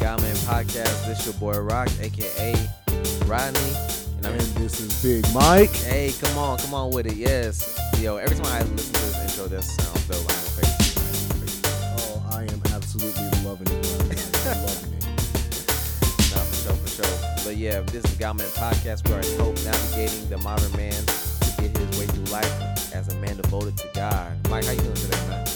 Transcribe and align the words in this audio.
God 0.00 0.20
Man 0.22 0.34
Podcast. 0.36 1.06
This 1.06 1.24
your 1.24 1.34
boy 1.34 1.58
Rock, 1.58 1.88
aka 2.00 2.54
Rodney, 3.26 3.60
and 4.16 4.26
I'm 4.26 4.32
And 4.32 4.40
this 4.56 4.80
is 4.80 5.02
Big 5.02 5.24
Mike. 5.34 5.70
Hey, 5.70 6.12
come 6.20 6.38
on, 6.38 6.58
come 6.58 6.74
on 6.74 6.90
with 6.92 7.06
it. 7.06 7.16
Yes, 7.16 7.78
yo. 8.00 8.16
Every 8.16 8.36
time 8.36 8.46
I 8.46 8.62
listen 8.62 8.94
to 8.94 9.00
this 9.00 9.30
intro, 9.30 9.46
that 9.48 9.62
sounds 9.62 10.06
dope. 10.06 10.18
I'm 10.20 10.62
face 10.62 10.94
Oh, 11.98 12.22
I 12.32 12.42
am 12.42 12.62
absolutely 12.74 13.24
loving 13.44 13.66
it. 13.68 13.86
Loving 14.46 14.94
it. 14.94 15.04
Nah, 16.30 16.42
for 16.44 16.54
sure, 16.54 16.74
for 16.74 16.88
sure. 17.02 17.44
But 17.44 17.56
yeah, 17.56 17.80
this 17.80 18.04
is 18.04 18.12
the 18.12 18.18
God 18.18 18.38
Man 18.38 18.48
Podcast. 18.48 19.08
We 19.08 19.14
are 19.14 19.20
in 19.20 19.40
hope 19.40 19.56
navigating 19.64 20.28
the 20.28 20.38
modern 20.38 20.72
man 20.76 20.92
to 21.06 21.62
get 21.62 21.76
his 21.76 21.98
way 21.98 22.06
through 22.06 22.24
life 22.32 22.94
as 22.94 23.08
a 23.08 23.14
man 23.16 23.36
devoted 23.36 23.76
to 23.78 23.88
God. 23.94 24.32
Mike, 24.48 24.64
how 24.64 24.72
you 24.72 24.80
doing 24.80 24.94
today, 24.94 25.28
man? 25.28 25.47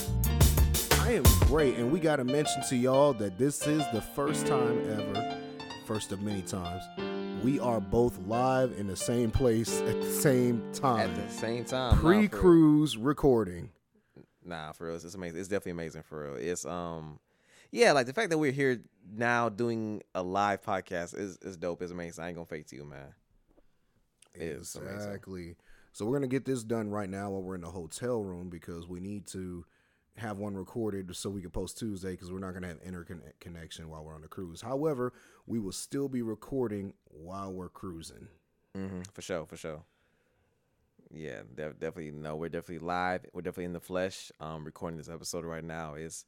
Great, 1.21 1.77
and 1.77 1.93
we 1.93 2.01
got 2.01 2.17
to 2.17 2.25
mention 2.25 2.63
to 2.71 2.75
y'all 2.75 3.13
that 3.13 3.37
this 3.37 3.67
is 3.67 3.83
the 3.93 4.01
first 4.01 4.47
time 4.47 4.81
ever, 4.91 5.39
first 5.85 6.11
of 6.11 6.23
many 6.23 6.41
times, 6.41 6.83
we 7.45 7.61
are 7.61 7.81
both 7.81 8.19
live 8.27 8.73
in 8.79 8.87
the 8.87 8.97
same 8.97 9.31
place 9.31 9.83
at 9.83 10.01
the 10.01 10.11
same 10.11 10.63
time. 10.73 11.11
At 11.11 11.29
the 11.29 11.35
same 11.35 11.67
time, 11.67 11.97
nah, 11.97 12.01
for 12.01 12.09
real. 12.09 12.21
Pre-cruise 12.21 12.97
recording. 12.97 13.69
Nah, 14.43 14.73
for 14.73 14.87
real, 14.87 14.97
it's 14.97 15.15
amazing. 15.15 15.39
It's 15.39 15.51
definitely 15.51 15.73
amazing 15.73 16.03
for 16.05 16.23
real. 16.23 16.37
It's 16.37 16.65
um, 16.65 17.19
yeah, 17.71 17.93
like 17.93 18.07
the 18.07 18.15
fact 18.15 18.31
that 18.31 18.39
we're 18.39 18.51
here 18.51 18.83
now 19.15 19.51
doing 19.51 20.03
a 20.15 20.23
live 20.23 20.63
podcast 20.63 21.15
is 21.15 21.37
is 21.43 21.59
dope. 21.59 21.83
It's 21.83 21.93
amazing. 21.93 22.25
I 22.25 22.29
ain't 22.29 22.37
gonna 22.37 22.47
fake 22.47 22.69
to 22.69 22.77
you, 22.77 22.87
man. 22.87 23.13
It 24.35 24.45
is 24.45 24.75
amazing. 24.77 24.97
Exactly. 24.97 25.57
So 25.93 26.07
we're 26.07 26.17
gonna 26.17 26.27
get 26.27 26.47
this 26.47 26.65
done 26.65 26.91
right 26.91 27.11
now 27.11 27.33
while 27.33 27.43
we're 27.43 27.57
in 27.57 27.61
the 27.61 27.71
hotel 27.71 28.23
room 28.23 28.49
because 28.49 28.89
we 28.89 28.99
need 28.99 29.27
to 29.27 29.67
have 30.17 30.39
one 30.39 30.55
recorded 30.55 31.15
so 31.17 31.31
we 31.31 31.41
can 31.41 31.51
post 31.51 31.79
Tuesday 31.79 32.13
because 32.13 32.31
we're 32.31 32.39
not 32.39 32.53
gonna 32.53 32.69
have 32.69 32.79
interconnection 32.85 33.89
while 33.89 34.05
we're 34.05 34.15
on 34.15 34.23
the 34.23 34.29
cruise. 34.29 34.61
However, 34.61 35.13
we 35.47 35.59
will 35.59 35.73
still 35.73 36.09
be 36.09 36.23
recording 36.23 36.93
while 37.07 37.53
we're 37.53 37.69
cruising. 37.69 38.29
Mm-hmm, 38.77 39.03
for 39.13 39.23
sure, 39.23 39.47
for 39.47 39.57
sure. 39.57 39.83
Yeah, 41.13 41.43
def- 41.55 41.79
definitely. 41.79 42.13
No, 42.13 42.37
we're 42.37 42.49
definitely 42.49 42.87
live. 42.87 43.27
We're 43.33 43.43
definitely 43.43 43.67
in 43.67 43.73
the 43.73 43.81
flesh. 43.81 44.33
Um, 44.41 44.65
recording 44.65 44.97
this 44.97 45.09
episode 45.09 45.45
right 45.45 45.65
now 45.65 45.95
is, 45.95 46.25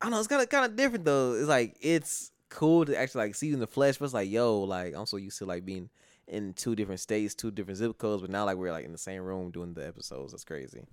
I 0.00 0.06
don't 0.06 0.12
know. 0.12 0.18
It's 0.18 0.28
kind 0.28 0.42
of 0.42 0.48
kind 0.48 0.64
of 0.64 0.76
different 0.76 1.04
though. 1.04 1.34
It's 1.34 1.48
like 1.48 1.76
it's 1.80 2.32
cool 2.48 2.86
to 2.86 2.96
actually 2.96 3.26
like 3.26 3.34
see 3.34 3.48
you 3.48 3.54
in 3.54 3.60
the 3.60 3.66
flesh, 3.66 3.98
but 3.98 4.06
it's 4.06 4.14
like 4.14 4.30
yo, 4.30 4.60
like 4.60 4.94
I'm 4.94 5.06
so 5.06 5.16
used 5.16 5.38
to 5.38 5.44
like 5.44 5.64
being 5.64 5.90
in 6.26 6.54
two 6.54 6.74
different 6.74 7.00
states, 7.00 7.34
two 7.34 7.50
different 7.50 7.78
zip 7.78 7.98
codes, 7.98 8.22
but 8.22 8.30
now 8.30 8.44
like 8.44 8.56
we're 8.56 8.72
like 8.72 8.84
in 8.84 8.92
the 8.92 8.98
same 8.98 9.22
room 9.22 9.50
doing 9.50 9.74
the 9.74 9.86
episodes. 9.86 10.32
That's 10.32 10.44
crazy. 10.44 10.84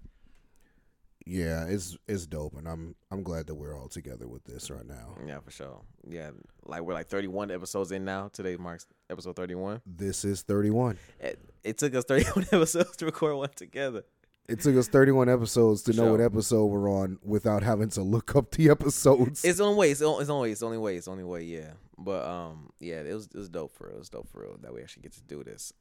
Yeah, 1.27 1.65
it's 1.67 1.97
it's 2.07 2.27
dope, 2.27 2.55
and 2.55 2.67
I'm 2.67 2.95
I'm 3.09 3.23
glad 3.23 3.47
that 3.47 3.55
we're 3.55 3.75
all 3.75 3.87
together 3.87 4.27
with 4.27 4.43
this 4.43 4.69
right 4.69 4.85
now. 4.85 5.15
Yeah, 5.25 5.39
for 5.39 5.49
sure. 5.49 5.81
Yeah, 6.07 6.29
like 6.65 6.81
we're 6.81 6.93
like 6.93 7.07
31 7.07 7.49
episodes 7.49 7.91
in 7.91 8.05
now. 8.05 8.27
Today 8.31 8.57
marks 8.57 8.85
episode 9.09 9.35
31. 9.35 9.81
This 9.87 10.23
is 10.23 10.43
31. 10.43 10.97
It, 11.19 11.39
it 11.63 11.77
took 11.79 11.95
us 11.95 12.03
31 12.03 12.45
episodes 12.51 12.95
to 12.97 13.05
record 13.05 13.37
one 13.37 13.49
together. 13.55 14.03
It 14.47 14.59
took 14.61 14.75
us 14.75 14.87
31 14.87 15.27
episodes 15.27 15.81
to 15.83 15.93
know 15.93 16.03
Sure. 16.03 16.11
what 16.11 16.21
episode 16.21 16.65
we're 16.67 16.91
on 16.91 17.17
without 17.23 17.63
having 17.63 17.89
to 17.89 18.03
look 18.03 18.35
up 18.35 18.51
the 18.51 18.69
episodes. 18.69 19.43
It's 19.43 19.57
the 19.57 19.63
only 19.65 19.77
way. 19.79 19.89
It's 19.89 20.01
the 20.01 20.05
only, 20.05 20.21
it's 20.21 20.29
only 20.29 20.43
way. 20.47 20.51
It's 20.51 20.59
the 20.59 20.65
only 20.67 20.77
way. 20.77 20.95
It's 20.97 21.05
the 21.05 21.11
only 21.11 21.23
way. 21.23 21.41
Yeah. 21.41 21.71
But 21.97 22.23
um, 22.27 22.69
yeah, 22.79 23.01
it 23.01 23.11
was 23.15 23.25
it 23.33 23.35
was 23.37 23.49
dope 23.49 23.73
for 23.75 23.87
real. 23.87 23.95
It 23.95 23.99
was 23.99 24.09
dope 24.09 24.29
for 24.29 24.41
real 24.41 24.57
that 24.61 24.71
we 24.71 24.81
actually 24.83 25.01
get 25.01 25.13
to 25.13 25.23
do 25.23 25.43
this. 25.43 25.73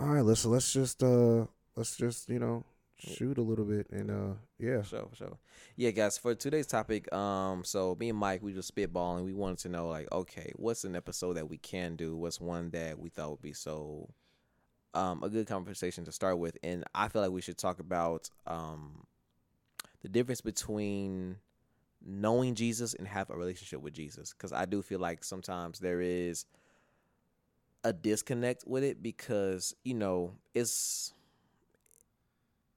all 0.00 0.08
right, 0.08 0.24
let's 0.24 0.44
let's 0.44 0.72
just 0.72 1.00
uh 1.04 1.46
let's 1.76 1.96
just 1.96 2.28
you 2.28 2.40
know 2.40 2.64
shoot 3.02 3.38
a 3.38 3.42
little 3.42 3.64
bit 3.64 3.88
and 3.90 4.10
uh 4.10 4.34
yeah. 4.58 4.82
Sure, 4.82 5.08
sure. 5.14 5.38
Yeah, 5.76 5.90
guys. 5.90 6.18
For 6.18 6.34
today's 6.34 6.66
topic, 6.66 7.12
um, 7.12 7.64
so 7.64 7.96
me 7.98 8.10
and 8.10 8.18
Mike, 8.18 8.42
we 8.42 8.52
just 8.52 8.74
spitballing. 8.74 9.24
We 9.24 9.32
wanted 9.32 9.58
to 9.58 9.68
know, 9.68 9.88
like, 9.88 10.10
okay, 10.12 10.52
what's 10.56 10.84
an 10.84 10.94
episode 10.94 11.34
that 11.34 11.48
we 11.48 11.58
can 11.58 11.96
do? 11.96 12.16
What's 12.16 12.40
one 12.40 12.70
that 12.70 12.98
we 12.98 13.08
thought 13.08 13.30
would 13.30 13.42
be 13.42 13.52
so, 13.52 14.08
um, 14.94 15.22
a 15.24 15.28
good 15.28 15.48
conversation 15.48 16.04
to 16.04 16.12
start 16.12 16.38
with? 16.38 16.56
And 16.62 16.84
I 16.94 17.08
feel 17.08 17.22
like 17.22 17.32
we 17.32 17.40
should 17.40 17.58
talk 17.58 17.80
about 17.80 18.30
um, 18.46 19.04
the 20.02 20.08
difference 20.08 20.40
between 20.40 21.36
knowing 22.04 22.54
Jesus 22.54 22.94
and 22.94 23.08
have 23.08 23.30
a 23.30 23.36
relationship 23.36 23.80
with 23.80 23.94
Jesus, 23.94 24.32
because 24.32 24.52
I 24.52 24.64
do 24.64 24.80
feel 24.82 25.00
like 25.00 25.24
sometimes 25.24 25.80
there 25.80 26.00
is 26.00 26.46
a 27.84 27.92
disconnect 27.92 28.64
with 28.66 28.84
it 28.84 29.02
because 29.02 29.74
you 29.82 29.94
know 29.94 30.34
it's 30.54 31.12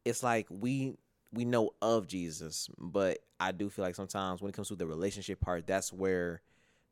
it's 0.06 0.24
like 0.24 0.48
we 0.50 0.96
we 1.34 1.44
know 1.44 1.72
of 1.82 2.08
Jesus, 2.08 2.70
but 2.78 3.20
I 3.40 3.52
do 3.52 3.70
feel 3.70 3.84
like 3.84 3.96
sometimes 3.96 4.42
when 4.42 4.50
it 4.50 4.54
comes 4.54 4.70
to 4.70 4.76
the 4.76 4.88
relationship 4.88 5.42
part, 5.42 5.68
that's 5.68 5.92
where 5.92 6.42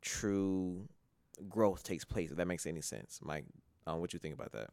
true 0.02 0.86
growth 1.48 1.82
takes 1.82 2.04
place. 2.04 2.30
If 2.30 2.36
that 2.36 2.46
makes 2.46 2.66
any 2.66 2.82
sense, 2.82 3.20
Mike, 3.22 3.46
um, 3.86 4.00
what 4.00 4.12
you 4.12 4.18
think 4.18 4.34
about 4.34 4.52
that? 4.52 4.70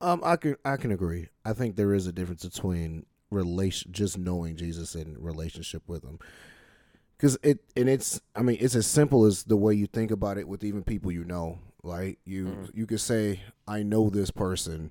Um, 0.00 0.20
I 0.24 0.36
can 0.36 0.56
I 0.64 0.76
can 0.76 0.90
agree. 0.90 1.28
I 1.44 1.52
think 1.52 1.76
there 1.76 1.94
is 1.94 2.06
a 2.06 2.12
difference 2.12 2.44
between 2.44 3.06
relation, 3.30 3.92
just 3.92 4.18
knowing 4.18 4.56
Jesus 4.56 4.94
and 4.94 5.16
relationship 5.18 5.82
with 5.86 6.02
Him, 6.02 6.18
because 7.16 7.38
it 7.42 7.60
and 7.76 7.88
it's 7.88 8.20
I 8.34 8.42
mean 8.42 8.56
it's 8.60 8.74
as 8.74 8.86
simple 8.86 9.24
as 9.24 9.44
the 9.44 9.56
way 9.56 9.74
you 9.74 9.86
think 9.86 10.10
about 10.10 10.38
it 10.38 10.48
with 10.48 10.64
even 10.64 10.82
people 10.82 11.12
you 11.12 11.24
know. 11.24 11.60
Like 11.84 12.18
you 12.24 12.46
Mhm. 12.46 12.70
you 12.74 12.86
could 12.86 13.00
say 13.00 13.40
I 13.66 13.82
know 13.84 14.10
this 14.10 14.30
person, 14.32 14.90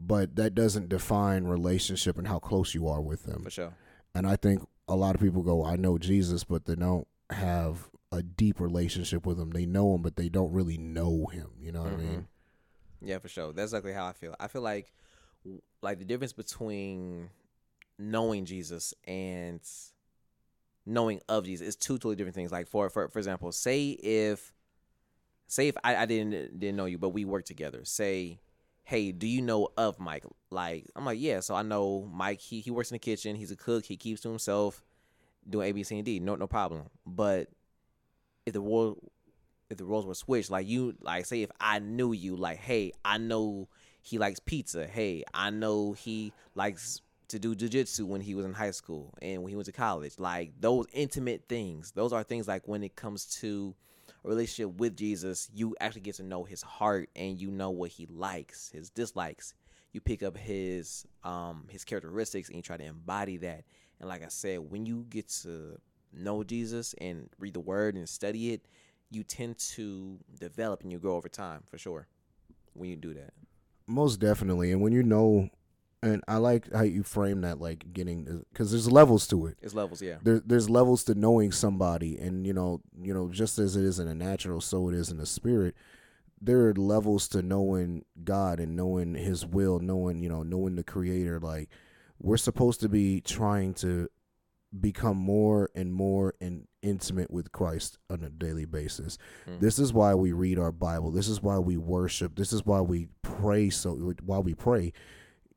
but 0.00 0.36
that 0.36 0.54
doesn't 0.54 0.88
define 0.88 1.44
relationship 1.44 2.18
and 2.18 2.28
how 2.28 2.38
close 2.38 2.74
you 2.74 2.88
are 2.88 3.00
with 3.00 3.24
them. 3.24 3.44
For 3.44 3.50
sure. 3.50 3.74
And 4.14 4.26
I 4.26 4.36
think 4.36 4.66
a 4.88 4.96
lot 4.96 5.14
of 5.14 5.20
people 5.20 5.42
go 5.42 5.64
I 5.64 5.76
know 5.76 5.98
Jesus, 5.98 6.44
but 6.44 6.64
they 6.64 6.74
don't 6.74 7.06
have 7.30 7.88
a 8.10 8.22
deep 8.22 8.60
relationship 8.60 9.26
with 9.26 9.38
him. 9.38 9.50
They 9.50 9.66
know 9.66 9.94
him, 9.94 10.02
but 10.02 10.16
they 10.16 10.28
don't 10.28 10.52
really 10.52 10.78
know 10.78 11.26
him. 11.26 11.50
You 11.60 11.72
know 11.72 11.82
what 11.82 11.92
I 11.92 11.96
mm-hmm. 11.96 12.10
mean? 12.10 12.28
Yeah, 13.00 13.18
for 13.18 13.28
sure. 13.28 13.52
That's 13.52 13.72
exactly 13.72 13.92
how 13.92 14.06
I 14.06 14.12
feel. 14.12 14.34
I 14.40 14.48
feel 14.48 14.62
like 14.62 14.92
like 15.82 15.98
the 15.98 16.04
difference 16.04 16.32
between 16.32 17.30
knowing 17.98 18.44
Jesus 18.44 18.94
and 19.06 19.60
knowing 20.86 21.20
of 21.28 21.44
Jesus 21.44 21.68
is 21.68 21.76
two 21.76 21.94
totally 21.94 22.16
different 22.16 22.34
things. 22.34 22.50
Like 22.50 22.66
for 22.66 22.88
for 22.88 23.08
for 23.08 23.18
example, 23.18 23.52
say 23.52 23.90
if 23.90 24.52
say 25.46 25.68
if 25.68 25.76
I, 25.84 25.96
I 25.96 26.06
didn't 26.06 26.58
didn't 26.58 26.76
know 26.76 26.86
you, 26.86 26.98
but 26.98 27.10
we 27.10 27.24
work 27.24 27.44
together. 27.44 27.84
Say, 27.84 28.40
hey, 28.88 29.12
do 29.12 29.26
you 29.26 29.42
know 29.42 29.68
of 29.76 30.00
Mike? 30.00 30.24
Like 30.50 30.86
I'm 30.96 31.04
like, 31.04 31.20
yeah. 31.20 31.40
So 31.40 31.54
I 31.54 31.62
know 31.62 32.08
Mike. 32.10 32.40
He 32.40 32.60
he 32.60 32.70
works 32.70 32.90
in 32.90 32.94
the 32.94 32.98
kitchen. 32.98 33.36
He's 33.36 33.50
a 33.50 33.56
cook. 33.56 33.84
He 33.84 33.98
keeps 33.98 34.22
to 34.22 34.30
himself, 34.30 34.82
doing 35.48 35.68
A, 35.68 35.72
B, 35.72 35.82
C, 35.82 35.96
and 35.96 36.06
D. 36.06 36.18
No 36.20 36.36
no 36.36 36.46
problem. 36.46 36.84
But 37.06 37.48
if 38.46 38.54
the 38.54 38.62
world 38.62 38.98
if 39.68 39.76
the 39.76 39.84
roles 39.84 40.06
were 40.06 40.14
switched, 40.14 40.50
like 40.50 40.66
you, 40.66 40.94
like 41.02 41.26
say 41.26 41.42
if 41.42 41.50
I 41.60 41.80
knew 41.80 42.12
you, 42.12 42.34
like 42.34 42.58
hey, 42.58 42.92
I 43.04 43.18
know 43.18 43.68
he 44.00 44.16
likes 44.16 44.40
pizza. 44.40 44.86
Hey, 44.86 45.22
I 45.34 45.50
know 45.50 45.92
he 45.92 46.32
likes 46.54 47.02
to 47.28 47.38
do 47.38 47.54
jujitsu 47.54 48.04
when 48.04 48.22
he 48.22 48.34
was 48.34 48.46
in 48.46 48.54
high 48.54 48.70
school 48.70 49.12
and 49.20 49.42
when 49.42 49.50
he 49.50 49.56
went 49.56 49.66
to 49.66 49.72
college. 49.72 50.14
Like 50.18 50.52
those 50.58 50.86
intimate 50.94 51.44
things, 51.46 51.92
those 51.92 52.14
are 52.14 52.22
things 52.22 52.48
like 52.48 52.66
when 52.66 52.82
it 52.82 52.96
comes 52.96 53.26
to 53.40 53.74
relationship 54.28 54.78
with 54.78 54.96
Jesus, 54.96 55.48
you 55.52 55.74
actually 55.80 56.02
get 56.02 56.16
to 56.16 56.22
know 56.22 56.44
his 56.44 56.62
heart 56.62 57.08
and 57.16 57.40
you 57.40 57.50
know 57.50 57.70
what 57.70 57.90
he 57.90 58.06
likes, 58.06 58.70
his 58.70 58.90
dislikes. 58.90 59.54
You 59.92 60.00
pick 60.00 60.22
up 60.22 60.36
his 60.36 61.06
um 61.24 61.66
his 61.70 61.84
characteristics 61.84 62.48
and 62.48 62.56
you 62.56 62.62
try 62.62 62.76
to 62.76 62.84
embody 62.84 63.38
that. 63.38 63.64
And 64.00 64.08
like 64.08 64.22
I 64.22 64.28
said, 64.28 64.70
when 64.70 64.86
you 64.86 65.06
get 65.08 65.28
to 65.42 65.78
know 66.12 66.44
Jesus 66.44 66.94
and 66.98 67.28
read 67.38 67.54
the 67.54 67.60
word 67.60 67.96
and 67.96 68.08
study 68.08 68.52
it, 68.52 68.66
you 69.10 69.24
tend 69.24 69.58
to 69.58 70.18
develop 70.38 70.82
and 70.82 70.92
you 70.92 70.98
grow 70.98 71.16
over 71.16 71.28
time 71.28 71.62
for 71.66 71.78
sure 71.78 72.06
when 72.74 72.90
you 72.90 72.96
do 72.96 73.14
that. 73.14 73.32
Most 73.86 74.20
definitely. 74.20 74.70
And 74.70 74.82
when 74.82 74.92
you 74.92 75.02
know, 75.02 75.48
and 76.02 76.22
I 76.28 76.36
like 76.36 76.72
how 76.72 76.82
you 76.82 77.02
frame 77.02 77.40
that, 77.40 77.60
like 77.60 77.92
getting, 77.92 78.44
because 78.52 78.70
there's 78.70 78.90
levels 78.90 79.26
to 79.28 79.46
it. 79.46 79.56
It's 79.60 79.74
levels, 79.74 80.00
yeah. 80.00 80.16
There, 80.22 80.40
there's 80.44 80.70
levels 80.70 81.04
to 81.04 81.14
knowing 81.14 81.52
somebody, 81.52 82.16
and 82.18 82.46
you 82.46 82.52
know, 82.52 82.80
you 83.00 83.12
know, 83.12 83.28
just 83.28 83.58
as 83.58 83.76
it 83.76 83.84
is 83.84 83.98
in 83.98 84.06
a 84.06 84.14
natural, 84.14 84.60
so 84.60 84.88
it 84.88 84.94
is 84.94 85.10
in 85.10 85.18
the 85.18 85.26
spirit. 85.26 85.74
There 86.40 86.68
are 86.68 86.74
levels 86.74 87.26
to 87.28 87.42
knowing 87.42 88.04
God 88.22 88.60
and 88.60 88.76
knowing 88.76 89.14
His 89.14 89.44
will, 89.44 89.80
knowing 89.80 90.22
you 90.22 90.28
know, 90.28 90.42
knowing 90.44 90.76
the 90.76 90.84
Creator. 90.84 91.40
Like 91.40 91.68
we're 92.20 92.36
supposed 92.36 92.80
to 92.80 92.88
be 92.88 93.20
trying 93.20 93.74
to 93.74 94.08
become 94.78 95.16
more 95.16 95.70
and 95.74 95.92
more 95.92 96.34
and 96.40 96.68
intimate 96.82 97.30
with 97.30 97.52
Christ 97.52 97.98
on 98.10 98.22
a 98.22 98.30
daily 98.30 98.66
basis. 98.66 99.18
Mm. 99.48 99.60
This 99.60 99.78
is 99.78 99.92
why 99.92 100.14
we 100.14 100.32
read 100.32 100.58
our 100.58 100.72
Bible. 100.72 101.10
This 101.10 101.28
is 101.28 101.42
why 101.42 101.58
we 101.58 101.76
worship. 101.76 102.36
This 102.36 102.52
is 102.52 102.64
why 102.64 102.80
we 102.80 103.08
pray. 103.22 103.70
So 103.70 104.14
while 104.24 104.42
we 104.42 104.54
pray, 104.54 104.92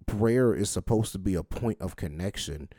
prayer 0.05 0.53
is 0.53 0.69
supposed 0.69 1.11
to 1.13 1.19
be 1.19 1.35
a 1.35 1.43
point 1.43 1.79
of 1.81 1.95
connection. 1.95 2.69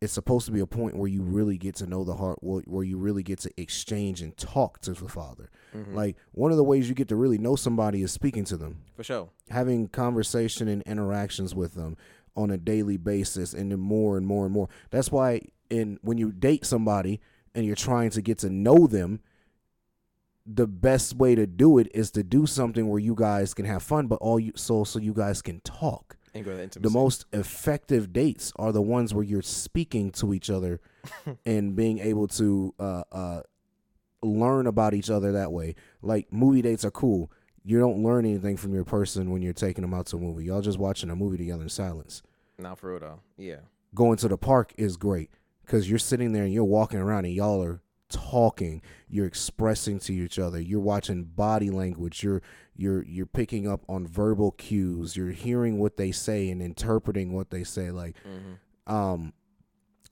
It's 0.00 0.12
supposed 0.12 0.44
to 0.46 0.52
be 0.52 0.60
a 0.60 0.66
point 0.66 0.96
where 0.96 1.08
you 1.08 1.22
really 1.22 1.56
get 1.56 1.76
to 1.76 1.86
know 1.86 2.04
the 2.04 2.16
heart, 2.16 2.38
where 2.42 2.84
you 2.84 2.98
really 2.98 3.22
get 3.22 3.38
to 3.40 3.50
exchange 3.60 4.20
and 4.20 4.36
talk 4.36 4.80
to 4.80 4.92
the 4.92 5.08
Father. 5.08 5.50
Mhm. 5.74 5.94
Like 5.94 6.16
one 6.32 6.50
of 6.50 6.56
the 6.56 6.64
ways 6.64 6.88
you 6.88 6.94
get 6.94 7.08
to 7.08 7.16
really 7.16 7.38
know 7.38 7.56
somebody 7.56 8.02
is 8.02 8.12
speaking 8.12 8.44
to 8.44 8.56
them, 8.56 8.82
for 8.96 9.02
sure. 9.04 9.30
having 9.50 9.88
conversation 9.88 10.68
and 10.68 10.82
interactions 10.82 11.54
with 11.54 11.74
them 11.74 11.96
on 12.36 12.50
a 12.50 12.58
daily 12.58 12.96
basis, 12.96 13.54
and 13.54 13.70
then 13.70 13.80
more 13.80 14.16
and 14.18 14.26
more 14.26 14.44
and 14.44 14.52
more. 14.52 14.68
That's 14.90 15.10
why 15.12 15.42
in 15.70 15.98
when 16.02 16.18
you 16.18 16.32
date 16.32 16.66
somebody 16.66 17.20
and 17.54 17.64
you're 17.64 17.76
trying 17.76 18.10
to 18.10 18.20
get 18.20 18.38
to 18.38 18.50
know 18.50 18.86
them, 18.86 19.20
the 20.44 20.66
best 20.66 21.14
way 21.16 21.34
to 21.34 21.46
do 21.46 21.78
it 21.78 21.88
is 21.94 22.10
to 22.10 22.22
do 22.22 22.44
something 22.44 22.88
where 22.88 22.98
you 23.00 23.14
guys 23.14 23.54
can 23.54 23.64
have 23.64 23.82
fun, 23.82 24.06
but 24.08 24.16
all 24.16 24.38
you 24.38 24.52
so 24.56 24.84
so 24.84 24.98
you 24.98 25.14
guys 25.14 25.40
can 25.40 25.60
talk. 25.60 26.16
And 26.34 26.44
grow 26.44 26.56
The 26.56 26.62
intimacy. 26.64 26.92
most 26.92 27.26
effective 27.32 28.12
dates 28.12 28.52
are 28.56 28.72
the 28.72 28.82
ones 28.82 29.14
where 29.14 29.24
you're 29.24 29.42
speaking 29.42 30.10
to 30.12 30.34
each 30.34 30.50
other 30.50 30.80
and 31.46 31.76
being 31.76 31.98
able 32.00 32.26
to 32.28 32.74
uh, 32.80 33.02
uh, 33.12 33.42
learn 34.22 34.66
about 34.66 34.94
each 34.94 35.10
other 35.10 35.32
that 35.32 35.52
way. 35.52 35.74
Like 36.02 36.32
movie 36.32 36.62
dates 36.62 36.84
are 36.84 36.90
cool. 36.90 37.30
You 37.64 37.78
don't 37.78 38.02
learn 38.02 38.26
anything 38.26 38.56
from 38.56 38.74
your 38.74 38.84
person 38.84 39.30
when 39.30 39.42
you're 39.42 39.52
taking 39.52 39.82
them 39.82 39.94
out 39.94 40.06
to 40.06 40.16
a 40.16 40.20
movie. 40.20 40.44
Y'all 40.44 40.60
just 40.60 40.78
watching 40.78 41.08
a 41.10 41.16
movie 41.16 41.38
together 41.38 41.62
in 41.62 41.68
silence. 41.68 42.22
Not 42.58 42.78
for 42.78 42.90
real 42.90 43.00
though. 43.00 43.20
Yeah. 43.36 43.60
Going 43.94 44.16
to 44.18 44.28
the 44.28 44.36
park 44.36 44.74
is 44.76 44.96
great 44.96 45.30
because 45.64 45.88
you're 45.88 45.98
sitting 45.98 46.32
there 46.32 46.44
and 46.44 46.52
you're 46.52 46.64
walking 46.64 46.98
around 46.98 47.24
and 47.26 47.34
y'all 47.34 47.62
are 47.62 47.80
talking. 48.10 48.82
You're 49.08 49.26
expressing 49.26 49.98
to 50.00 50.12
each 50.12 50.38
other. 50.38 50.60
You're 50.60 50.80
watching 50.80 51.24
body 51.24 51.70
language. 51.70 52.22
You're 52.22 52.42
you're 52.76 53.04
you're 53.04 53.26
picking 53.26 53.68
up 53.68 53.84
on 53.88 54.06
verbal 54.06 54.52
cues. 54.52 55.16
You're 55.16 55.30
hearing 55.30 55.78
what 55.78 55.96
they 55.96 56.12
say 56.12 56.50
and 56.50 56.60
interpreting 56.62 57.32
what 57.32 57.50
they 57.50 57.64
say. 57.64 57.90
Like 57.90 58.16
Mm-hmm. 58.26 58.92
um, 58.94 59.32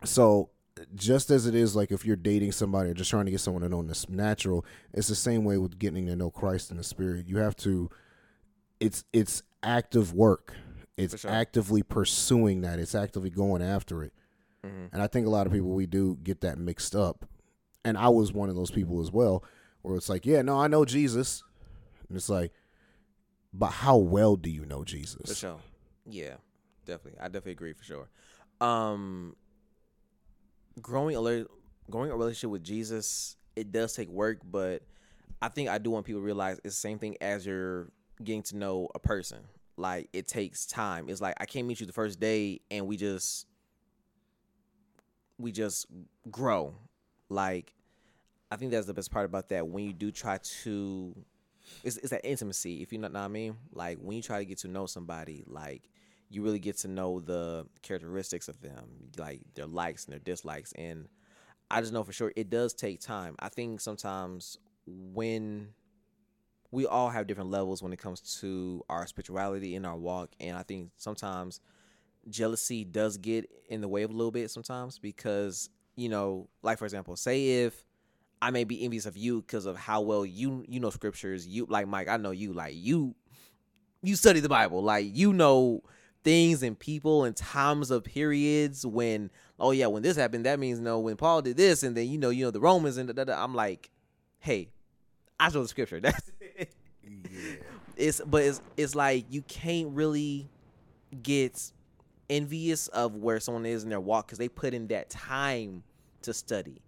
so 0.04 0.50
just 0.94 1.30
as 1.30 1.46
it 1.46 1.54
is 1.54 1.76
like 1.76 1.92
if 1.92 2.04
you're 2.04 2.16
dating 2.16 2.52
somebody 2.52 2.90
or 2.90 2.94
just 2.94 3.10
trying 3.10 3.26
to 3.26 3.30
get 3.30 3.40
someone 3.40 3.62
to 3.62 3.68
know 3.68 3.80
in 3.80 3.86
this 3.86 4.08
natural, 4.08 4.64
it's 4.92 5.08
the 5.08 5.14
same 5.14 5.44
way 5.44 5.58
with 5.58 5.78
getting 5.78 6.06
to 6.06 6.16
know 6.16 6.30
Christ 6.30 6.70
in 6.70 6.76
the 6.76 6.82
spirit. 6.84 7.28
You 7.28 7.38
have 7.38 7.56
to 7.56 7.90
it's 8.80 9.04
it's 9.12 9.42
active 9.62 10.12
work. 10.12 10.54
It's 10.96 11.20
sure. 11.20 11.30
actively 11.30 11.82
pursuing 11.82 12.60
that. 12.62 12.78
It's 12.78 12.94
actively 12.94 13.30
going 13.30 13.62
after 13.62 14.02
it. 14.02 14.12
Mm-hmm. 14.64 14.86
And 14.92 15.02
I 15.02 15.06
think 15.06 15.26
a 15.26 15.30
lot 15.30 15.46
of 15.46 15.52
people 15.52 15.70
we 15.70 15.86
do 15.86 16.18
get 16.22 16.40
that 16.42 16.58
mixed 16.58 16.94
up. 16.94 17.26
And 17.84 17.96
I 17.98 18.08
was 18.08 18.32
one 18.32 18.48
of 18.48 18.54
those 18.54 18.70
people 18.70 19.00
as 19.00 19.10
well, 19.10 19.42
where 19.82 19.96
it's 19.96 20.08
like, 20.08 20.24
yeah, 20.24 20.42
no, 20.42 20.60
I 20.60 20.68
know 20.68 20.84
Jesus. 20.84 21.42
And 22.08 22.16
it's 22.16 22.28
like, 22.28 22.52
but 23.52 23.68
how 23.68 23.96
well 23.96 24.36
do 24.36 24.50
you 24.50 24.64
know 24.64 24.84
Jesus? 24.84 25.28
For 25.28 25.34
sure. 25.34 25.58
Yeah, 26.06 26.34
definitely. 26.86 27.20
I 27.20 27.24
definitely 27.24 27.52
agree 27.52 27.72
for 27.72 27.84
sure. 27.84 28.08
Um, 28.60 29.36
growing 30.80 31.16
a 31.16 31.44
growing 31.90 32.10
a 32.10 32.16
relationship 32.16 32.50
with 32.50 32.64
Jesus, 32.64 33.36
it 33.56 33.72
does 33.72 33.92
take 33.94 34.08
work, 34.08 34.38
but 34.44 34.82
I 35.40 35.48
think 35.48 35.68
I 35.68 35.78
do 35.78 35.90
want 35.90 36.06
people 36.06 36.20
to 36.20 36.24
realize 36.24 36.58
it's 36.64 36.76
the 36.76 36.80
same 36.80 36.98
thing 36.98 37.16
as 37.20 37.44
you're 37.44 37.90
getting 38.22 38.42
to 38.44 38.56
know 38.56 38.88
a 38.94 38.98
person. 38.98 39.38
Like 39.76 40.08
it 40.12 40.28
takes 40.28 40.66
time. 40.66 41.08
It's 41.08 41.20
like 41.20 41.34
I 41.40 41.44
can't 41.44 41.66
meet 41.66 41.80
you 41.80 41.86
the 41.86 41.92
first 41.92 42.20
day 42.20 42.60
and 42.70 42.86
we 42.86 42.96
just 42.96 43.46
we 45.38 45.50
just 45.50 45.86
grow. 46.30 46.74
Like 47.28 47.74
I 48.50 48.56
think 48.56 48.70
that's 48.70 48.86
the 48.86 48.94
best 48.94 49.10
part 49.10 49.24
about 49.24 49.48
that. 49.48 49.66
When 49.66 49.84
you 49.84 49.92
do 49.92 50.10
try 50.10 50.38
to 50.62 51.16
it's, 51.82 51.96
it's 51.98 52.10
that 52.10 52.24
intimacy, 52.24 52.82
if 52.82 52.92
you 52.92 52.98
know 52.98 53.08
what 53.08 53.16
I 53.16 53.28
mean. 53.28 53.56
Like 53.72 53.98
when 53.98 54.16
you 54.16 54.22
try 54.22 54.38
to 54.38 54.44
get 54.44 54.58
to 54.58 54.68
know 54.68 54.86
somebody, 54.86 55.44
like 55.46 55.88
you 56.30 56.42
really 56.42 56.58
get 56.58 56.78
to 56.78 56.88
know 56.88 57.20
the 57.20 57.66
characteristics 57.82 58.48
of 58.48 58.60
them, 58.60 59.10
like 59.18 59.40
their 59.54 59.66
likes 59.66 60.04
and 60.04 60.12
their 60.12 60.20
dislikes. 60.20 60.72
And 60.72 61.08
I 61.70 61.80
just 61.80 61.92
know 61.92 62.04
for 62.04 62.12
sure 62.12 62.32
it 62.36 62.50
does 62.50 62.74
take 62.74 63.00
time. 63.00 63.36
I 63.38 63.48
think 63.48 63.80
sometimes 63.80 64.58
when 64.86 65.68
we 66.70 66.86
all 66.86 67.10
have 67.10 67.26
different 67.26 67.50
levels 67.50 67.82
when 67.82 67.92
it 67.92 67.98
comes 67.98 68.38
to 68.40 68.82
our 68.88 69.06
spirituality 69.06 69.74
in 69.74 69.84
our 69.84 69.96
walk, 69.96 70.30
and 70.40 70.56
I 70.56 70.62
think 70.62 70.90
sometimes 70.96 71.60
jealousy 72.28 72.84
does 72.84 73.16
get 73.16 73.50
in 73.68 73.80
the 73.80 73.88
way 73.88 74.02
of 74.02 74.10
a 74.10 74.14
little 74.14 74.30
bit 74.30 74.50
sometimes 74.50 74.98
because 74.98 75.68
you 75.96 76.08
know, 76.08 76.48
like 76.62 76.78
for 76.78 76.84
example, 76.84 77.16
say 77.16 77.64
if 77.64 77.84
I 78.42 78.50
may 78.50 78.64
be 78.64 78.84
envious 78.84 79.06
of 79.06 79.16
you 79.16 79.40
because 79.40 79.66
of 79.66 79.76
how 79.76 80.00
well 80.00 80.26
you 80.26 80.64
you 80.68 80.80
know 80.80 80.90
scriptures. 80.90 81.46
You 81.46 81.64
like 81.70 81.86
Mike, 81.86 82.08
I 82.08 82.16
know 82.16 82.32
you 82.32 82.52
like 82.52 82.74
you 82.76 83.14
you 84.02 84.16
study 84.16 84.40
the 84.40 84.48
Bible. 84.48 84.82
Like 84.82 85.06
you 85.08 85.32
know 85.32 85.84
things 86.24 86.64
and 86.64 86.76
people 86.76 87.22
and 87.22 87.36
times 87.36 87.92
of 87.92 88.02
periods 88.02 88.84
when 88.84 89.30
oh 89.60 89.70
yeah, 89.70 89.86
when 89.86 90.02
this 90.02 90.16
happened, 90.16 90.44
that 90.44 90.58
means 90.58 90.80
no 90.80 90.98
when 90.98 91.16
Paul 91.16 91.40
did 91.40 91.56
this 91.56 91.84
and 91.84 91.96
then 91.96 92.08
you 92.08 92.18
know, 92.18 92.30
you 92.30 92.44
know 92.44 92.50
the 92.50 92.60
Romans 92.60 92.96
and 92.96 93.06
da, 93.06 93.14
da, 93.14 93.24
da. 93.24 93.42
I'm 93.42 93.54
like, 93.54 93.90
hey, 94.40 94.70
I 95.38 95.48
know 95.50 95.62
the 95.62 95.68
scripture. 95.68 96.00
That's 96.00 96.32
it's 97.96 98.20
but 98.26 98.42
it's 98.42 98.60
it's 98.76 98.96
like 98.96 99.26
you 99.30 99.42
can't 99.42 99.90
really 99.90 100.48
get 101.22 101.70
envious 102.28 102.88
of 102.88 103.14
where 103.14 103.38
someone 103.38 103.66
is 103.66 103.84
in 103.84 103.90
their 103.90 104.00
walk 104.00 104.26
because 104.26 104.38
they 104.38 104.48
put 104.48 104.74
in 104.74 104.88
that 104.88 105.10
time 105.10 105.84
to 106.22 106.34
study. 106.34 106.82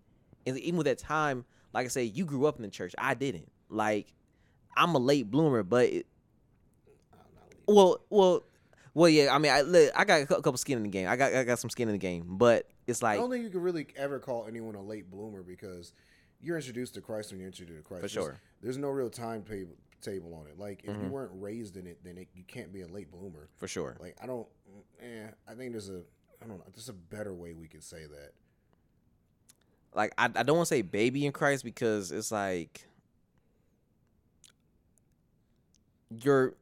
And 0.46 0.58
even 0.58 0.76
with 0.76 0.86
that 0.86 0.98
time, 0.98 1.44
like 1.72 1.86
I 1.86 1.88
say, 1.88 2.04
you 2.04 2.24
grew 2.24 2.46
up 2.46 2.56
in 2.56 2.62
the 2.62 2.68
church. 2.70 2.94
I 2.98 3.14
didn't. 3.14 3.50
Like, 3.68 4.12
I'm 4.76 4.94
a 4.94 4.98
late 4.98 5.30
bloomer, 5.30 5.62
but 5.62 5.86
it, 5.86 6.06
well, 7.66 8.00
well, 8.10 8.42
well, 8.92 9.08
yeah. 9.08 9.34
I 9.34 9.38
mean, 9.38 9.52
I 9.52 9.62
look, 9.62 9.90
I 9.96 10.04
got 10.04 10.20
a 10.22 10.26
couple 10.26 10.56
skin 10.56 10.76
in 10.78 10.82
the 10.84 10.88
game. 10.90 11.08
I 11.08 11.16
got 11.16 11.34
I 11.34 11.44
got 11.44 11.58
some 11.58 11.70
skin 11.70 11.88
in 11.88 11.92
the 11.94 11.98
game, 11.98 12.24
but 12.36 12.68
it's 12.86 13.02
like 13.02 13.14
I 13.14 13.16
don't 13.20 13.30
think 13.30 13.42
you 13.42 13.50
could 13.50 13.62
really 13.62 13.86
ever 13.96 14.18
call 14.18 14.46
anyone 14.46 14.74
a 14.74 14.82
late 14.82 15.10
bloomer 15.10 15.42
because 15.42 15.92
you're 16.40 16.56
introduced 16.56 16.94
to 16.94 17.00
Christ 17.00 17.30
when 17.30 17.40
you're 17.40 17.48
introduced 17.48 17.78
to 17.78 17.82
Christ. 17.82 18.02
For 18.02 18.08
There's- 18.08 18.12
sure. 18.12 18.40
There's, 18.60 18.76
no 18.78 18.88
real 18.88 19.10
time 19.10 19.42
table 20.00 20.34
on 20.34 20.46
it. 20.46 20.58
Like 20.58 20.80
if 20.84 20.90
you 20.90 21.02
Mhm. 21.04 21.10
weren't 21.10 21.32
raised 21.34 21.76
in 21.76 21.86
it, 21.86 22.02
then 22.04 22.16
it, 22.18 22.28
you 22.34 22.44
can't 22.44 22.72
be 22.72 22.80
a 22.82 22.86
late 22.86 23.10
bloomer. 23.10 23.48
for 23.56 23.68
sure. 23.68 23.96
Like 24.00 24.16
I 24.22 24.26
don't. 24.26 24.46
Eh, 25.00 25.26
I 25.48 25.54
think 25.54 25.72
there's 25.72 25.88
a. 25.90 26.02
I 26.42 26.46
don't 26.46 26.58
know. 26.58 26.64
There's 26.74 26.88
a 26.90 26.94
better 26.94 27.32
way 27.34 27.52
we 27.54 27.68
could 27.68 27.82
say 27.82 28.04
that. 28.06 28.32
Like 29.94 30.12
I, 30.18 30.24
I 30.34 30.42
don't 30.42 30.56
want 30.56 30.68
to 30.68 30.74
say 30.74 30.82
baby 30.82 31.24
in 31.26 31.32
Christ 31.32 31.64
because 31.64 32.10
it's 32.12 32.32
like 32.32 32.86
you're 36.10 36.54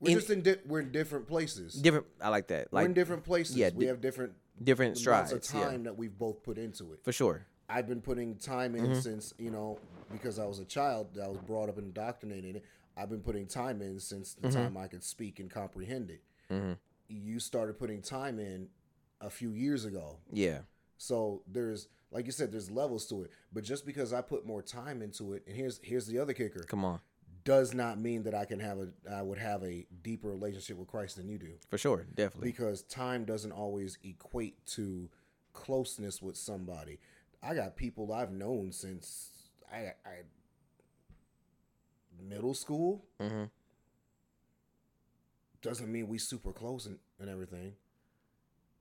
We're 0.00 0.10
In- 0.12 0.18
just 0.18 0.30
in. 0.30 0.42
Di- 0.42 0.56
we're 0.66 0.80
in 0.80 0.90
different 0.92 1.26
places. 1.28 1.74
different. 1.74 2.06
I 2.20 2.28
like 2.28 2.48
that. 2.48 2.72
Like 2.72 2.82
we're 2.82 2.86
in 2.88 2.94
different 2.94 3.24
places. 3.24 3.56
yeah, 3.56 3.70
we 3.74 3.84
di- 3.84 3.88
have 3.88 4.00
different 4.00 4.32
different 4.62 4.98
strides. 4.98 5.32
of 5.32 5.42
time 5.42 5.78
Yeah, 5.78 5.84
that 5.84 5.96
we've 5.98 6.16
both 6.16 6.42
put 6.42 6.58
into 6.58 6.92
it. 6.92 7.00
for 7.04 7.12
sure. 7.12 7.46
I've 7.68 7.88
been 7.88 8.00
putting 8.02 8.36
time 8.36 8.74
in 8.74 8.86
Mhm. 8.88 9.02
since 9.02 9.32
you 9.38 9.50
know 9.50 9.78
because 10.10 10.38
I 10.38 10.44
was 10.46 10.58
a 10.58 10.64
child. 10.64 11.18
I 11.22 11.28
was 11.28 11.38
brought 11.38 11.68
up 11.68 11.78
and 11.78 11.86
indoctrinated. 11.86 12.62
I've 12.96 13.08
been 13.08 13.22
putting 13.22 13.46
time 13.46 13.80
in 13.80 13.98
since 14.00 14.34
the 14.34 14.48
Mhm. 14.48 14.52
time 14.52 14.76
I 14.76 14.88
could 14.88 15.02
speak 15.04 15.40
and 15.40 15.50
comprehend 15.50 16.10
it. 16.10 16.22
hmm 16.48 16.72
You 17.08 17.38
started 17.38 17.78
putting 17.78 18.02
time 18.02 18.38
in 18.38 18.68
a 19.20 19.30
few 19.30 19.50
years 19.52 19.84
ago. 19.84 20.18
Yeah, 20.32 20.62
So 20.98 21.42
there's 21.46 21.88
like 22.12 22.26
you 22.26 22.32
said, 22.32 22.52
there's 22.52 22.70
levels 22.70 23.06
to 23.06 23.22
it. 23.22 23.30
But 23.52 23.64
just 23.64 23.86
because 23.86 24.12
I 24.12 24.20
put 24.20 24.46
more 24.46 24.62
time 24.62 25.02
into 25.02 25.32
it, 25.32 25.44
and 25.46 25.56
here's 25.56 25.80
here's 25.82 26.06
the 26.06 26.18
other 26.18 26.32
kicker, 26.32 26.62
come 26.64 26.84
on, 26.84 27.00
does 27.44 27.74
not 27.74 27.98
mean 27.98 28.22
that 28.24 28.34
I 28.34 28.44
can 28.44 28.60
have 28.60 28.78
a 28.78 28.88
I 29.10 29.22
would 29.22 29.38
have 29.38 29.62
a 29.64 29.86
deeper 30.02 30.28
relationship 30.28 30.76
with 30.76 30.88
Christ 30.88 31.16
than 31.16 31.28
you 31.28 31.38
do. 31.38 31.54
for 31.68 31.78
sure, 31.78 32.06
definitely. 32.14 32.50
Because 32.50 32.82
time 32.82 33.24
doesn't 33.24 33.52
always 33.52 33.98
equate 34.04 34.64
to 34.66 35.08
closeness 35.52 36.22
with 36.22 36.36
somebody. 36.36 36.98
I 37.42 37.54
got 37.54 37.76
people 37.76 38.12
I've 38.12 38.30
known 38.30 38.72
since 38.72 39.30
I, 39.72 39.94
I 40.06 40.22
middle 42.22 42.54
school. 42.54 43.04
Mm-hmm. 43.20 43.44
Doesn't 45.60 45.90
mean 45.90 46.08
we 46.08 46.18
super 46.18 46.52
close 46.52 46.86
and, 46.86 46.98
and 47.20 47.28
everything. 47.28 47.74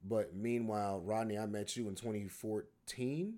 But 0.04 0.36
meanwhile, 0.36 1.00
Rodney, 1.02 1.38
I 1.38 1.46
met 1.46 1.76
you 1.78 1.88
in 1.88 1.96
2014. 1.96 3.36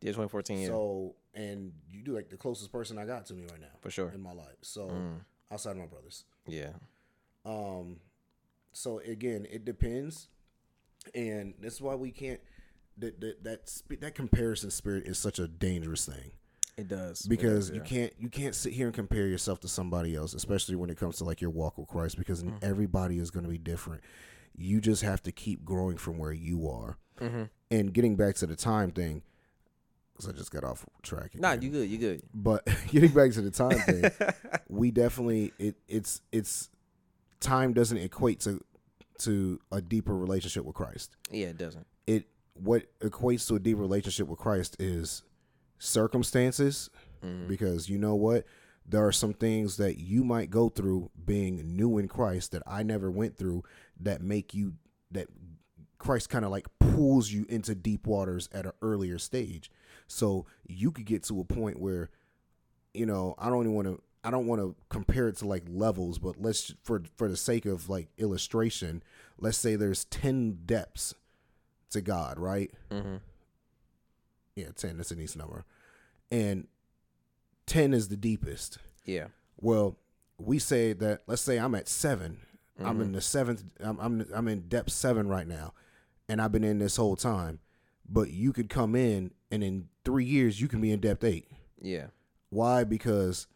Yeah, 0.00 0.08
2014. 0.10 0.58
Yeah, 0.60 0.66
So, 0.68 1.14
and 1.34 1.72
you 1.90 2.02
do 2.02 2.12
like 2.14 2.28
the 2.30 2.36
closest 2.36 2.72
person 2.72 2.98
I 2.98 3.04
got 3.04 3.26
to 3.26 3.34
me 3.34 3.44
right 3.50 3.60
now 3.60 3.66
for 3.80 3.90
sure. 3.90 4.10
in 4.14 4.22
my 4.22 4.32
life. 4.32 4.56
So, 4.62 4.88
Mm, 4.88 5.20
outside 5.50 5.72
of 5.72 5.76
my 5.78 5.86
brothers. 5.86 6.24
yeah, 6.46 6.70
Um, 7.44 8.00
so 8.72 8.98
again, 9.00 9.46
it 9.50 9.64
depends, 9.64 10.28
and 11.14 11.54
that's 11.60 11.80
why 11.80 11.94
we 11.94 12.10
can't. 12.10 12.40
That 12.98 13.20
that 13.20 13.44
that 13.44 13.68
sp- 13.68 14.00
that 14.00 14.14
comparison 14.14 14.70
spirit 14.70 15.06
is 15.06 15.18
such 15.18 15.38
a 15.38 15.46
dangerous 15.46 16.06
thing 16.06 16.30
it 16.78 16.88
does 16.88 17.26
It 17.26 17.28
because 17.28 17.68
does, 17.68 17.76
you 17.76 17.82
yeah. 17.82 17.88
can't 17.88 18.12
you 18.18 18.28
can't 18.30 18.54
sit 18.54 18.72
here 18.72 18.86
and 18.86 18.94
compare 18.94 19.26
yourself 19.26 19.60
to 19.60 19.68
somebody 19.68 20.14
else, 20.16 20.32
especially 20.34 20.76
when 20.76 20.88
it 20.90 20.96
comes 20.96 21.16
to 21.18 21.24
like 21.24 21.40
your 21.42 21.50
walk 21.50 21.76
with 21.78 21.88
Christ, 21.88 22.16
because 22.18 22.42
Mm-hmm. 22.42 22.56
everybody 22.62 23.18
is 23.18 23.30
going 23.30 23.44
to 23.44 23.50
be 23.50 23.58
different. 23.58 24.02
You 24.56 24.80
just 24.80 25.02
have 25.02 25.22
to 25.24 25.32
keep 25.32 25.64
growing 25.64 25.96
from 25.98 26.18
where 26.18 26.32
you 26.32 26.68
are. 26.68 26.96
Mhm. 27.20 27.50
And 27.70 27.92
getting 27.92 28.16
back 28.16 28.34
to 28.36 28.46
the 28.46 28.56
time 28.56 28.90
thing, 28.90 29.22
because 30.12 30.28
I 30.28 30.32
just 30.32 30.50
got 30.50 30.64
off 30.64 30.84
track. 31.02 31.34
Nah, 31.38 31.52
again. 31.52 31.62
you 31.62 31.70
good, 31.70 31.90
you 31.90 31.98
good. 31.98 32.22
But 32.34 32.66
getting 32.90 33.12
back 33.12 33.32
to 33.32 33.42
the 33.42 33.50
time 33.50 33.78
thing, 33.80 34.10
we 34.68 34.90
definitely 34.90 35.52
it 35.58 35.76
it's 35.88 36.20
it's 36.32 36.70
time 37.40 37.72
doesn't 37.74 37.98
equate 37.98 38.40
to 38.40 38.62
to 39.18 39.60
a 39.72 39.80
deeper 39.80 40.16
relationship 40.16 40.64
with 40.64 40.74
Christ. 40.74 41.16
yeah, 41.30 41.46
it 41.48 41.58
doesn't. 41.58 41.86
It 42.06 42.26
what 42.54 42.84
equates 43.00 43.46
to 43.48 43.56
a 43.56 43.58
deeper 43.58 43.80
relationship 43.80 44.28
with 44.28 44.38
Christ 44.38 44.76
is 44.78 45.22
circumstances 45.78 46.90
Mhm. 47.24 47.48
because 47.48 47.88
you 47.88 47.98
know 47.98 48.14
what 48.14 48.44
there 48.88 49.04
are 49.06 49.12
some 49.12 49.32
things 49.32 49.78
that 49.78 49.98
you 49.98 50.22
might 50.22 50.48
go 50.48 50.68
through 50.68 51.10
being 51.24 51.76
new 51.76 51.98
in 51.98 52.06
Christ 52.08 52.52
that 52.52 52.62
I 52.66 52.82
never 52.84 53.10
went 53.10 53.36
through 53.36 53.64
that 54.00 54.22
make 54.22 54.54
you 54.54 54.74
that 55.10 55.28
Christ 55.98 56.28
kind 56.28 56.44
of 56.44 56.50
like 56.50 56.66
pulls 56.78 57.30
you 57.30 57.46
into 57.48 57.74
deep 57.74 58.06
waters 58.06 58.48
at 58.52 58.66
an 58.66 58.72
earlier 58.82 59.18
stage. 59.18 59.70
So 60.06 60.46
you 60.66 60.90
could 60.90 61.06
get 61.06 61.24
to 61.24 61.40
a 61.40 61.44
point 61.44 61.80
where, 61.80 62.10
you 62.94 63.06
know, 63.06 63.34
I 63.38 63.48
don't 63.48 63.62
even 63.62 63.74
want 63.74 63.88
to 63.88 64.02
I 64.24 64.30
don't 64.30 64.46
want 64.46 64.60
to 64.60 64.74
compare 64.88 65.28
it 65.28 65.36
to 65.36 65.46
like 65.46 65.62
levels, 65.68 66.18
but 66.18 66.40
let's 66.40 66.74
for 66.82 67.02
for 67.14 67.28
the 67.28 67.36
sake 67.36 67.64
of 67.64 67.88
like 67.88 68.08
illustration, 68.18 69.02
let's 69.38 69.58
say 69.58 69.76
there's 69.76 70.04
10 70.06 70.60
depths 70.66 71.14
to 71.90 72.00
God, 72.00 72.38
right? 72.38 72.72
Mm-hmm. 72.90 73.16
Yeah, 74.56 74.70
10 74.74 74.96
that's 74.96 75.12
a 75.12 75.16
nice 75.16 75.36
number. 75.36 75.64
And 76.30 76.66
10 77.66 77.94
is 77.94 78.08
the 78.08 78.16
deepest. 78.16 78.78
Yeah. 79.04 79.26
Well, 79.60 79.96
we 80.38 80.58
say 80.58 80.92
that 80.92 81.22
let's 81.26 81.42
say 81.42 81.58
I'm 81.58 81.74
at 81.74 81.88
7. 82.78 82.86
I'm 82.88 82.94
Mm-hmm. 82.94 83.02
in 83.02 83.12
the 83.12 83.18
7th 83.20 83.64
I'm, 83.80 83.98
I'm 84.00 84.26
I'm 84.34 84.48
in 84.48 84.68
depth 84.68 84.90
7 84.92 85.28
right 85.28 85.46
now 85.46 85.72
and 86.28 86.40
I've 86.40 86.52
been 86.52 86.64
in 86.64 86.78
this 86.78 86.96
whole 86.96 87.16
time. 87.16 87.60
But 88.08 88.30
you 88.30 88.52
could 88.52 88.68
come 88.68 88.94
in 88.94 89.32
and 89.50 89.64
in 89.64 89.88
3 90.04 90.24
years 90.24 90.60
you 90.60 90.68
can 90.68 90.80
be 90.80 90.92
in 90.92 91.00
depth 91.00 91.24
8. 91.24 91.46
Yeah. 91.80 92.06
Why? 92.50 92.84
Because 92.84 93.46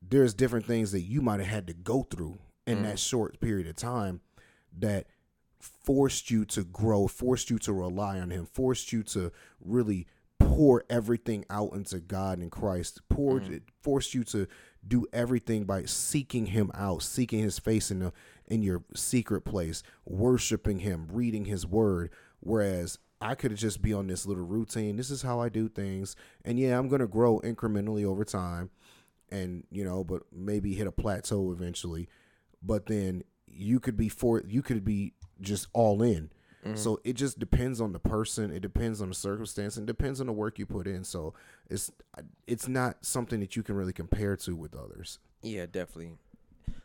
there's 0.00 0.32
different 0.34 0.66
things 0.66 0.92
that 0.92 1.02
you 1.02 1.20
might 1.20 1.40
have 1.40 1.48
had 1.48 1.66
to 1.66 1.74
go 1.74 2.02
through 2.02 2.38
in 2.66 2.82
that 2.82 2.98
short 2.98 3.40
period 3.40 3.66
of 3.66 3.76
time 3.76 4.20
that 4.78 5.06
forced 5.58 6.30
you 6.30 6.44
to 6.44 6.62
grow, 6.62 7.08
forced 7.08 7.50
you 7.50 7.58
to 7.58 7.72
rely 7.72 8.20
on 8.20 8.30
him, 8.30 8.46
forced 8.46 8.92
you 8.92 9.02
to 9.02 9.32
really 9.60 10.06
pour 10.38 10.84
everything 10.88 11.44
out 11.50 11.72
into 11.72 11.98
God 11.98 12.38
and 12.38 12.50
Christ, 12.50 13.00
poured 13.08 13.62
forced 13.82 14.14
you 14.14 14.22
to 14.24 14.46
do 14.88 15.06
everything 15.12 15.64
by 15.64 15.84
seeking 15.84 16.46
him 16.46 16.70
out, 16.74 17.02
seeking 17.02 17.40
his 17.40 17.58
face 17.58 17.90
in 17.90 18.00
the 18.00 18.12
in 18.46 18.62
your 18.62 18.82
secret 18.94 19.42
place, 19.42 19.82
worshiping 20.06 20.80
him, 20.80 21.06
reading 21.12 21.44
his 21.44 21.66
word. 21.66 22.10
Whereas 22.40 22.98
I 23.20 23.34
could 23.34 23.54
just 23.56 23.82
be 23.82 23.92
on 23.92 24.06
this 24.06 24.26
little 24.26 24.46
routine. 24.46 24.96
This 24.96 25.10
is 25.10 25.22
how 25.22 25.40
I 25.40 25.48
do 25.48 25.68
things. 25.68 26.16
And 26.44 26.58
yeah, 26.58 26.78
I'm 26.78 26.88
gonna 26.88 27.06
grow 27.06 27.40
incrementally 27.40 28.04
over 28.04 28.24
time 28.24 28.70
and 29.30 29.64
you 29.70 29.84
know, 29.84 30.04
but 30.04 30.22
maybe 30.32 30.74
hit 30.74 30.86
a 30.86 30.92
plateau 30.92 31.52
eventually. 31.52 32.08
But 32.62 32.86
then 32.86 33.22
you 33.46 33.80
could 33.80 33.96
be 33.96 34.08
for 34.08 34.42
you 34.46 34.62
could 34.62 34.84
be 34.84 35.14
just 35.40 35.68
all 35.72 36.02
in. 36.02 36.30
So 36.74 37.00
it 37.04 37.14
just 37.14 37.38
depends 37.38 37.80
on 37.80 37.92
the 37.92 37.98
person. 37.98 38.52
It 38.52 38.60
depends 38.60 39.00
on 39.00 39.08
the 39.08 39.14
circumstance. 39.14 39.76
And 39.76 39.86
depends 39.86 40.20
on 40.20 40.26
the 40.26 40.32
work 40.32 40.58
you 40.58 40.66
put 40.66 40.86
in. 40.86 41.04
So 41.04 41.34
it's 41.70 41.90
it's 42.46 42.68
not 42.68 43.04
something 43.04 43.40
that 43.40 43.56
you 43.56 43.62
can 43.62 43.74
really 43.76 43.92
compare 43.92 44.36
to 44.36 44.56
with 44.56 44.74
others. 44.74 45.18
Yeah, 45.42 45.66
definitely. 45.66 46.12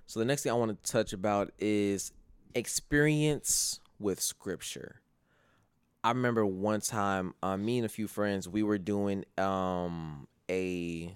So 0.05 0.19
the 0.19 0.25
next 0.25 0.43
thing 0.43 0.51
I 0.51 0.55
want 0.55 0.83
to 0.83 0.91
touch 0.91 1.13
about 1.13 1.51
is 1.59 2.11
experience 2.55 3.79
with 3.99 4.21
scripture. 4.21 5.01
I 6.03 6.09
remember 6.09 6.45
one 6.45 6.81
time, 6.81 7.33
uh, 7.41 7.55
me 7.55 7.77
and 7.77 7.85
a 7.85 7.89
few 7.89 8.07
friends, 8.07 8.47
we 8.47 8.61
were 8.61 8.77
doing 8.77 9.25
um 9.37 10.27
a 10.49 11.15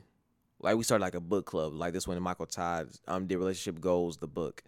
like 0.59 0.75
we 0.77 0.83
started 0.83 1.03
like 1.03 1.15
a 1.15 1.21
book 1.21 1.45
club, 1.45 1.73
like 1.73 1.93
this 1.93 2.07
one. 2.07 2.21
Michael 2.21 2.45
Todd 2.45 2.89
um 3.07 3.27
did 3.27 3.37
relationship 3.37 3.81
goals, 3.81 4.17
the 4.17 4.27
book, 4.27 4.63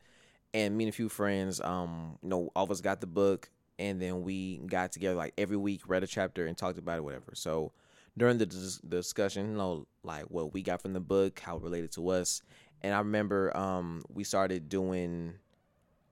and 0.53 0.77
me 0.77 0.86
and 0.86 0.93
a 0.93 0.96
few 0.96 1.10
friends, 1.10 1.62
um, 1.62 2.17
you 2.22 2.29
know, 2.29 2.50
all 2.55 2.65
of 2.65 2.72
us 2.72 2.81
got 2.81 3.01
the 3.01 3.08
book, 3.08 3.50
and 3.79 4.01
then 4.01 4.21
we 4.21 4.57
got 4.57 4.91
together 4.91 5.15
like 5.15 5.33
every 5.38 5.57
week, 5.57 5.81
read 5.88 6.03
a 6.03 6.07
chapter, 6.07 6.45
and 6.45 6.57
talked 6.57 6.77
about 6.77 6.98
it, 6.98 7.03
whatever. 7.03 7.31
So 7.33 7.71
during 8.17 8.38
the 8.38 8.45
dis- 8.45 8.79
discussion, 8.79 9.51
you 9.51 9.57
know, 9.57 9.88
like 10.03 10.25
what 10.25 10.53
we 10.53 10.62
got 10.62 10.81
from 10.81 10.93
the 10.93 11.00
book, 11.00 11.39
how 11.39 11.55
it 11.55 11.63
related 11.63 11.91
to 11.93 12.09
us, 12.09 12.41
and 12.81 12.93
I 12.93 13.00
remember 13.00 13.55
um 13.57 14.03
we 14.13 14.24
started 14.24 14.69
doing 14.69 15.33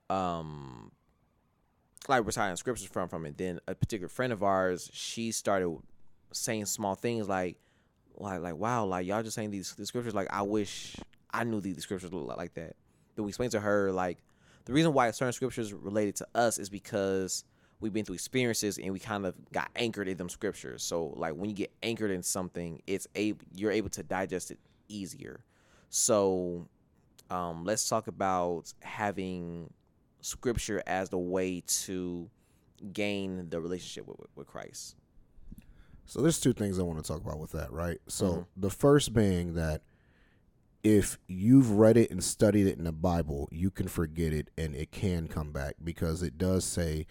um 0.09 0.91
like 2.07 2.25
reciting 2.25 2.55
scriptures 2.55 2.87
from 2.87 3.09
from 3.09 3.25
it. 3.25 3.37
Then 3.37 3.59
a 3.67 3.75
particular 3.75 4.09
friend 4.09 4.31
of 4.31 4.41
ours, 4.43 4.89
she 4.93 5.31
started 5.31 5.75
saying 6.31 6.65
small 6.65 6.95
things 6.95 7.27
like 7.27 7.57
like 8.15 8.41
like 8.41 8.55
wow, 8.55 8.85
like 8.85 9.05
y'all 9.05 9.23
just 9.23 9.35
saying 9.35 9.51
these, 9.51 9.73
these 9.75 9.89
scriptures 9.89 10.15
like 10.15 10.27
I 10.31 10.41
wish 10.43 10.95
I 11.31 11.43
knew 11.43 11.59
these 11.59 11.83
scriptures 11.83 12.11
like 12.13 12.53
that. 12.53 12.75
Then 13.15 13.25
we 13.25 13.29
explained 13.29 13.51
to 13.51 13.59
her 13.59 13.91
like 13.91 14.19
the 14.65 14.73
reason 14.73 14.93
why 14.93 15.11
certain 15.11 15.33
scriptures 15.33 15.73
related 15.73 16.15
to 16.17 16.27
us 16.35 16.57
is 16.57 16.69
because 16.69 17.43
we've 17.79 17.93
been 17.93 18.05
through 18.05 18.15
experiences 18.15 18.77
and 18.77 18.91
we 18.91 18.99
kind 18.99 19.25
of 19.25 19.35
got 19.51 19.69
anchored 19.75 20.07
in 20.07 20.17
them 20.17 20.29
scriptures. 20.29 20.83
So 20.83 21.13
like 21.15 21.33
when 21.33 21.49
you 21.49 21.55
get 21.55 21.71
anchored 21.83 22.11
in 22.11 22.23
something, 22.23 22.81
it's 22.87 23.07
a 23.15 23.33
you're 23.55 23.71
able 23.71 23.89
to 23.89 24.03
digest 24.03 24.51
it 24.51 24.59
easier. 24.87 25.41
So 25.89 26.67
um, 27.29 27.65
let's 27.65 27.87
talk 27.87 28.07
about 28.07 28.73
having 28.81 29.71
scripture 30.21 30.81
as 30.87 31.09
the 31.09 31.17
way 31.17 31.63
to 31.65 32.29
gain 32.93 33.49
the 33.49 33.61
relationship 33.61 34.07
with, 34.07 34.27
with 34.35 34.47
Christ. 34.47 34.95
So 36.05 36.21
there's 36.21 36.39
two 36.39 36.53
things 36.53 36.79
I 36.79 36.83
want 36.83 37.03
to 37.03 37.07
talk 37.07 37.21
about 37.21 37.39
with 37.39 37.51
that, 37.51 37.71
right? 37.71 37.99
So 38.07 38.47
the 38.55 38.69
first 38.69 39.13
being 39.13 39.55
that 39.55 39.81
if 40.83 41.19
you've 41.27 41.71
read 41.71 41.97
it 41.97 42.11
and 42.11 42.23
studied 42.23 42.65
it 42.67 42.77
in 42.77 42.85
the 42.85 42.93
Bible, 42.93 43.49
you 43.51 43.69
can 43.69 43.89
forget 43.89 44.31
it 44.31 44.49
and 44.57 44.73
it 44.73 44.91
can 44.91 45.27
come 45.27 45.51
back 45.51 45.75
because 45.83 46.23
it 46.23 46.37
does 46.37 46.63
say 46.63 47.07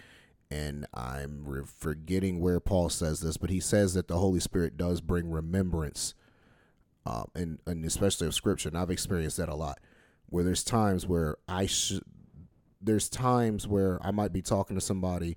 and 0.50 0.86
I'm 0.94 1.42
re- 1.44 1.62
forgetting 1.64 2.40
where 2.40 2.60
Paul 2.60 2.88
says 2.88 3.20
this, 3.20 3.36
but 3.36 3.50
he 3.50 3.60
says 3.60 3.94
that 3.94 4.08
the 4.08 4.18
Holy 4.18 4.40
Spirit 4.40 4.76
does 4.76 5.00
bring 5.00 5.30
remembrance, 5.30 6.14
um, 7.04 7.30
and 7.34 7.58
and 7.66 7.84
especially 7.84 8.26
of 8.26 8.34
Scripture. 8.34 8.68
And 8.68 8.78
I've 8.78 8.90
experienced 8.90 9.36
that 9.38 9.48
a 9.48 9.54
lot, 9.54 9.80
where 10.26 10.44
there's 10.44 10.64
times 10.64 11.06
where 11.06 11.36
I 11.48 11.66
should, 11.66 12.02
there's 12.80 13.08
times 13.08 13.66
where 13.66 13.98
I 14.02 14.10
might 14.10 14.32
be 14.32 14.42
talking 14.42 14.76
to 14.76 14.80
somebody, 14.80 15.36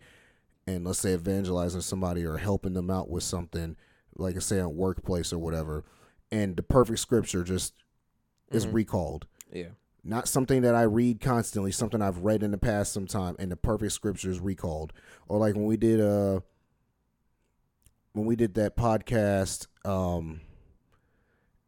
and 0.67 0.85
let's 0.85 0.99
say 0.99 1.13
evangelizing 1.13 1.81
somebody 1.81 2.23
or 2.25 2.37
helping 2.37 2.73
them 2.73 2.89
out 2.91 3.09
with 3.09 3.23
something, 3.23 3.75
like 4.15 4.35
I 4.35 4.39
say, 4.39 4.59
on 4.59 4.75
workplace 4.75 5.33
or 5.33 5.39
whatever, 5.39 5.85
and 6.31 6.55
the 6.55 6.63
perfect 6.63 6.99
Scripture 6.99 7.43
just 7.43 7.73
is 8.51 8.65
recalled 8.73 9.27
Yeah. 9.51 9.69
Not 10.03 10.27
something 10.27 10.61
that 10.61 10.75
I 10.75 10.83
read 10.83 11.19
constantly, 11.19 11.71
something 11.71 12.01
I've 12.01 12.19
read 12.19 12.43
in 12.43 12.51
the 12.51 12.57
past 12.57 12.93
sometime, 12.93 13.35
and 13.39 13.51
the 13.51 13.57
perfect 13.57 13.91
scripture 13.91 14.29
is 14.29 14.39
recalled. 14.39 14.93
Or 15.27 15.39
like 15.39 15.55
when 15.55 15.65
we 15.65 15.77
did 15.77 15.99
uh 15.99 16.41
when 18.13 18.25
we 18.25 18.35
did 18.35 18.55
that 18.55 18.75
podcast, 18.77 19.67
um 19.85 20.41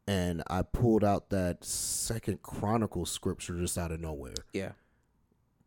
and 0.08 0.44
I 0.48 0.64
pulled 0.64 1.04
out 1.04 1.30
that 1.30 1.64
second 1.64 2.42
chronicle 2.42 3.06
scripture 3.06 3.58
just 3.60 3.78
out 3.78 3.92
of 3.92 4.00
nowhere. 4.00 4.34
Yeah. 4.54 4.72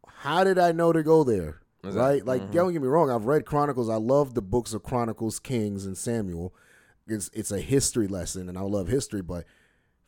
How 0.07 0.45
did 0.45 0.59
I 0.59 0.73
know 0.73 0.93
to 0.93 1.03
go 1.03 1.25
there? 1.25 1.61
Exactly. 1.83 2.01
Right? 2.01 2.25
Like 2.25 2.51
don't 2.51 2.73
get 2.73 2.83
me 2.83 2.89
wrong, 2.89 3.11
I've 3.11 3.27
read 3.27 3.45
Chronicles. 3.45 3.91
I 3.91 3.97
love 3.97 4.35
the 4.35 4.43
books 4.43 4.73
of 4.73 4.83
Chronicles, 4.83 5.39
Kings, 5.39 5.85
and 5.85 5.97
Samuel. 5.97 6.55
It's 7.07 7.31
it's 7.35 7.51
a 7.51 7.61
history 7.61 8.07
lesson 8.07 8.49
and 8.49 8.57
I 8.57 8.63
love 8.63 8.89
history, 8.89 9.21
but 9.21 9.45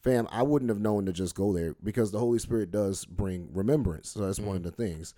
fam, 0.06 0.28
I 0.30 0.42
wouldn't 0.42 0.68
have 0.68 0.80
known 0.80 1.06
to 1.06 1.12
just 1.12 1.34
go 1.34 1.52
there 1.52 1.74
because 1.82 2.12
the 2.12 2.18
Holy 2.18 2.38
Spirit 2.38 2.70
does 2.70 3.04
bring 3.04 3.48
remembrance. 3.52 4.10
So 4.10 4.20
that's 4.20 4.38
one 4.38 4.56
of 4.56 4.62
the 4.62 4.70
things. 4.70 5.14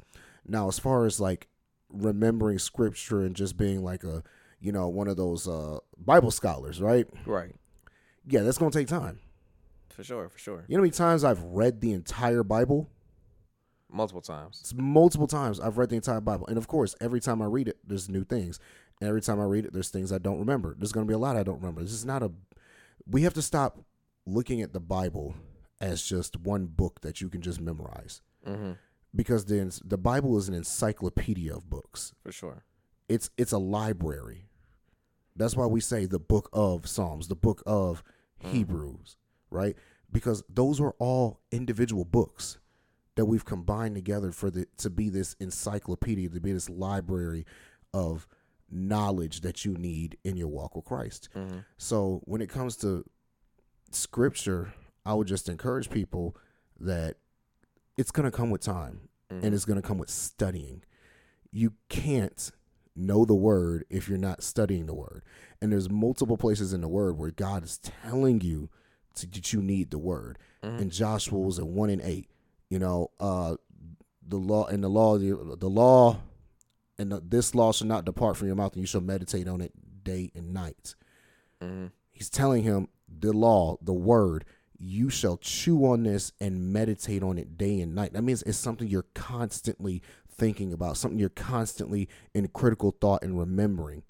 Now, 0.47 0.68
as 0.68 0.78
far 0.78 1.04
as 1.04 1.21
like 1.21 1.49
remembering 1.90 2.59
scripture 2.59 3.21
and 3.21 3.37
just 3.37 3.57
being 3.57 3.85
like 3.85 4.02
a, 4.02 4.23
you 4.61 4.73
know, 4.73 4.88
one 4.88 5.07
of 5.07 5.16
those 5.16 5.47
uh, 5.47 5.78
Bible 5.99 6.30
scholars, 6.30 6.80
right? 6.80 7.07
Right. 7.26 7.54
Yeah, 8.26 8.42
that's 8.42 8.59
gonna 8.59 8.71
take 8.71 8.88
time. 8.88 9.21
For 9.90 10.02
sure. 10.02 10.28
For 10.28 10.38
sure. 10.38 10.64
You 10.68 10.76
know 10.76 10.80
how 10.80 10.85
many 10.85 10.92
times 10.92 11.23
I've 11.23 11.42
read 11.42 11.80
the 11.80 11.92
entire 11.92 12.42
Bible? 12.42 12.88
Multiple 13.90 14.23
times. 14.23 14.59
It's 14.61 14.75
multiple 14.75 15.26
times 15.26 15.61
I've 15.61 15.78
read 15.78 15.90
the 15.90 15.97
entire 15.97 16.21
Bible, 16.21 16.47
and 16.47 16.59
of 16.59 16.68
course, 16.68 16.95
every 17.00 17.21
time 17.21 17.40
I 17.40 17.47
read 17.47 17.68
it, 17.68 17.78
there's 17.87 18.09
new 18.09 18.25
things. 18.25 18.59
And 19.00 19.09
every 19.09 19.23
time 19.23 19.40
I 19.40 19.45
read 19.45 19.64
it, 19.64 19.73
there's 19.73 19.88
things 19.90 20.12
I 20.12 20.18
don't 20.18 20.38
remember. 20.38 20.75
There's 20.78 20.92
gonna 20.92 21.07
be 21.07 21.14
a 21.14 21.18
lot 21.18 21.37
I 21.37 21.42
don't 21.42 21.61
remember. 21.61 21.83
This 21.83 21.92
is 21.92 22.04
not 22.04 22.23
a. 22.23 22.33
We 23.07 23.23
have 23.23 23.35
to 23.35 23.42
stop 23.42 23.78
looking 24.29 24.63
at 24.63 24.73
the 24.73 24.81
Bible 24.81 25.35
as 25.81 26.03
just 26.03 26.39
one 26.39 26.67
book 26.67 27.01
that 27.03 27.21
you 27.21 27.29
can 27.29 27.41
just 27.41 27.61
memorize. 27.61 28.23
Mm-hmm. 28.47 28.73
because 29.15 29.45
then 29.47 29.71
the 29.85 29.99
Bible 29.99 30.39
is 30.39 30.49
an 30.49 30.55
encyclopedia 30.55 31.55
of 31.55 31.69
books. 31.69 32.15
For 32.23 32.33
sure. 32.33 32.65
It's 33.09 33.31
it's 33.37 33.53
a 33.53 33.59
library. 33.59 34.49
That's 35.35 35.57
why 35.57 35.67
we 35.67 35.81
say 35.81 36.07
the 36.07 36.19
book 36.21 36.49
of 36.53 36.87
Psalms, 36.89 37.29
the 37.29 37.37
book 37.37 37.63
of 37.67 38.03
Hebrews, 38.39 39.17
right? 39.51 39.77
Because 40.11 40.43
those 40.49 40.81
are 40.81 40.95
all 40.99 41.41
individual 41.51 42.05
books 42.05 42.59
that 43.17 43.27
we've 43.27 43.45
combined 43.45 43.97
together 43.97 44.31
for 44.31 44.51
the 44.51 44.67
to 44.79 44.89
be 44.89 45.09
this 45.11 45.35
encyclopedia, 45.41 46.29
to 46.29 46.41
be 46.41 46.53
this 46.53 46.71
library 46.71 47.45
of 47.93 48.27
knowledge 48.71 49.41
that 49.41 49.65
you 49.65 49.75
need 49.75 50.17
in 50.25 50.37
your 50.37 50.49
walk 50.49 50.77
with 50.77 50.85
Christ. 50.85 51.29
Mm-hmm. 51.35 51.59
So 51.77 52.21
when 52.25 52.41
it 52.41 52.49
comes 52.49 52.77
to 52.79 53.05
scripture, 53.90 54.75
I 55.04 55.14
would 55.14 55.26
just 55.26 55.49
encourage 55.49 55.90
people 55.90 56.37
that 56.80 57.16
it's 57.97 58.11
going 58.11 58.30
to 58.30 58.37
come 58.37 58.50
with 58.50 58.61
time 58.61 59.09
and 59.30 59.52
it's 59.54 59.64
going 59.64 59.80
to 59.80 59.87
come 59.87 59.99
with 59.99 60.11
studying. 60.11 60.83
You 61.50 61.75
can't 61.88 62.50
know 62.97 63.25
the 63.25 63.35
word 63.35 63.85
if 63.90 64.09
you're 64.09 64.18
not 64.18 64.42
studying 64.42 64.87
the 64.87 64.95
word. 64.95 65.23
And 65.61 65.73
there's 65.73 65.90
multiple 65.90 66.37
places 66.37 66.73
in 66.73 66.80
the 66.80 66.88
word 66.88 67.18
where 67.18 67.30
God 67.30 67.64
is 67.64 67.78
telling 67.78 68.40
you 68.40 68.71
to, 69.16 69.26
that 69.26 69.52
you 69.52 69.61
need 69.61 69.90
the 69.90 69.99
word. 69.99 70.38
And 70.62 70.92
Joshua 70.92 71.38
was 71.38 71.59
at 71.59 71.66
1 71.66 71.90
and 71.90 72.02
8. 72.02 72.28
You 72.71 72.78
know, 72.78 73.11
uh 73.18 73.57
the 74.26 74.37
law 74.37 74.66
and 74.66 74.85
the 74.85 74.88
law 74.88 75.16
the, 75.16 75.57
the 75.59 75.71
law 75.71 76.18
and 76.99 77.12
the, 77.12 77.21
this 77.21 77.54
law 77.54 77.73
shall 77.73 77.87
not 77.87 78.04
depart 78.04 78.37
from 78.37 78.49
your 78.49 78.57
mouth, 78.57 78.73
and 78.75 78.83
you 78.83 78.87
shall 78.87 79.00
meditate 79.00 79.49
on 79.49 79.61
it 79.61 79.73
day 80.04 80.30
and 80.35 80.52
night. 80.52 80.95
Mm-hmm. 81.62 81.87
He's 82.11 82.28
telling 82.28 82.64
him 82.64 82.88
the 83.21 83.33
law, 83.33 83.77
the 83.83 83.93
word, 83.93 84.45
you 84.79 85.11
shall 85.11 85.37
chew 85.37 85.85
on 85.87 86.05
this 86.05 86.33
and 86.41 86.73
meditate 86.73 87.23
on 87.23 87.37
it 87.38 87.59
day 87.59 87.81
and 87.81 87.95
night. 87.95 88.12
That 88.12 88.23
means 88.23 88.43
it's 88.43 88.59
something 88.59 88.87
you're 88.87 89.07
constantly 89.15 90.03
thinking 90.31 90.73
about, 90.73 90.97
something 90.97 91.19
you're 91.19 91.29
constantly 91.29 92.09
in 92.33 92.47
critical 92.49 92.95
thought 93.00 93.23
and 93.23 93.38
remembering. 93.38 94.05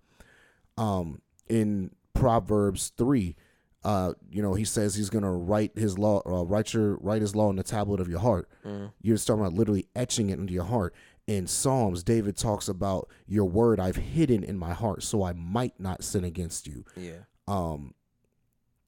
Um, 0.76 1.22
in 1.48 1.90
Proverbs 2.12 2.92
three, 2.98 3.34
uh, 3.82 4.12
you 4.30 4.42
know, 4.42 4.54
he 4.54 4.64
says 4.64 4.94
he's 4.94 5.08
gonna 5.08 5.32
write 5.32 5.72
his 5.76 5.98
law, 5.98 6.20
uh, 6.26 6.44
write 6.44 6.74
your 6.74 6.96
write 6.96 7.22
his 7.22 7.34
law 7.34 7.48
in 7.48 7.56
the 7.56 7.62
tablet 7.62 8.00
of 8.00 8.08
your 8.08 8.20
heart. 8.20 8.48
Mm. 8.66 8.92
You're 9.00 9.16
just 9.16 9.26
talking 9.26 9.40
about 9.40 9.54
literally 9.54 9.86
etching 9.96 10.28
it 10.30 10.38
into 10.38 10.52
your 10.52 10.64
heart. 10.64 10.94
In 11.26 11.46
Psalms, 11.46 12.02
David 12.02 12.36
talks 12.36 12.68
about 12.68 13.08
your 13.26 13.44
word 13.44 13.80
I've 13.80 13.96
hidden 13.96 14.44
in 14.44 14.58
my 14.58 14.72
heart, 14.72 15.02
so 15.02 15.22
I 15.22 15.32
might 15.32 15.78
not 15.78 16.02
sin 16.02 16.24
against 16.24 16.66
you. 16.66 16.84
Yeah. 16.96 17.20
Um, 17.46 17.94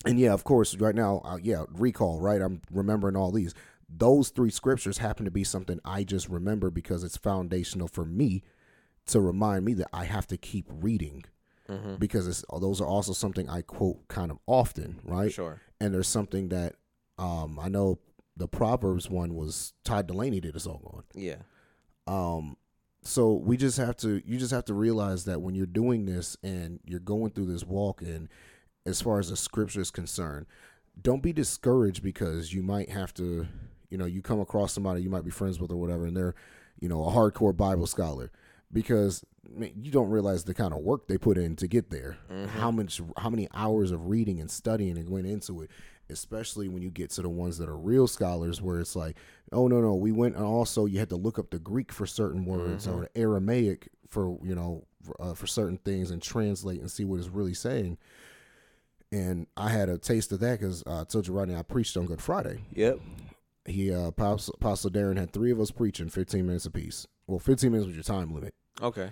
and 0.06 0.18
yeah, 0.18 0.32
of 0.32 0.44
course, 0.44 0.76
right 0.76 0.94
now, 0.94 1.20
uh, 1.24 1.38
yeah, 1.42 1.64
recall, 1.72 2.20
right? 2.20 2.40
I'm 2.40 2.62
remembering 2.70 3.16
all 3.16 3.30
these. 3.32 3.54
Those 3.88 4.28
three 4.30 4.50
scriptures 4.50 4.98
happen 4.98 5.24
to 5.24 5.30
be 5.30 5.42
something 5.44 5.80
I 5.84 6.04
just 6.04 6.28
remember 6.28 6.70
because 6.70 7.02
it's 7.02 7.16
foundational 7.16 7.88
for 7.88 8.04
me 8.04 8.42
to 9.06 9.20
remind 9.20 9.64
me 9.64 9.74
that 9.74 9.88
I 9.92 10.04
have 10.04 10.26
to 10.28 10.36
keep 10.36 10.66
reading 10.70 11.24
Mm-hmm. 11.68 11.96
because 11.96 12.26
it's 12.26 12.44
those 12.60 12.80
are 12.80 12.86
also 12.86 13.12
something 13.12 13.48
I 13.48 13.62
quote 13.62 14.08
kind 14.08 14.32
of 14.32 14.38
often, 14.48 14.98
right? 15.04 15.30
Sure. 15.32 15.60
And 15.80 15.94
there's 15.94 16.08
something 16.08 16.48
that 16.48 16.74
um, 17.16 17.60
I 17.62 17.68
know 17.68 18.00
the 18.36 18.48
Proverbs 18.48 19.08
one 19.08 19.36
was 19.36 19.72
Todd 19.84 20.08
Dulaney 20.08 20.40
did 20.40 20.56
a 20.56 20.58
song 20.58 20.80
on. 20.84 21.04
Yeah. 21.14 21.36
Um, 22.08 22.56
so 23.02 23.34
we 23.34 23.56
just 23.56 23.76
have 23.76 23.96
to, 23.98 24.20
you 24.26 24.36
just 24.36 24.50
have 24.50 24.64
to 24.64 24.74
realize 24.74 25.26
that 25.26 25.42
when 25.42 25.54
you're 25.54 25.64
doing 25.64 26.06
this 26.06 26.36
and 26.42 26.80
you're 26.84 26.98
going 26.98 27.30
through 27.30 27.46
this 27.46 27.64
walk, 27.64 28.02
and 28.02 28.28
as 28.86 29.00
far 29.00 29.18
as 29.18 29.30
the 29.30 29.36
scripture 29.36 29.80
is 29.80 29.90
concerned, 29.90 30.46
don't 31.00 31.22
be 31.22 31.32
discouraged 31.32 32.02
because 32.02 32.52
you 32.52 32.62
might 32.62 32.90
have 32.90 33.14
to, 33.14 33.46
you 33.88 33.98
know, 33.98 34.06
you 34.06 34.22
come 34.22 34.40
across 34.40 34.72
somebody 34.72 35.02
you 35.02 35.10
might 35.10 35.24
be 35.24 35.30
friends 35.30 35.58
with 35.60 35.70
or 35.70 35.76
whatever, 35.76 36.06
and 36.06 36.16
they're, 36.16 36.34
you 36.78 36.88
know, 36.88 37.04
a 37.04 37.10
hardcore 37.10 37.56
Bible 37.56 37.86
scholar 37.86 38.30
because 38.72 39.24
man, 39.48 39.72
you 39.80 39.90
don't 39.90 40.10
realize 40.10 40.44
the 40.44 40.54
kind 40.54 40.72
of 40.72 40.80
work 40.80 41.08
they 41.08 41.18
put 41.18 41.38
in 41.38 41.56
to 41.56 41.66
get 41.66 41.90
there. 41.90 42.18
How 42.48 42.70
much, 42.70 43.00
how 43.16 43.30
many 43.30 43.48
hours 43.54 43.90
of 43.90 44.06
reading 44.06 44.40
and 44.40 44.50
studying 44.50 44.96
and 44.96 45.08
going 45.08 45.26
into 45.26 45.62
it, 45.62 45.70
especially 46.08 46.68
when 46.68 46.82
you 46.82 46.90
get 46.90 47.10
to 47.10 47.22
the 47.22 47.28
ones 47.28 47.58
that 47.58 47.68
are 47.68 47.76
real 47.76 48.06
scholars, 48.06 48.60
where 48.60 48.80
it's 48.80 48.96
like, 48.96 49.16
oh 49.52 49.68
no, 49.68 49.80
no, 49.80 49.94
we 49.94 50.12
went 50.12 50.36
and 50.36 50.44
also 50.44 50.86
you 50.86 50.98
had 50.98 51.08
to 51.10 51.16
look 51.16 51.38
up 51.38 51.50
the 51.50 51.58
Greek 51.58 51.92
for 51.92 52.06
certain 52.06 52.44
words 52.44 52.86
or 52.94 53.08
Aramaic 53.14 53.88
for 54.08 54.38
you 54.42 54.54
know 54.54 54.84
uh, 55.18 55.34
for 55.34 55.46
certain 55.46 55.78
things 55.78 56.10
and 56.10 56.20
translate 56.20 56.80
and 56.80 56.90
see 56.90 57.04
what 57.04 57.18
it's 57.18 57.28
really 57.28 57.54
saying. 57.54 57.96
And 59.12 59.46
I 59.56 59.68
had 59.70 59.88
a 59.88 59.98
taste 59.98 60.30
of 60.32 60.40
that 60.40 60.60
because 60.60 60.84
uh, 60.86 61.00
I 61.00 61.04
told 61.04 61.26
you, 61.26 61.34
Rodney, 61.34 61.56
I 61.56 61.62
preached 61.62 61.96
on 61.96 62.06
Good 62.06 62.20
Friday. 62.22 62.60
Yep. 62.74 63.00
He, 63.64 63.92
uh, 63.92 64.06
Apostle, 64.06 64.54
Apostle 64.56 64.90
Darren 64.90 65.16
had 65.16 65.32
three 65.32 65.50
of 65.50 65.60
us 65.60 65.70
preaching 65.70 66.08
15 66.08 66.46
minutes 66.46 66.66
apiece. 66.66 67.06
Well, 67.26 67.38
15 67.40 67.72
minutes 67.72 67.86
was 67.88 67.96
your 67.96 68.04
time 68.04 68.32
limit. 68.32 68.54
Okay. 68.80 69.10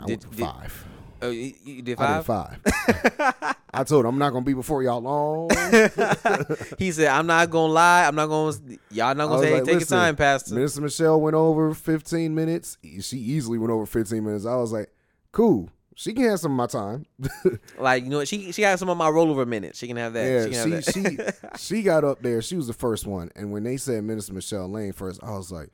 I 0.00 0.06
Did- 0.06 0.08
went 0.08 0.22
for 0.24 0.30
did- 0.30 0.46
five. 0.46 0.86
Oh, 1.22 1.30
you, 1.30 1.54
you 1.64 1.80
did 1.80 1.98
I 1.98 2.18
did 2.18 2.26
five. 2.26 2.58
I 3.72 3.82
told 3.84 4.04
him 4.04 4.10
I'm 4.10 4.18
not 4.18 4.30
gonna 4.34 4.44
be 4.44 4.52
before 4.52 4.82
y'all 4.82 5.00
long. 5.00 5.48
he 6.78 6.92
said, 6.92 7.06
"I'm 7.06 7.26
not 7.26 7.48
gonna 7.50 7.72
lie. 7.72 8.06
I'm 8.06 8.14
not 8.14 8.26
gonna. 8.26 8.54
Y'all 8.90 9.14
not 9.14 9.28
gonna 9.28 9.42
say, 9.42 9.54
like, 9.54 9.64
take 9.64 9.74
"Listen, 9.76 9.96
your 9.96 10.04
time, 10.04 10.16
Pastor." 10.16 10.54
Minister 10.54 10.82
Michelle 10.82 11.20
went 11.20 11.34
over 11.34 11.72
15 11.72 12.34
minutes. 12.34 12.76
She 13.00 13.16
easily 13.16 13.56
went 13.56 13.72
over 13.72 13.86
15 13.86 14.22
minutes. 14.22 14.44
I 14.44 14.56
was 14.56 14.70
like, 14.70 14.92
cool. 15.32 15.70
She 15.94 16.12
can 16.12 16.24
have 16.24 16.40
some 16.40 16.52
of 16.52 16.56
my 16.56 16.66
time. 16.66 17.06
Like 17.78 18.04
you 18.04 18.10
know, 18.10 18.18
what? 18.18 18.28
she 18.28 18.52
she 18.52 18.62
has 18.62 18.80
some 18.80 18.88
of 18.88 18.96
my 18.96 19.08
rollover 19.08 19.46
minutes. 19.46 19.78
She 19.78 19.86
can 19.86 19.96
have 19.96 20.12
that. 20.14 20.24
Yeah, 20.26 20.44
she 20.44 20.70
can 20.70 20.82
she 20.82 21.16
that. 21.16 21.36
she 21.58 21.58
she 21.76 21.82
got 21.82 22.04
up 22.04 22.22
there. 22.22 22.40
She 22.42 22.56
was 22.56 22.66
the 22.66 22.72
first 22.72 23.06
one, 23.06 23.30
and 23.36 23.52
when 23.52 23.64
they 23.64 23.76
said 23.76 24.04
Minister 24.04 24.32
Michelle 24.32 24.68
Lane 24.68 24.92
first, 24.92 25.22
I 25.22 25.30
was 25.32 25.52
like, 25.52 25.70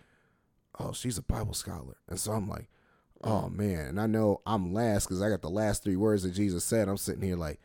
"Oh, 0.78 0.92
she's 0.92 1.18
a 1.18 1.22
Bible 1.22 1.54
scholar," 1.54 1.96
and 2.08 2.18
so 2.18 2.32
I'm 2.32 2.48
like, 2.48 2.68
"Oh 3.22 3.48
man!" 3.48 3.86
And 3.86 4.00
I 4.00 4.06
know 4.06 4.40
I'm 4.46 4.72
last 4.72 5.06
because 5.06 5.22
I 5.22 5.28
got 5.28 5.42
the 5.42 5.50
last 5.50 5.82
three 5.82 5.96
words 5.96 6.22
that 6.22 6.32
Jesus 6.32 6.64
said. 6.64 6.88
I'm 6.88 6.96
sitting 6.96 7.22
here 7.22 7.36
like, 7.36 7.60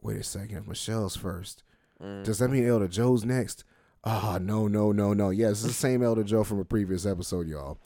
"Wait 0.00 0.18
a 0.18 0.22
second, 0.22 0.58
if 0.58 0.66
Michelle's 0.66 1.16
first, 1.16 1.62
does 2.00 2.38
that 2.38 2.50
mean 2.50 2.66
Elder 2.66 2.88
Joe's 2.88 3.24
next?" 3.24 3.64
Ah, 4.08 4.38
no, 4.40 4.68
no, 4.68 4.92
no, 4.92 5.12
no. 5.12 5.30
Yes, 5.30 5.52
it's 5.52 5.62
the 5.62 5.72
same 5.72 6.00
Elder 6.00 6.22
Joe 6.22 6.44
from 6.44 6.60
a 6.60 6.64
previous 6.64 7.04
episode, 7.04 7.48
y'all. 7.48 7.78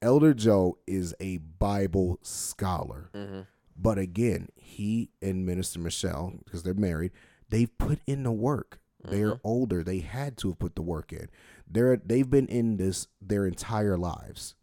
Elder 0.00 0.34
Joe 0.34 0.78
is 0.86 1.14
a 1.20 1.38
Bible 1.38 2.18
scholar. 2.22 3.10
Mhm. 3.12 3.46
But 3.76 3.98
again, 3.98 4.48
he 4.56 5.10
and 5.22 5.46
Minister 5.46 5.78
Michelle, 5.80 6.40
because 6.44 6.62
they're 6.62 6.74
married, 6.74 7.12
they've 7.48 7.76
put 7.78 8.00
in 8.06 8.22
the 8.22 8.32
work. 8.32 8.80
They're 9.04 9.40
older. 9.44 9.82
They 9.82 10.00
had 10.00 10.36
to 10.38 10.48
have 10.48 10.58
put 10.58 10.74
the 10.74 10.82
work 10.82 11.12
in. 11.12 11.30
They're 11.66 11.96
they've 11.96 12.28
been 12.28 12.48
in 12.48 12.76
this 12.76 13.06
their 13.22 13.46
entire 13.46 13.96
lives. 13.96 14.54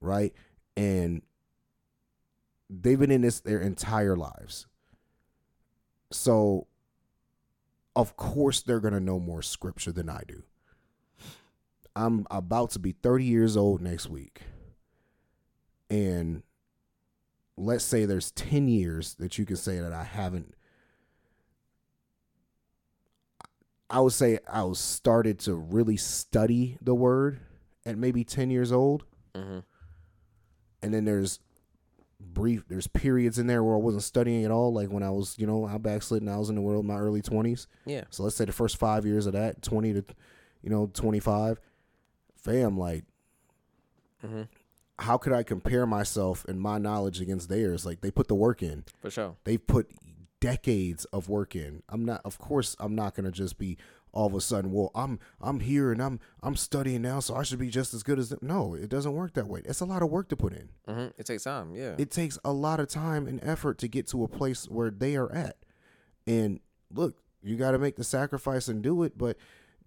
Right? 0.00 0.34
And 0.76 1.22
they've 2.68 2.98
been 2.98 3.10
in 3.10 3.20
this 3.20 3.40
their 3.40 3.60
entire 3.60 4.16
lives. 4.16 4.66
So 6.10 6.66
of 7.94 8.16
course 8.16 8.62
they're 8.62 8.80
gonna 8.80 8.98
know 8.98 9.20
more 9.20 9.42
scripture 9.42 9.92
than 9.92 10.08
I 10.08 10.22
do. 10.26 10.42
I'm 11.96 12.26
about 12.30 12.70
to 12.70 12.78
be 12.78 12.92
30 12.92 13.24
years 13.24 13.56
old 13.56 13.80
next 13.80 14.08
week. 14.08 14.42
And 15.90 16.42
let's 17.56 17.84
say 17.84 18.04
there's 18.04 18.30
10 18.32 18.68
years 18.68 19.14
that 19.14 19.38
you 19.38 19.44
can 19.44 19.56
say 19.56 19.80
that 19.80 19.92
I 19.92 20.04
haven't 20.04 20.54
I 23.92 23.98
would 24.00 24.12
say 24.12 24.38
I 24.50 24.62
was 24.62 24.78
started 24.78 25.40
to 25.40 25.54
really 25.56 25.96
study 25.96 26.78
the 26.80 26.94
word 26.94 27.40
at 27.84 27.98
maybe 27.98 28.22
10 28.22 28.48
years 28.48 28.70
old. 28.70 29.04
Mhm. 29.34 29.64
And 30.80 30.94
then 30.94 31.04
there's 31.04 31.40
brief 32.20 32.62
there's 32.68 32.86
periods 32.86 33.38
in 33.38 33.46
there 33.48 33.64
where 33.64 33.74
I 33.74 33.78
wasn't 33.78 34.04
studying 34.04 34.44
at 34.44 34.50
all 34.52 34.72
like 34.72 34.90
when 34.90 35.02
I 35.02 35.10
was, 35.10 35.36
you 35.38 35.46
know, 35.46 35.64
I 35.64 35.76
backslid 35.78 36.22
and 36.22 36.30
I 36.30 36.36
was 36.36 36.50
in 36.50 36.54
the 36.54 36.60
world 36.60 36.84
in 36.84 36.86
my 36.88 36.98
early 36.98 37.20
20s. 37.20 37.66
Yeah. 37.84 38.04
So 38.10 38.22
let's 38.22 38.36
say 38.36 38.44
the 38.44 38.52
first 38.52 38.76
5 38.76 39.04
years 39.04 39.26
of 39.26 39.32
that, 39.32 39.60
20 39.60 39.92
to 39.94 40.04
you 40.62 40.70
know, 40.70 40.86
25. 40.92 41.58
Fam 42.42 42.78
like 42.78 43.04
Mhm. 44.24 44.48
how 44.98 45.16
could 45.16 45.32
I 45.32 45.42
compare 45.42 45.86
myself 45.86 46.44
and 46.46 46.60
my 46.60 46.78
knowledge 46.78 47.20
against 47.20 47.48
theirs? 47.48 47.86
Like 47.86 48.00
they 48.00 48.10
put 48.10 48.28
the 48.28 48.34
work 48.34 48.62
in. 48.62 48.84
For 49.00 49.10
sure. 49.10 49.36
They've 49.44 49.64
put 49.64 49.90
decades 50.40 51.04
of 51.06 51.28
work 51.28 51.54
in. 51.56 51.82
I'm 51.88 52.04
not 52.04 52.20
of 52.24 52.38
course 52.38 52.76
I'm 52.78 52.94
not 52.94 53.14
gonna 53.14 53.30
just 53.30 53.58
be 53.58 53.76
all 54.12 54.26
of 54.26 54.34
a 54.34 54.40
sudden, 54.40 54.72
well, 54.72 54.90
I'm 54.94 55.20
I'm 55.40 55.60
here 55.60 55.92
and 55.92 56.02
I'm 56.02 56.18
I'm 56.42 56.56
studying 56.56 57.02
now, 57.02 57.20
so 57.20 57.36
I 57.36 57.44
should 57.44 57.60
be 57.60 57.70
just 57.70 57.94
as 57.94 58.02
good 58.02 58.18
as 58.18 58.30
them. 58.30 58.40
No, 58.42 58.74
it 58.74 58.88
doesn't 58.88 59.12
work 59.12 59.34
that 59.34 59.46
way. 59.46 59.62
It's 59.64 59.80
a 59.80 59.84
lot 59.84 60.02
of 60.02 60.10
work 60.10 60.28
to 60.30 60.36
put 60.36 60.52
in. 60.52 60.68
hmm 60.88 61.06
It 61.16 61.26
takes 61.26 61.44
time. 61.44 61.74
Yeah. 61.74 61.94
It 61.96 62.10
takes 62.10 62.36
a 62.44 62.52
lot 62.52 62.80
of 62.80 62.88
time 62.88 63.26
and 63.28 63.38
effort 63.44 63.78
to 63.78 63.88
get 63.88 64.08
to 64.08 64.24
a 64.24 64.28
place 64.28 64.68
where 64.68 64.90
they 64.90 65.14
are 65.16 65.30
at. 65.32 65.56
And 66.26 66.58
look, 66.92 67.22
you 67.42 67.56
got 67.56 67.70
to 67.70 67.78
make 67.78 67.96
the 67.96 68.04
sacrifice 68.04 68.66
and 68.68 68.82
do 68.82 69.02
it, 69.04 69.16
but 69.16 69.36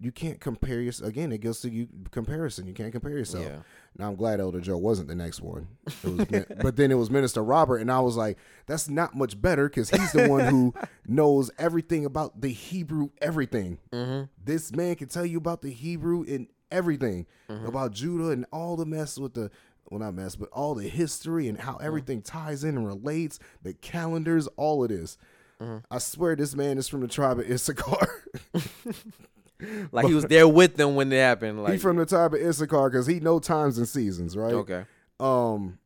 you 0.00 0.12
can't 0.12 0.40
compare 0.40 0.80
yourself. 0.80 1.08
Again, 1.08 1.32
it 1.32 1.38
goes 1.38 1.60
to 1.60 1.70
you 1.70 1.88
comparison. 2.10 2.66
You 2.66 2.74
can't 2.74 2.92
compare 2.92 3.12
yourself. 3.12 3.44
Yeah. 3.44 3.58
Now 3.96 4.08
I'm 4.08 4.16
glad 4.16 4.40
Elder 4.40 4.60
Joe 4.60 4.76
wasn't 4.76 5.08
the 5.08 5.14
next 5.14 5.40
one. 5.40 5.68
It 5.86 6.30
was, 6.30 6.44
but 6.62 6.76
then 6.76 6.90
it 6.90 6.96
was 6.96 7.10
Minister 7.10 7.42
Robert, 7.42 7.78
and 7.78 7.90
I 7.90 8.00
was 8.00 8.16
like, 8.16 8.38
that's 8.66 8.88
not 8.88 9.14
much 9.14 9.40
better 9.40 9.68
because 9.68 9.90
he's 9.90 10.12
the 10.12 10.28
one 10.28 10.44
who 10.46 10.74
knows 11.06 11.50
everything 11.58 12.04
about 12.04 12.40
the 12.40 12.48
Hebrew 12.48 13.10
everything. 13.20 13.78
Mm-hmm. 13.92 14.24
This 14.42 14.74
man 14.74 14.96
can 14.96 15.08
tell 15.08 15.24
you 15.24 15.38
about 15.38 15.62
the 15.62 15.70
Hebrew 15.70 16.24
and 16.24 16.48
everything 16.70 17.26
mm-hmm. 17.48 17.66
about 17.66 17.92
Judah 17.92 18.30
and 18.30 18.46
all 18.52 18.76
the 18.76 18.86
mess 18.86 19.18
with 19.18 19.34
the 19.34 19.50
well 19.90 20.00
not 20.00 20.14
mess, 20.14 20.34
but 20.34 20.48
all 20.50 20.74
the 20.74 20.88
history 20.88 21.48
and 21.48 21.60
how 21.60 21.74
mm. 21.74 21.84
everything 21.84 22.22
ties 22.22 22.64
in 22.64 22.76
and 22.76 22.86
relates, 22.86 23.38
the 23.62 23.74
calendars, 23.74 24.48
all 24.56 24.82
of 24.82 24.88
this. 24.90 25.18
Mm-hmm. 25.60 25.78
I 25.90 25.98
swear 25.98 26.34
this 26.34 26.54
man 26.54 26.78
is 26.78 26.88
from 26.88 27.00
the 27.00 27.08
tribe 27.08 27.38
of 27.38 27.50
Issachar. 27.50 28.24
Like 29.92 30.06
he 30.06 30.14
was 30.14 30.24
there 30.24 30.48
with 30.48 30.76
them 30.76 30.94
when 30.94 31.12
it 31.12 31.16
happened. 31.18 31.62
Like 31.62 31.72
he 31.74 31.78
from 31.78 31.96
the 31.96 32.06
tribe 32.06 32.34
of 32.34 32.40
Issachar 32.40 32.90
because 32.90 33.06
he 33.06 33.20
know 33.20 33.38
times 33.38 33.78
and 33.78 33.88
seasons, 33.88 34.36
right? 34.36 34.52
okay. 34.54 34.84
Um, 35.20 35.78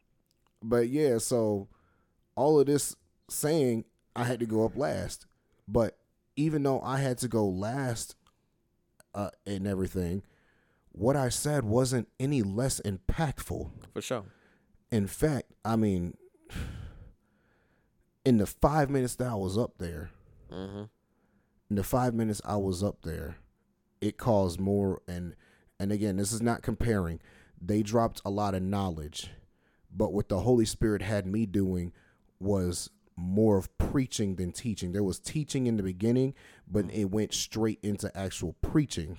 but 0.62 0.88
yeah, 0.88 1.18
so 1.18 1.68
all 2.36 2.58
of 2.60 2.66
this 2.66 2.96
saying 3.28 3.84
I 4.16 4.24
had 4.24 4.40
to 4.40 4.46
go 4.46 4.64
up 4.64 4.76
last, 4.76 5.26
but 5.68 5.98
even 6.36 6.62
though 6.62 6.80
I 6.80 6.98
had 6.98 7.18
to 7.18 7.28
go 7.28 7.46
last, 7.46 8.16
uh, 9.14 9.30
and 9.46 9.66
everything, 9.66 10.22
what 10.92 11.16
I 11.16 11.28
said 11.28 11.64
wasn't 11.64 12.08
any 12.18 12.42
less 12.42 12.80
impactful. 12.80 13.70
For 13.92 14.00
sure. 14.02 14.24
In 14.90 15.06
fact, 15.06 15.52
I 15.64 15.76
mean, 15.76 16.16
in 18.24 18.38
the 18.38 18.46
five 18.46 18.90
minutes 18.90 19.14
that 19.16 19.28
I 19.28 19.34
was 19.34 19.56
up 19.58 19.78
there, 19.78 20.10
Mm-hmm. 20.52 20.84
in 21.68 21.76
the 21.76 21.84
five 21.84 22.14
minutes 22.14 22.40
I 22.44 22.56
was 22.56 22.82
up 22.82 23.02
there, 23.02 23.36
it 24.00 24.16
caused 24.16 24.60
more 24.60 25.02
and 25.08 25.34
and 25.80 25.92
again, 25.92 26.16
this 26.16 26.32
is 26.32 26.42
not 26.42 26.62
comparing. 26.62 27.20
They 27.60 27.82
dropped 27.82 28.20
a 28.24 28.30
lot 28.30 28.54
of 28.54 28.62
knowledge, 28.62 29.30
But 29.94 30.12
what 30.12 30.28
the 30.28 30.40
Holy 30.40 30.64
Spirit 30.64 31.02
had 31.02 31.26
me 31.26 31.46
doing 31.46 31.92
was 32.40 32.90
more 33.16 33.56
of 33.56 33.76
preaching 33.78 34.36
than 34.36 34.52
teaching. 34.52 34.92
There 34.92 35.02
was 35.04 35.18
teaching 35.18 35.66
in 35.66 35.76
the 35.76 35.82
beginning, 35.82 36.34
but 36.70 36.86
it 36.92 37.06
went 37.10 37.32
straight 37.34 37.78
into 37.82 38.16
actual 38.16 38.54
preaching. 38.60 39.18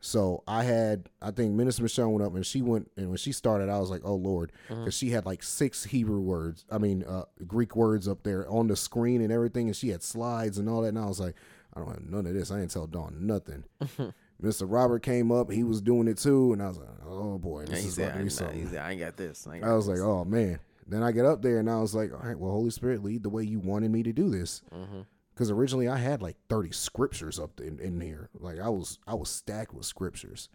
So 0.00 0.44
I 0.46 0.62
had, 0.62 1.08
I 1.20 1.32
think 1.32 1.54
Minister 1.54 1.82
Michelle 1.82 2.10
went 2.12 2.24
up 2.24 2.34
and 2.34 2.46
she 2.46 2.62
went, 2.62 2.88
and 2.96 3.08
when 3.08 3.16
she 3.16 3.32
started, 3.32 3.68
I 3.68 3.80
was 3.80 3.90
like, 3.90 4.02
oh 4.04 4.14
Lord, 4.14 4.52
because 4.68 4.94
she 4.94 5.10
had 5.10 5.26
like 5.26 5.42
six 5.42 5.84
Hebrew 5.84 6.20
words, 6.20 6.64
I 6.70 6.78
mean, 6.78 7.02
uh, 7.02 7.24
Greek 7.48 7.74
words 7.74 8.06
up 8.06 8.22
there 8.22 8.48
on 8.48 8.68
the 8.68 8.76
screen 8.76 9.20
and 9.22 9.32
everything, 9.32 9.66
and 9.66 9.74
she 9.76 9.88
had 9.88 10.04
slides 10.04 10.56
and 10.56 10.68
all 10.68 10.82
that. 10.82 10.88
And 10.88 10.98
I 11.00 11.06
was 11.06 11.18
like, 11.18 11.34
I 11.78 11.84
don't 11.84 11.94
have 11.94 12.10
none 12.10 12.26
of 12.26 12.34
this. 12.34 12.50
I 12.50 12.58
didn't 12.58 12.72
tell 12.72 12.86
Dawn 12.86 13.14
nothing. 13.20 13.64
Mr. 14.42 14.66
Robert 14.68 15.02
came 15.02 15.30
up, 15.32 15.50
he 15.50 15.64
was 15.64 15.80
doing 15.80 16.06
it 16.08 16.18
too, 16.18 16.52
and 16.52 16.62
I 16.62 16.68
was 16.68 16.78
like, 16.78 16.88
oh 17.06 17.38
boy, 17.38 17.64
this 17.66 17.84
is 17.84 17.94
said, 17.94 18.12
I, 18.12 18.16
me 18.16 18.22
ain't- 18.24 18.32
something. 18.32 18.68
said, 18.68 18.78
I 18.78 18.90
ain't 18.92 19.00
got 19.00 19.16
this. 19.16 19.46
I, 19.46 19.56
ain't 19.56 19.64
I 19.64 19.68
got 19.68 19.76
was 19.76 19.88
like, 19.88 19.98
oh 19.98 20.24
man. 20.24 20.60
Then 20.86 21.02
I 21.02 21.12
get 21.12 21.26
up 21.26 21.42
there 21.42 21.58
and 21.58 21.68
I 21.68 21.80
was 21.80 21.94
like, 21.94 22.12
all 22.12 22.20
right, 22.26 22.38
well, 22.38 22.50
Holy 22.52 22.70
Spirit, 22.70 23.02
lead 23.04 23.22
the 23.22 23.28
way 23.28 23.42
you 23.44 23.58
wanted 23.60 23.90
me 23.90 24.02
to 24.04 24.12
do 24.12 24.30
this. 24.30 24.62
Mhm. 24.74 25.04
Because 25.34 25.50
originally 25.50 25.86
I 25.86 25.98
had 25.98 26.20
like 26.22 26.36
thirty 26.48 26.72
scriptures 26.72 27.38
up 27.38 27.60
in, 27.60 27.78
in 27.78 28.00
here. 28.00 28.28
Like 28.34 28.58
I 28.58 28.68
was 28.68 28.98
I 29.06 29.14
was 29.14 29.28
stacked 29.28 29.72
with 29.74 29.84
scriptures, 29.86 30.48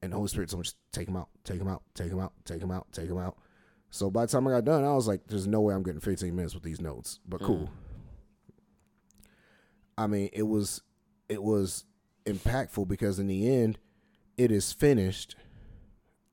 and 0.00 0.12
the 0.12 0.16
Holy 0.16 0.28
Spirit 0.28 0.48
told 0.48 0.60
me 0.60 0.64
just 0.64 0.76
take 0.92 1.06
them 1.06 1.16
out, 1.16 1.28
take 1.44 1.58
them 1.58 1.68
out, 1.68 1.82
take 1.94 2.08
them 2.10 2.20
out, 2.20 2.32
take 2.44 2.60
them 2.60 2.70
out, 2.70 2.86
take 2.92 3.08
them 3.08 3.18
out. 3.18 3.36
So 3.90 4.10
by 4.10 4.24
the 4.24 4.32
time 4.32 4.46
I 4.46 4.52
got 4.52 4.64
done, 4.64 4.84
I 4.84 4.94
was 4.94 5.06
like, 5.08 5.26
there's 5.26 5.46
no 5.46 5.60
way 5.60 5.74
I'm 5.74 5.82
getting 5.82 6.00
15 6.00 6.34
minutes 6.34 6.54
with 6.54 6.62
these 6.62 6.80
notes. 6.80 7.20
But 7.28 7.42
cool. 7.42 7.68
I 9.96 10.06
mean, 10.06 10.30
it 10.32 10.44
was 10.44 10.82
it 11.28 11.42
was 11.42 11.84
impactful 12.26 12.88
because 12.88 13.18
in 13.18 13.26
the 13.26 13.48
end, 13.48 13.78
it 14.36 14.50
is 14.50 14.72
finished. 14.72 15.36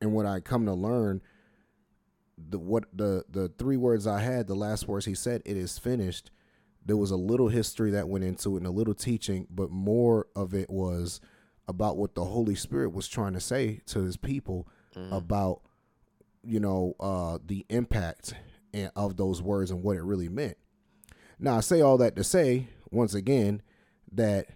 And 0.01 0.13
what 0.13 0.25
I 0.25 0.39
come 0.39 0.65
to 0.65 0.73
learn, 0.73 1.21
the 2.37 2.59
what 2.59 2.85
the 2.93 3.25
the 3.29 3.49
three 3.57 3.77
words 3.77 4.07
I 4.07 4.19
had, 4.21 4.47
the 4.47 4.55
last 4.55 4.87
words 4.87 5.05
he 5.05 5.15
said, 5.15 5.41
it 5.45 5.57
is 5.57 5.77
finished. 5.77 6.31
There 6.85 6.97
was 6.97 7.11
a 7.11 7.17
little 7.17 7.49
history 7.49 7.91
that 7.91 8.07
went 8.07 8.23
into 8.23 8.55
it 8.55 8.59
and 8.59 8.67
a 8.67 8.71
little 8.71 8.93
teaching, 8.93 9.45
but 9.49 9.69
more 9.69 10.27
of 10.35 10.53
it 10.53 10.69
was 10.69 11.19
about 11.67 11.97
what 11.97 12.15
the 12.15 12.23
Holy 12.25 12.55
Spirit 12.55 12.93
was 12.93 13.07
trying 13.07 13.33
to 13.33 13.39
say 13.39 13.81
to 13.87 14.01
his 14.03 14.17
people 14.17 14.67
about 15.11 15.61
you 16.43 16.59
know 16.59 16.95
uh 16.99 17.37
the 17.45 17.65
impact 17.69 18.33
and 18.73 18.91
of 18.95 19.17
those 19.17 19.41
words 19.41 19.69
and 19.71 19.83
what 19.83 19.97
it 19.97 20.03
really 20.03 20.29
meant. 20.29 20.57
Now 21.37 21.57
I 21.57 21.59
say 21.59 21.81
all 21.81 21.97
that 21.97 22.15
to 22.15 22.23
say 22.23 22.67
once 22.91 23.13
again 23.13 23.61
that 24.11 24.47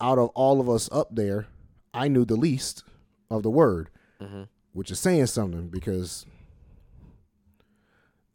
out 0.00 0.18
of 0.18 0.28
all 0.30 0.60
of 0.60 0.68
us 0.68 0.88
up 0.92 1.14
there, 1.14 1.46
I 1.92 2.08
knew 2.08 2.24
the 2.24 2.36
least 2.36 2.84
of 3.30 3.42
the 3.42 3.50
word, 3.50 3.90
Mhm. 4.20 4.48
which 4.72 4.90
is 4.90 4.98
saying 4.98 5.26
something 5.26 5.68
because 5.68 6.24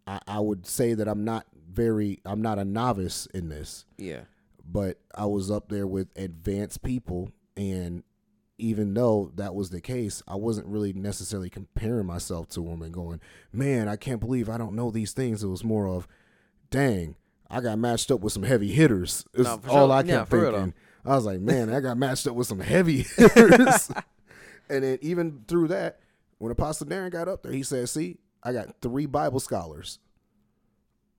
I, 0.07 0.19
I 0.27 0.39
would 0.39 0.65
say 0.67 0.93
that 0.93 1.07
I'm 1.07 1.23
not 1.23 1.45
very 1.71 2.19
I'm 2.25 2.41
not 2.41 2.59
a 2.59 2.65
novice 2.65 3.25
in 3.33 3.49
this 3.49 3.85
Yeah. 3.97 4.21
but 4.65 4.99
I 5.13 5.25
was 5.25 5.49
up 5.51 5.69
there 5.69 5.87
with 5.87 6.07
advanced 6.15 6.83
people, 6.83 7.31
and 7.57 8.03
even 8.57 8.93
though 8.93 9.31
that 9.35 9.53
was 9.53 9.69
the 9.69 9.81
case, 9.81 10.23
I 10.27 10.35
wasn't 10.35 10.67
really 10.67 10.93
necessarily 10.93 11.49
comparing 11.49 12.05
myself 12.05 12.47
to 12.49 12.61
them 12.63 12.81
and 12.81 12.93
going, 12.93 13.19
"Man, 13.51 13.89
I 13.89 13.97
can't 13.97 14.21
believe 14.21 14.47
I 14.49 14.57
don't 14.57 14.75
know 14.75 14.91
these 14.91 15.11
things." 15.11 15.43
It 15.43 15.47
was 15.47 15.63
more 15.63 15.87
of, 15.89 16.07
"Dang, 16.69 17.15
I 17.55 17.61
got 17.61 17.79
matched 17.79 18.11
up 18.11 18.19
with 18.21 18.33
some 18.33 18.43
heavy 18.43 18.71
hitters." 18.71 19.25
It's 19.33 19.43
No, 19.43 19.61
all 19.69 19.87
sure. 19.87 19.91
I 19.91 20.01
Yeah, 20.01 20.17
kept 20.19 20.33
real, 20.33 20.51
thinking. 20.51 20.73
I 21.05 21.15
was 21.15 21.25
like, 21.25 21.39
"Man, 21.39 21.69
I 21.73 21.79
got 21.79 21.97
matched 21.97 22.27
up 22.27 22.35
with 22.35 22.47
some 22.47 22.59
heavy 22.59 23.03
hitters." 23.17 23.89
and 24.69 24.83
then 24.83 24.97
even 25.01 25.43
through 25.47 25.69
that, 25.69 25.99
when 26.39 26.51
Apostle 26.51 26.87
Darren 26.87 27.11
got 27.11 27.27
up 27.27 27.43
there, 27.43 27.51
he 27.53 27.63
said, 27.63 27.87
"See, 27.89 28.17
I 28.43 28.51
got 28.53 28.81
three 28.81 29.05
Bible 29.05 29.39
scholars." 29.39 29.99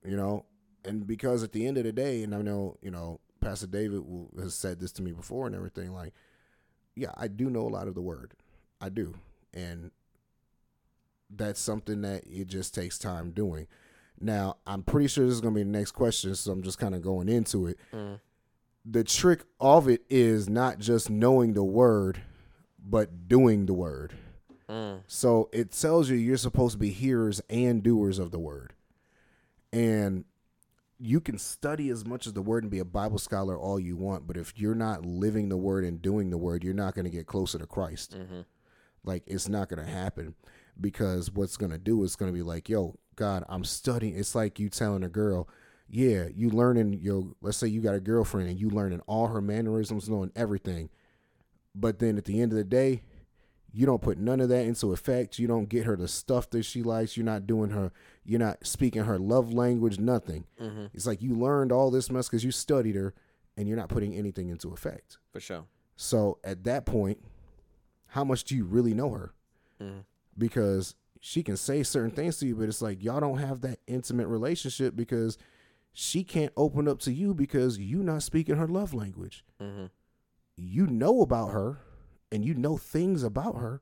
you 0.05 0.15
know 0.15 0.45
and 0.85 1.05
because 1.07 1.43
at 1.43 1.51
the 1.51 1.65
end 1.67 1.75
of 1.77 1.83
the 1.83 1.91
day 1.91 2.21
and 2.23 2.33
i 2.33 2.41
know 2.41 2.77
you 2.81 2.91
know 2.91 3.19
pastor 3.41 3.65
david 3.67 3.99
will, 3.99 4.29
has 4.39 4.53
said 4.53 4.79
this 4.79 4.91
to 4.91 5.01
me 5.01 5.11
before 5.11 5.47
and 5.47 5.55
everything 5.55 5.91
like 5.91 6.13
yeah 6.95 7.11
i 7.17 7.27
do 7.27 7.49
know 7.49 7.61
a 7.61 7.67
lot 7.67 7.87
of 7.87 7.95
the 7.95 8.01
word 8.01 8.33
i 8.79 8.87
do 8.87 9.15
and 9.53 9.91
that's 11.29 11.59
something 11.59 12.01
that 12.01 12.23
it 12.25 12.47
just 12.47 12.73
takes 12.73 12.97
time 12.97 13.31
doing 13.31 13.67
now 14.19 14.57
i'm 14.65 14.83
pretty 14.83 15.07
sure 15.07 15.25
this 15.25 15.33
is 15.35 15.41
going 15.41 15.53
to 15.53 15.59
be 15.59 15.63
the 15.63 15.69
next 15.69 15.91
question 15.91 16.33
so 16.35 16.51
i'm 16.51 16.61
just 16.63 16.77
kind 16.79 16.95
of 16.95 17.01
going 17.01 17.29
into 17.29 17.67
it 17.67 17.77
Mm. 17.93 18.19
the 18.85 19.03
trick 19.03 19.43
of 19.59 19.87
it 19.87 20.03
is 20.09 20.49
not 20.49 20.79
just 20.79 21.09
knowing 21.09 21.53
the 21.53 21.63
word 21.63 22.21
but 22.83 23.27
doing 23.27 23.65
the 23.65 23.73
word 23.73 24.13
Mm. 24.69 25.01
so 25.07 25.49
it 25.53 25.71
tells 25.71 26.09
you 26.09 26.17
you're 26.17 26.35
supposed 26.37 26.73
to 26.73 26.77
be 26.79 26.89
hearers 26.89 27.39
and 27.49 27.81
doers 27.83 28.19
of 28.19 28.31
the 28.31 28.39
word. 28.39 28.73
And 29.71 30.25
you 30.99 31.21
can 31.21 31.37
study 31.37 31.89
as 31.89 32.05
much 32.05 32.25
as 32.27 32.33
the 32.33 32.41
word 32.41 32.63
and 32.63 32.71
be 32.71 32.79
a 32.79 32.85
Bible 32.85 33.17
scholar 33.17 33.57
all 33.57 33.79
you 33.79 33.95
want, 33.95 34.25
but 34.27 34.35
if 34.35 34.53
you're 34.57 34.75
not 34.75 35.05
living 35.05 35.49
the 35.49 35.57
word 35.57 35.83
and 35.85 36.01
doing 36.01 36.31
the 36.31 36.37
word, 36.37 36.63
you're 36.63 36.73
not 36.73 36.95
going 36.95 37.05
to 37.05 37.11
get 37.11 37.27
closer 37.27 37.57
to 37.57 37.65
Christ. 37.65 38.17
Mhm. 38.17 38.45
Like 39.05 39.23
it's 39.27 39.47
not 39.47 39.69
going 39.69 39.85
to 39.85 39.89
happen 39.89 40.35
because 40.79 41.31
what's 41.31 41.55
going 41.55 41.71
to 41.71 41.77
do 41.77 42.03
is 42.03 42.15
going 42.17 42.31
to 42.31 42.35
be 42.35 42.43
like, 42.43 42.67
yo, 42.67 42.95
God, 43.17 43.43
I'm 43.49 43.65
studying. 43.65 44.17
It's 44.17 44.33
like 44.35 44.59
you 44.59 44.69
telling 44.69 45.03
a 45.03 45.09
girl, 45.09 45.49
yeah, 45.89 46.27
you 46.33 46.49
learning 46.49 46.93
your, 47.01 47.33
let's 47.41 47.57
say 47.57 47.67
you 47.67 47.81
got 47.81 47.95
a 47.95 47.99
girlfriend 47.99 48.47
and 48.49 48.57
you 48.59 48.69
learning 48.69 49.01
all 49.07 49.27
her 49.27 49.41
mannerisms, 49.41 50.07
knowing 50.09 50.31
everything. 50.35 50.89
But 51.75 51.99
then 51.99 52.17
at 52.17 52.25
the 52.25 52.41
end 52.41 52.53
of 52.53 52.57
the 52.57 52.63
day, 52.63 53.01
you 53.73 53.85
don't 53.85 54.01
put 54.01 54.17
none 54.17 54.39
of 54.39 54.49
that 54.49 54.65
into 54.65 54.93
effect. 54.93 55.37
You 55.37 55.47
don't 55.47 55.67
get 55.69 55.85
her 55.85 55.95
the 55.95 56.07
stuff 56.07 56.49
that 56.51 56.63
she 56.63 56.81
likes. 56.83 57.17
You're 57.17 57.25
not 57.25 57.45
doing 57.45 57.71
her, 57.71 57.91
you're 58.23 58.39
not 58.39 58.65
speaking 58.65 59.03
her 59.03 59.19
love 59.19 59.53
language, 59.53 59.99
nothing. 59.99 60.45
Mhm. 60.59 60.89
It's 60.93 61.05
like 61.05 61.21
you 61.21 61.35
learned 61.35 61.71
all 61.71 61.91
this 61.91 62.09
mess 62.09 62.27
because 62.27 62.43
you 62.43 62.51
studied 62.51 62.95
her 62.95 63.13
and 63.57 63.67
you're 63.67 63.77
not 63.77 63.89
putting 63.89 64.13
anything 64.15 64.49
into 64.49 64.71
effect. 64.71 65.17
For 65.31 65.39
sure. 65.39 65.65
So 65.95 66.37
at 66.43 66.63
that 66.63 66.85
point, 66.85 67.23
how 68.07 68.23
much 68.23 68.43
do 68.45 68.55
you 68.55 68.65
really 68.65 68.93
know 68.93 69.09
her? 69.11 69.31
Mhm. 69.81 70.05
Because 70.37 70.95
she 71.21 71.43
can 71.43 71.57
say 71.57 71.83
certain 71.83 72.11
things 72.11 72.37
to 72.37 72.47
you, 72.47 72.55
but 72.55 72.67
it's 72.69 72.81
like 72.81 73.03
y'all 73.03 73.19
don't 73.19 73.39
have 73.39 73.61
that 73.61 73.79
intimate 73.87 74.27
relationship 74.27 74.95
because 74.95 75.37
she 75.93 76.23
can't 76.23 76.53
open 76.55 76.87
up 76.87 76.99
to 76.99 77.11
you 77.11 77.33
because 77.33 77.79
you 77.79 78.03
not 78.03 78.23
speaking 78.23 78.55
her 78.57 78.67
love 78.67 78.93
language. 78.93 79.43
Mhm. 79.59 79.89
You 80.55 80.87
know 80.87 81.21
about 81.21 81.51
her 81.51 81.79
and 82.31 82.43
you 82.45 82.53
know 82.53 82.77
things 82.77 83.23
about 83.23 83.55
her, 83.55 83.81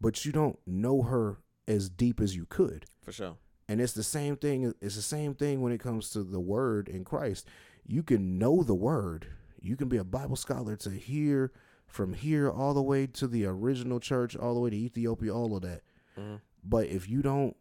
but 0.00 0.24
you 0.24 0.32
don't 0.32 0.58
know 0.66 1.02
her 1.02 1.38
as 1.66 1.88
deep 1.88 2.20
as 2.20 2.36
you 2.36 2.46
could. 2.46 2.86
For 3.02 3.12
sure. 3.12 3.36
And 3.68 3.80
it's 3.80 3.94
the 3.94 4.02
same 4.02 4.36
thing. 4.36 4.74
It's 4.82 4.96
the 4.96 5.02
same 5.02 5.34
thing 5.34 5.62
when 5.62 5.72
it 5.72 5.80
comes 5.80 6.10
to 6.10 6.22
the 6.22 6.40
word 6.40 6.88
in 6.88 7.04
Christ. 7.04 7.48
You 7.86 8.02
can 8.02 8.38
know 8.38 8.62
the 8.62 8.74
word. 8.74 9.26
You 9.60 9.76
can 9.76 9.88
be 9.88 9.96
a 9.96 10.04
Bible 10.04 10.36
scholar 10.36 10.76
to 10.76 10.90
hear 10.90 11.52
from 11.86 12.12
here 12.12 12.50
all 12.50 12.74
the 12.74 12.82
way 12.82 13.06
to 13.06 13.26
the 13.26 13.46
original 13.46 14.00
church, 14.00 14.36
all 14.36 14.52
the 14.54 14.60
way 14.60 14.70
to 14.70 14.76
Ethiopia, 14.76 15.34
all 15.34 15.56
of 15.56 15.62
that. 15.62 15.82
Mhm. 16.18 16.40
But 16.62 16.86
if 16.88 17.08
you 17.08 17.22
don't 17.22 17.56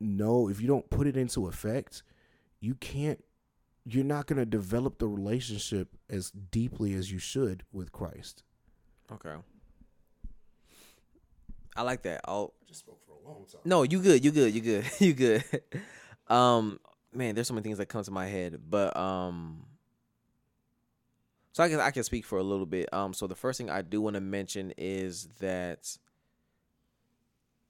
know, 0.00 0.48
if 0.48 0.60
you 0.60 0.66
don't 0.66 0.88
put 0.90 1.06
it 1.06 1.16
into 1.16 1.46
effect, 1.46 2.02
you 2.60 2.74
can't. 2.74 3.22
You're 3.86 4.04
not 4.04 4.26
going 4.26 4.38
to 4.38 4.46
develop 4.46 4.98
the 4.98 5.06
relationship 5.06 5.88
as 6.08 6.30
deeply 6.30 6.94
as 6.94 7.12
you 7.12 7.18
should 7.18 7.64
with 7.70 7.92
Christ. 7.92 8.42
Okay. 9.12 9.34
I 11.76 11.82
like 11.82 12.02
that. 12.02 12.22
Oh 12.26 12.52
I 12.62 12.66
just 12.66 12.80
spoke 12.80 13.00
for 13.04 13.12
a 13.12 13.28
long 13.28 13.44
time. 13.50 13.60
no, 13.64 13.82
you 13.82 14.00
good. 14.00 14.24
You 14.24 14.30
good. 14.30 14.54
You 14.54 14.60
good. 14.62 14.84
you 15.00 15.12
good. 15.12 15.44
um, 16.28 16.80
man, 17.12 17.34
there's 17.34 17.48
so 17.48 17.54
many 17.54 17.62
things 17.64 17.78
that 17.78 17.86
come 17.86 18.02
to 18.04 18.10
my 18.10 18.26
head, 18.26 18.58
but 18.70 18.96
um, 18.96 19.66
so 21.52 21.62
I 21.62 21.68
guess 21.68 21.80
I 21.80 21.90
can 21.90 22.04
speak 22.04 22.24
for 22.24 22.38
a 22.38 22.42
little 22.42 22.66
bit. 22.66 22.92
Um, 22.92 23.12
so 23.12 23.26
the 23.26 23.34
first 23.34 23.58
thing 23.58 23.68
I 23.70 23.82
do 23.82 24.00
want 24.00 24.14
to 24.14 24.20
mention 24.20 24.72
is 24.78 25.28
that 25.40 25.98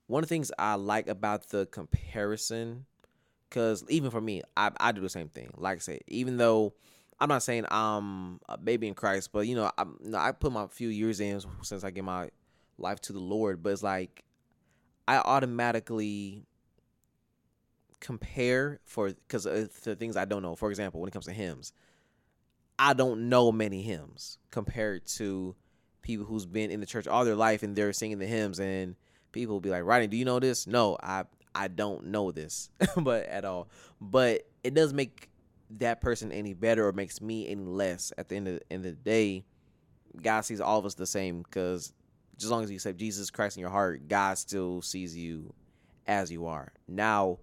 one 0.07 0.23
of 0.23 0.29
the 0.29 0.33
things 0.33 0.51
I 0.57 0.75
like 0.75 1.07
about 1.07 1.49
the 1.49 1.65
comparison, 1.65 2.85
because 3.49 3.83
even 3.89 4.11
for 4.11 4.21
me, 4.21 4.41
I 4.55 4.71
I 4.77 4.91
do 4.91 5.01
the 5.01 5.09
same 5.09 5.29
thing. 5.29 5.49
Like 5.57 5.77
I 5.77 5.79
said, 5.79 5.99
even 6.07 6.37
though 6.37 6.73
I'm 7.19 7.29
not 7.29 7.43
saying 7.43 7.65
I'm 7.69 8.39
a 8.49 8.57
baby 8.57 8.87
in 8.87 8.93
Christ, 8.93 9.31
but 9.31 9.47
you 9.47 9.55
know, 9.55 9.71
I 9.77 9.83
you 10.03 10.11
know, 10.11 10.17
I 10.17 10.31
put 10.31 10.51
my 10.51 10.67
few 10.67 10.89
years 10.89 11.19
in 11.19 11.41
since 11.61 11.83
I 11.83 11.91
gave 11.91 12.03
my 12.03 12.29
life 12.77 13.01
to 13.01 13.13
the 13.13 13.19
Lord, 13.19 13.63
but 13.63 13.71
it's 13.71 13.83
like 13.83 14.23
I 15.07 15.17
automatically 15.17 16.43
compare 17.99 18.79
for 18.85 19.09
because 19.09 19.45
the 19.45 19.95
things 19.95 20.17
I 20.17 20.25
don't 20.25 20.43
know. 20.43 20.55
For 20.55 20.69
example, 20.69 20.99
when 20.99 21.07
it 21.07 21.11
comes 21.11 21.25
to 21.25 21.31
hymns, 21.31 21.73
I 22.77 22.93
don't 22.93 23.29
know 23.29 23.51
many 23.51 23.81
hymns 23.81 24.37
compared 24.51 25.07
to 25.07 25.55
people 26.01 26.25
who's 26.25 26.45
been 26.45 26.69
in 26.69 26.81
the 26.81 26.85
church 26.85 27.07
all 27.07 27.25
their 27.25 27.35
life 27.35 27.63
and 27.63 27.75
they're 27.75 27.93
singing 27.93 28.19
the 28.19 28.27
hymns 28.27 28.59
and 28.59 28.95
people 29.35 29.55
will 29.55 29.61
be 29.61 29.69
like, 29.69 29.83
"Rodney, 29.83 30.07
do 30.07 30.17
you 30.17 30.25
know 30.25 30.39
this?" 30.39 30.65
No, 30.65 30.97
I 31.03 31.25
I 31.53 31.67
don't 31.67 32.07
know 32.07 32.31
this, 32.31 32.71
but 32.97 33.25
at 33.27 33.45
all. 33.45 33.69
But 34.01 34.47
it 34.63 34.73
does 34.73 34.93
make 34.93 35.29
that 35.77 36.01
person 36.01 36.31
any 36.31 36.53
better 36.53 36.87
or 36.87 36.91
makes 36.91 37.21
me 37.21 37.47
any 37.47 37.63
less. 37.63 38.11
At 38.17 38.29
the 38.29 38.37
end 38.37 38.47
of, 38.47 38.59
end 38.71 38.85
of 38.85 38.91
the 38.91 39.09
day, 39.09 39.45
God 40.21 40.41
sees 40.41 40.61
all 40.61 40.79
of 40.79 40.85
us 40.85 40.95
the 40.95 41.05
same 41.05 41.43
because 41.43 41.93
as 42.37 42.49
long 42.49 42.63
as 42.63 42.71
you 42.71 42.75
accept 42.75 42.97
Jesus 42.97 43.29
Christ 43.29 43.57
in 43.57 43.61
your 43.61 43.69
heart, 43.69 44.07
God 44.07 44.37
still 44.37 44.81
sees 44.81 45.15
you 45.15 45.53
as 46.07 46.31
you 46.31 46.47
are. 46.47 46.71
Now, 46.87 47.39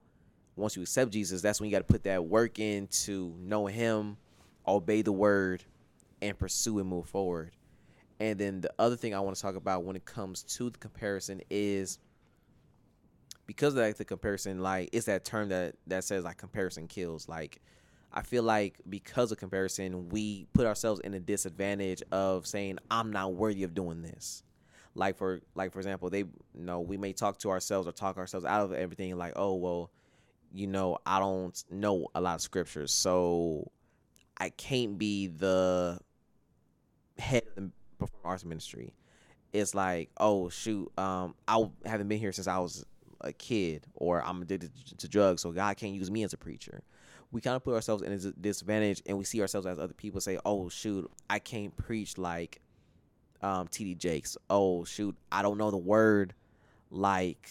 once 0.57 0.77
you 0.77 0.83
accept 0.83 1.13
Jesus, 1.13 1.43
that's 1.43 1.61
when 1.61 1.71
you 1.71 1.77
got 1.77 1.87
to 1.87 1.93
put 1.93 2.05
that 2.05 2.25
work 2.25 2.59
in 2.59 2.87
to 2.89 3.35
know 3.39 3.67
Him, 3.67 4.17
obey 4.67 5.03
the 5.03 5.13
Word, 5.13 5.65
and 6.21 6.39
pursue 6.39 6.79
and 6.79 6.89
move 6.89 7.07
forward. 7.07 7.53
And 8.23 8.39
then 8.39 8.61
the 8.61 8.73
other 8.79 8.95
thing 8.95 9.17
I 9.17 9.19
want 9.19 9.35
to 9.35 9.43
talk 9.43 9.57
about 9.57 9.83
when 9.83 9.97
it 9.97 10.05
comes 10.05 10.45
to 10.45 10.71
the 10.71 10.79
comparison 10.79 11.41
is 11.51 11.99
because 13.47 13.75
of 13.75 13.81
like 13.81 13.97
the 13.97 14.05
comparison, 14.05 14.61
like 14.61 14.91
it's 14.93 15.07
that 15.07 15.25
term 15.25 15.49
that 15.49 15.75
that 15.89 16.05
says 16.05 16.23
like 16.23 16.37
comparison 16.37 16.87
kills. 16.87 17.29
Like 17.29 17.61
I 18.13 18.23
feel 18.23 18.45
like 18.45 18.79
because 18.89 19.33
of 19.33 19.39
comparison, 19.39 20.09
we 20.09 20.47
put 20.53 20.67
ourselves 20.67 21.01
in 21.01 21.15
a 21.15 21.19
disadvantage 21.19 22.01
of 22.13 22.47
saying 22.47 22.79
I'm 22.93 23.11
not 23.11 23.35
worthy 23.35 23.65
of 23.65 23.75
doing 23.75 24.03
this. 24.03 24.45
Like 24.95 25.17
for 25.19 25.41
like 25.57 25.73
for 25.73 25.81
example, 25.81 26.09
they 26.09 26.19
you 26.19 26.29
know 26.55 26.79
we 26.79 26.97
may 26.97 27.13
talk 27.13 27.39
to 27.39 27.51
ourselves 27.51 27.89
or 27.89 27.93
talk 27.93 28.19
ourselves 28.19 28.47
out 28.47 28.61
of 28.61 28.73
everything. 28.73 29.19
Like 29.19 29.33
oh 29.35 29.55
well, 29.55 29.91
you 30.53 30.69
know 30.69 30.97
I 31.05 31.19
don't 31.19 31.61
know 31.73 32.07
a 32.15 32.21
lot 32.21 32.37
of 32.37 32.41
scriptures, 32.41 32.93
so 32.93 33.73
I 34.37 34.51
can't 34.51 34.97
be 34.97 35.27
the 35.27 35.99
head 37.19 37.43
of 37.57 37.65
the 37.65 37.71
performing 38.03 38.31
arts 38.31 38.45
ministry. 38.45 38.95
It's 39.53 39.75
like 39.75 40.11
oh 40.19 40.49
shoot, 40.49 40.91
um 40.99 41.35
I 41.47 41.69
haven't 41.85 42.09
been 42.09 42.19
here 42.19 42.33
since 42.33 42.47
I 42.47 42.59
was 42.59 42.85
a 43.21 43.33
kid, 43.33 43.87
or 43.95 44.25
I'm 44.25 44.43
addicted 44.43 44.73
to 44.99 45.09
drugs, 45.09 45.43
so 45.43 45.53
God 45.53 45.77
can't 45.77 45.95
use 45.95 46.11
me 46.11 46.25
as 46.25 46.33
a 46.33 46.39
preacher 46.39 46.83
we 47.33 47.41
kind 47.41 47.57
of 47.57 47.65
put 47.65 47.75
ourselves 47.75 48.03
in 48.03 48.13
a 48.13 48.19
disadvantage 48.19 49.03
and 49.07 49.17
we 49.17 49.25
see 49.25 49.41
ourselves 49.41 49.67
as 49.67 49.79
other 49.79 49.95
people 49.95 50.21
say, 50.21 50.39
oh, 50.45 50.69
shoot, 50.69 51.11
I 51.31 51.39
can't 51.39 51.75
preach 51.77 52.19
like 52.19 52.61
um, 53.41 53.67
TD 53.69 53.97
Jakes. 53.97 54.37
Oh, 54.51 54.85
shoot, 54.85 55.17
I 55.33 55.41
don't 55.41 55.57
know 55.57 55.71
the 55.71 55.79
word 55.79 56.35
like 56.91 57.51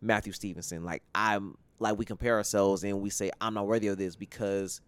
Matthew 0.00 0.32
Stevenson. 0.32 0.84
Like, 0.84 1.02
I'm 1.16 1.58
like, 1.80 1.98
we 1.98 2.04
compare 2.04 2.36
ourselves 2.36 2.84
and 2.84 3.00
we 3.00 3.10
say, 3.10 3.32
I'm 3.40 3.54
not 3.54 3.66
worthy 3.66 3.88
of 3.88 3.98
this 3.98 4.14
because 4.14 4.80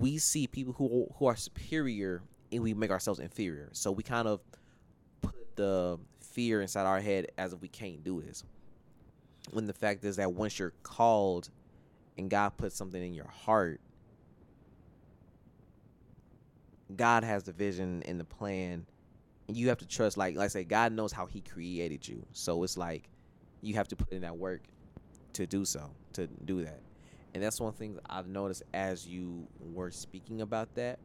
we 0.00 0.16
see 0.16 0.46
people 0.46 0.72
who, 0.72 1.06
who 1.16 1.26
are 1.26 1.36
superior 1.36 2.22
and 2.52 2.62
we 2.62 2.74
make 2.74 2.90
ourselves 2.90 3.18
inferior. 3.18 3.70
So 3.72 3.90
we 3.90 4.02
kind 4.02 4.28
of 4.28 4.40
put 5.22 5.56
the 5.56 5.98
fear 6.20 6.60
inside 6.60 6.84
our 6.84 7.00
head 7.00 7.28
as 7.38 7.52
if 7.52 7.60
we 7.60 7.68
can't 7.68 8.04
do 8.04 8.20
this. 8.20 8.44
When 9.50 9.66
the 9.66 9.72
fact 9.72 10.04
is 10.04 10.16
that 10.16 10.32
once 10.32 10.58
you're 10.58 10.74
called 10.82 11.50
and 12.16 12.30
God 12.30 12.56
puts 12.56 12.76
something 12.76 13.02
in 13.02 13.14
your 13.14 13.28
heart, 13.28 13.80
God 16.94 17.24
has 17.24 17.42
the 17.42 17.52
vision 17.52 18.02
and 18.06 18.20
the 18.20 18.24
plan. 18.24 18.86
And 19.48 19.56
you 19.56 19.68
have 19.68 19.78
to 19.78 19.86
trust, 19.86 20.16
like, 20.16 20.36
like 20.36 20.44
I 20.44 20.48
say, 20.48 20.64
God 20.64 20.92
knows 20.92 21.10
how 21.10 21.26
He 21.26 21.40
created 21.40 22.06
you. 22.06 22.24
So 22.32 22.62
it's 22.62 22.76
like 22.76 23.08
you 23.60 23.74
have 23.74 23.88
to 23.88 23.96
put 23.96 24.12
in 24.12 24.22
that 24.22 24.36
work 24.36 24.62
to 25.32 25.46
do 25.46 25.64
so, 25.64 25.90
to 26.12 26.28
do 26.44 26.62
that. 26.64 26.80
And 27.34 27.42
that's 27.42 27.60
one 27.60 27.72
thing 27.72 27.98
I've 28.08 28.28
noticed 28.28 28.62
as 28.74 29.06
you 29.06 29.46
were 29.72 29.90
speaking 29.90 30.42
about 30.42 30.74
that 30.74 30.98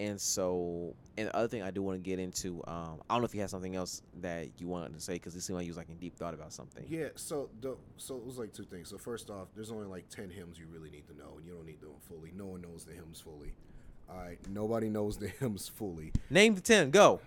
and 0.00 0.18
so, 0.18 0.94
and 1.18 1.28
the 1.28 1.36
other 1.36 1.46
thing 1.46 1.62
I 1.62 1.70
do 1.70 1.82
want 1.82 2.02
to 2.02 2.10
get 2.10 2.18
into, 2.18 2.64
um, 2.66 3.02
I 3.08 3.14
don't 3.14 3.20
know 3.20 3.26
if 3.26 3.34
you 3.34 3.42
had 3.42 3.50
something 3.50 3.76
else 3.76 4.00
that 4.22 4.48
you 4.58 4.66
wanted 4.66 4.94
to 4.94 5.00
say 5.00 5.12
because 5.12 5.36
it 5.36 5.42
seemed 5.42 5.58
like 5.58 5.66
you 5.66 5.70
was 5.70 5.76
like 5.76 5.90
in 5.90 5.98
deep 5.98 6.16
thought 6.16 6.32
about 6.32 6.54
something. 6.54 6.86
Yeah. 6.88 7.08
So, 7.16 7.50
the, 7.60 7.76
so 7.98 8.16
it 8.16 8.24
was 8.24 8.38
like 8.38 8.54
two 8.54 8.64
things. 8.64 8.88
So 8.88 8.96
first 8.96 9.28
off, 9.28 9.48
there's 9.54 9.70
only 9.70 9.86
like 9.86 10.08
ten 10.08 10.30
hymns 10.30 10.58
you 10.58 10.64
really 10.72 10.88
need 10.88 11.06
to 11.08 11.16
know, 11.18 11.34
and 11.36 11.44
you 11.44 11.52
don't 11.52 11.66
need 11.66 11.82
them 11.82 11.90
fully. 12.08 12.32
No 12.34 12.46
one 12.46 12.62
knows 12.62 12.84
the 12.86 12.94
hymns 12.94 13.20
fully. 13.20 13.52
All 14.08 14.16
right. 14.16 14.38
Nobody 14.48 14.88
knows 14.88 15.18
the 15.18 15.28
hymns 15.40 15.68
fully. 15.68 16.12
Name 16.30 16.54
the 16.54 16.62
ten. 16.62 16.90
Go. 16.90 17.20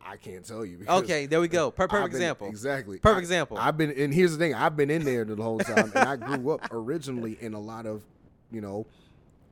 I 0.00 0.16
can't 0.16 0.44
tell 0.44 0.64
you. 0.64 0.84
Okay, 0.88 1.26
there 1.26 1.40
we 1.40 1.48
go. 1.48 1.70
Perfect 1.72 1.92
been, 1.92 2.06
example. 2.06 2.48
Exactly. 2.48 2.98
Perfect 2.98 3.18
I, 3.18 3.20
example. 3.20 3.58
I've 3.58 3.76
been, 3.76 3.90
and 3.90 4.14
here's 4.14 4.30
the 4.30 4.38
thing: 4.38 4.54
I've 4.54 4.76
been 4.76 4.90
in 4.90 5.04
there 5.04 5.24
the 5.24 5.42
whole 5.42 5.58
time, 5.58 5.92
and 5.94 6.08
I 6.08 6.14
grew 6.14 6.52
up 6.52 6.68
originally 6.70 7.36
in 7.40 7.54
a 7.54 7.60
lot 7.60 7.86
of, 7.86 8.02
you 8.52 8.60
know, 8.60 8.86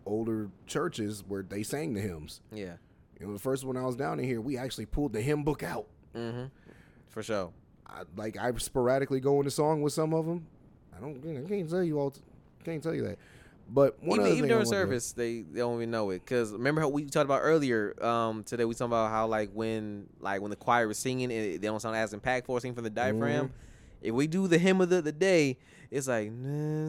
older 0.06 0.50
churches 0.66 1.24
where 1.26 1.42
they 1.42 1.62
sang 1.62 1.94
the 1.94 2.00
hymns. 2.00 2.40
Yeah. 2.52 2.74
You 3.18 3.26
know, 3.26 3.32
the 3.32 3.38
first 3.38 3.64
one 3.64 3.76
I 3.76 3.84
was 3.84 3.96
down 3.96 4.18
in 4.18 4.26
here, 4.26 4.40
we 4.40 4.56
actually 4.56 4.86
pulled 4.86 5.12
the 5.12 5.20
hymn 5.20 5.44
book 5.44 5.62
out. 5.62 5.86
Mm-hmm. 6.14 6.46
For 7.08 7.22
sure. 7.22 7.52
I, 7.86 8.02
like 8.16 8.36
I 8.36 8.52
sporadically 8.56 9.20
go 9.20 9.38
into 9.38 9.50
song 9.50 9.82
with 9.82 9.92
some 9.92 10.12
of 10.14 10.26
them. 10.26 10.46
I 10.96 11.00
don't. 11.00 11.44
I 11.44 11.48
can't 11.48 11.68
tell 11.68 11.82
you 11.82 11.98
all. 11.98 12.14
Can't 12.64 12.82
tell 12.82 12.94
you 12.94 13.02
that. 13.02 13.18
But 13.68 14.02
one 14.02 14.20
even, 14.20 14.32
even 14.32 14.48
during 14.48 14.52
I 14.52 14.56
wanted 14.56 14.64
to- 14.64 14.70
service, 14.70 15.12
they, 15.12 15.40
they 15.40 15.60
don't 15.60 15.76
even 15.76 15.90
know 15.90 16.10
it. 16.10 16.26
Cause 16.26 16.52
remember 16.52 16.82
how 16.82 16.88
we 16.88 17.04
talked 17.04 17.24
about 17.24 17.40
earlier 17.42 17.94
um, 18.04 18.44
today? 18.44 18.64
We 18.64 18.74
talked 18.74 18.88
about 18.88 19.10
how 19.10 19.26
like 19.26 19.50
when 19.52 20.06
like 20.20 20.40
when 20.40 20.50
the 20.50 20.56
choir 20.56 20.86
was 20.86 20.98
singing, 20.98 21.30
it, 21.30 21.60
they 21.60 21.66
don't 21.66 21.80
sound 21.80 21.96
as 21.96 22.12
impactful 22.12 22.60
singing 22.60 22.74
from 22.74 22.84
the 22.84 22.90
diaphragm. 22.90 23.46
Mm-hmm. 23.46 23.54
If 24.02 24.14
we 24.14 24.26
do 24.26 24.46
the 24.48 24.58
hymn 24.58 24.82
of 24.82 24.90
the, 24.90 25.00
the 25.00 25.12
day, 25.12 25.56
it's 25.94 26.08
like 26.08 26.30
then 26.42 26.88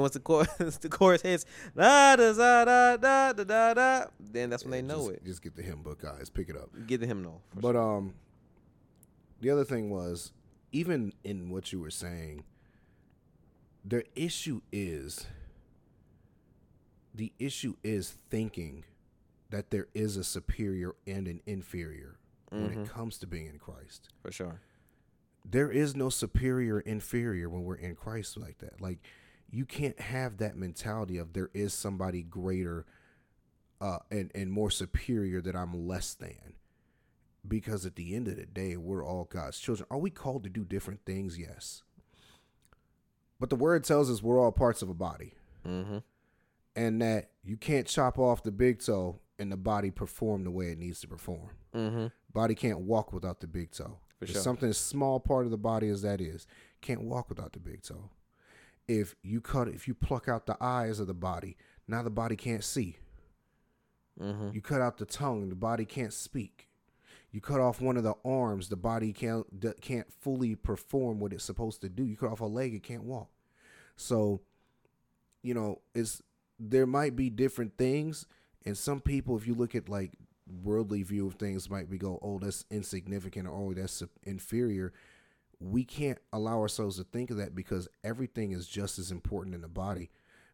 once 0.00 0.14
the 0.14 0.20
chorus 0.22 0.78
the 0.80 0.88
chorus 0.88 1.22
hits 1.22 1.44
da 1.76 2.14
da 2.14 2.32
da 2.32 2.64
da 2.64 3.32
da 3.32 3.32
da 3.32 3.74
da 3.74 4.04
then 4.20 4.48
that's 4.48 4.62
when 4.62 4.70
they 4.70 4.82
know 4.82 5.08
just, 5.08 5.10
it. 5.10 5.24
Just 5.24 5.42
get 5.42 5.56
the 5.56 5.62
hymn 5.62 5.82
book, 5.82 6.02
guys. 6.02 6.30
Pick 6.30 6.48
it 6.48 6.56
up. 6.56 6.70
Get 6.86 7.00
the 7.00 7.06
hymnal. 7.06 7.42
But 7.54 7.72
sure. 7.72 7.96
um, 7.96 8.14
the 9.40 9.50
other 9.50 9.64
thing 9.64 9.90
was 9.90 10.32
even 10.70 11.12
in 11.24 11.50
what 11.50 11.72
you 11.72 11.80
were 11.80 11.90
saying, 11.90 12.44
their 13.84 14.04
issue 14.14 14.60
is 14.70 15.26
the 17.14 17.32
issue 17.38 17.74
is 17.82 18.14
thinking 18.30 18.84
that 19.50 19.70
there 19.70 19.88
is 19.94 20.16
a 20.16 20.24
superior 20.24 20.94
and 21.06 21.26
an 21.26 21.40
inferior 21.46 22.18
mm-hmm. 22.52 22.62
when 22.62 22.72
it 22.72 22.76
mm-hmm. 22.76 22.94
comes 22.94 23.18
to 23.18 23.26
being 23.26 23.46
in 23.46 23.58
Christ. 23.58 24.10
For 24.22 24.30
sure. 24.30 24.60
There 25.48 25.70
is 25.70 25.94
no 25.94 26.08
superior 26.08 26.80
inferior 26.80 27.48
when 27.48 27.62
we're 27.62 27.76
in 27.76 27.94
Christ 27.94 28.36
like 28.36 28.58
that. 28.58 28.80
Like 28.80 28.98
you 29.50 29.64
can't 29.64 29.98
have 30.00 30.38
that 30.38 30.56
mentality 30.56 31.18
of 31.18 31.32
there 31.32 31.50
is 31.54 31.72
somebody 31.72 32.22
greater 32.22 32.84
uh 33.80 33.98
and 34.10 34.30
and 34.34 34.50
more 34.50 34.70
superior 34.70 35.40
that 35.42 35.54
I'm 35.54 35.86
less 35.86 36.14
than. 36.14 36.54
Because 37.46 37.86
at 37.86 37.94
the 37.94 38.16
end 38.16 38.26
of 38.26 38.36
the 38.36 38.46
day, 38.46 38.76
we're 38.76 39.04
all 39.06 39.24
God's 39.24 39.60
children. 39.60 39.86
Are 39.88 39.98
we 39.98 40.10
called 40.10 40.42
to 40.42 40.50
do 40.50 40.64
different 40.64 41.04
things? 41.06 41.38
Yes. 41.38 41.84
But 43.38 43.50
the 43.50 43.56
word 43.56 43.84
tells 43.84 44.10
us 44.10 44.20
we're 44.22 44.40
all 44.40 44.50
parts 44.52 44.82
of 44.82 44.88
a 44.88 44.94
body 44.94 45.34
Mm-hmm. 45.66 45.98
and 46.76 47.02
that 47.02 47.30
you 47.42 47.56
can't 47.56 47.88
chop 47.88 48.18
off 48.20 48.44
the 48.44 48.52
big 48.52 48.80
toe 48.80 49.18
and 49.38 49.50
the 49.50 49.56
body 49.56 49.90
perform 49.90 50.44
the 50.44 50.50
way 50.52 50.70
it 50.70 50.78
needs 50.78 51.00
to 51.00 51.08
perform. 51.08 51.50
Mm-hmm. 51.74 52.06
Body 52.32 52.54
can't 52.54 52.80
walk 52.80 53.12
without 53.12 53.40
the 53.40 53.48
big 53.48 53.72
toe. 53.72 53.98
For 54.18 54.26
sure. 54.26 54.40
Something 54.40 54.70
as 54.70 54.78
small 54.78 55.20
part 55.20 55.44
of 55.44 55.50
the 55.50 55.58
body 55.58 55.88
as 55.88 56.02
that 56.02 56.20
is, 56.20 56.46
can't 56.80 57.02
walk 57.02 57.28
without 57.28 57.52
the 57.52 57.58
big 57.58 57.82
toe. 57.82 58.10
If 58.88 59.14
you 59.22 59.40
cut, 59.40 59.68
if 59.68 59.88
you 59.88 59.94
pluck 59.94 60.28
out 60.28 60.46
the 60.46 60.56
eyes 60.60 61.00
of 61.00 61.06
the 61.06 61.14
body, 61.14 61.56
now 61.88 62.02
the 62.02 62.10
body 62.10 62.36
can't 62.36 62.64
see. 62.64 62.96
Mm-hmm. 64.20 64.50
You 64.54 64.60
cut 64.62 64.80
out 64.80 64.98
the 64.98 65.04
tongue, 65.04 65.48
the 65.48 65.54
body 65.54 65.84
can't 65.84 66.12
speak. 66.12 66.68
You 67.32 67.40
cut 67.40 67.60
off 67.60 67.80
one 67.80 67.96
of 67.96 68.02
the 68.02 68.14
arms, 68.24 68.68
the 68.68 68.76
body 68.76 69.12
can't 69.12 69.44
can't 69.82 70.10
fully 70.20 70.54
perform 70.54 71.20
what 71.20 71.32
it's 71.32 71.44
supposed 71.44 71.82
to 71.82 71.88
do. 71.88 72.04
You 72.04 72.16
cut 72.16 72.30
off 72.30 72.40
a 72.40 72.46
leg, 72.46 72.72
it 72.72 72.82
can't 72.82 73.04
walk. 73.04 73.28
So, 73.96 74.40
you 75.42 75.52
know, 75.52 75.80
it's 75.94 76.22
there 76.58 76.86
might 76.86 77.14
be 77.16 77.28
different 77.28 77.76
things, 77.76 78.26
and 78.64 78.78
some 78.78 79.00
people, 79.00 79.36
if 79.36 79.46
you 79.46 79.54
look 79.54 79.74
at 79.74 79.88
like 79.88 80.12
worldly 80.62 81.02
view 81.02 81.26
of 81.26 81.34
things, 81.34 81.68
might 81.70 81.90
be 81.90 81.98
go, 81.98 82.18
oh, 82.22 82.38
that's 82.38 82.64
insignificant, 82.70 83.48
or 83.48 83.70
oh, 83.70 83.74
that's 83.74 84.02
inferior. 84.22 84.92
We 85.58 85.84
can't 85.84 86.18
allow 86.32 86.60
ourselves 86.60 86.98
to 86.98 87.04
think 87.04 87.30
of 87.30 87.38
that 87.38 87.54
because 87.54 87.88
everything 88.04 88.52
is 88.52 88.66
just 88.66 88.98
as 88.98 89.10
important 89.10 89.54
in 89.54 89.62
the 89.62 89.68
body. 89.68 90.10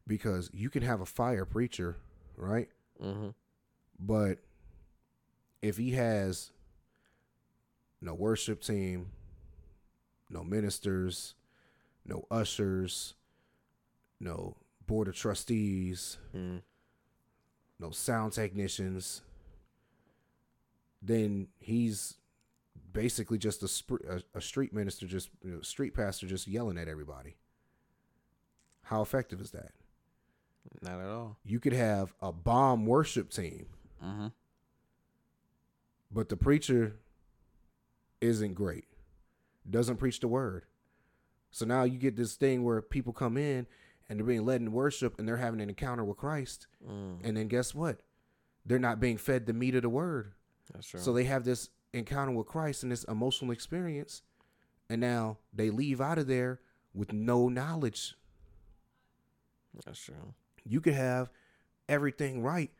Because 0.07 0.51
you 0.53 0.71
can 0.71 0.83
have 0.83 1.01
a 1.01 1.07
fire 1.07 1.45
preacher, 1.45 1.97
right? 2.37 2.69
Mm-hmm. 3.03 3.29
But 3.99 4.39
if 5.61 5.77
he 5.77 5.93
has 5.93 6.51
no 8.01 8.15
worship 8.15 8.63
team, 8.63 9.11
no 10.29 10.43
ministers, 10.43 11.35
no 12.05 12.25
ushers, 12.31 13.15
no 14.19 14.57
board 14.87 15.09
of 15.09 15.15
trustees, 15.15 16.19
Mm-hmm. 16.35 16.59
no 17.79 17.91
sound 17.91 18.33
technicians, 18.33 19.23
then 21.03 21.49
he's 21.59 22.15
basically 22.93 23.39
just 23.39 23.63
a, 23.63 23.69
sp- 23.69 24.05
a, 24.09 24.23
a 24.35 24.41
street 24.41 24.73
minister, 24.73 25.07
just 25.07 25.31
you 25.43 25.51
know, 25.51 25.61
street 25.63 25.95
pastor, 25.95 26.27
just 26.27 26.47
yelling 26.47 26.79
at 26.79 26.89
everybody. 26.89 27.37
How 28.85 29.03
effective 29.03 29.41
is 29.41 29.51
that? 29.53 29.73
Not 30.81 31.01
at 31.01 31.07
all. 31.09 31.37
You 31.45 31.59
could 31.61 31.73
have 31.73 32.13
a 32.21 32.31
bomb 32.33 32.87
worship 32.87 33.31
team 33.31 33.67
Mm-hmm. 34.05 34.27
but 36.11 36.29
the 36.29 36.37
preacher 36.37 36.97
isn't 38.21 38.55
great 38.55 38.87
doesn't 39.71 39.97
preach 39.99 40.19
the 40.19 40.27
word 40.27 40.65
so 41.53 41.65
now 41.65 41.85
you 41.85 41.99
get 41.99 42.17
this 42.17 42.35
thing 42.35 42.65
where 42.65 42.83
people 42.83 43.13
come 43.13 43.37
in 43.37 43.65
and 44.09 44.19
they're 44.19 44.27
being 44.27 44.45
led 44.45 44.61
in 44.61 44.73
worship 44.73 45.19
and 45.19 45.29
they're 45.29 45.37
having 45.37 45.61
an 45.61 45.69
encounter 45.69 46.05
with 46.05 46.17
christ 46.17 46.67
Mm, 46.85 47.19
and 47.23 47.37
then 47.37 47.47
guess 47.47 47.77
what 47.77 48.01
they're 48.67 48.81
not 48.81 48.99
being 48.99 49.17
fed 49.19 49.47
the 49.47 49.53
meat 49.53 49.77
of 49.77 49.83
the 49.83 49.89
word 49.89 50.33
that's 50.73 50.87
true. 50.87 51.01
so 51.01 51.13
they 51.13 51.25
have 51.25 51.45
this 51.45 51.71
encounter 51.93 52.33
with 52.33 52.47
christ 52.47 52.83
and 52.83 52.91
this 52.93 53.05
emotional 53.05 53.51
experience 53.51 54.23
and 54.91 55.01
now 55.01 55.39
they 55.55 55.71
leave 55.71 56.01
out 56.01 56.19
of 56.19 56.27
there 56.27 56.61
with 56.95 57.13
no 57.15 57.49
knowledge. 57.49 58.15
That's 59.87 59.99
true. 60.01 60.35
You 60.65 60.81
could 60.83 60.93
have 60.95 61.31
everything 61.89 62.43
right, 62.43 62.71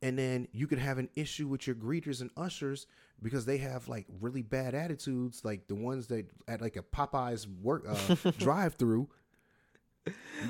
and 0.00 0.18
then 0.18 0.48
you 0.52 0.66
could 0.66 0.78
have 0.78 0.96
an 0.96 1.10
issue 1.14 1.46
with 1.46 1.66
your 1.66 1.76
greeters 1.76 2.22
and 2.22 2.30
ushers 2.38 2.86
because 3.22 3.44
they 3.44 3.58
have 3.58 3.86
like 3.88 4.06
really 4.20 4.40
bad 4.42 4.74
attitudes, 4.74 5.44
like 5.44 5.68
the 5.68 5.74
ones 5.74 6.06
that 6.06 6.26
at 6.46 6.62
like 6.62 6.76
a 6.76 6.82
Popeyes 6.82 7.46
work 7.60 7.84
uh, 7.86 8.30
drive 8.38 8.74
through. 8.76 9.08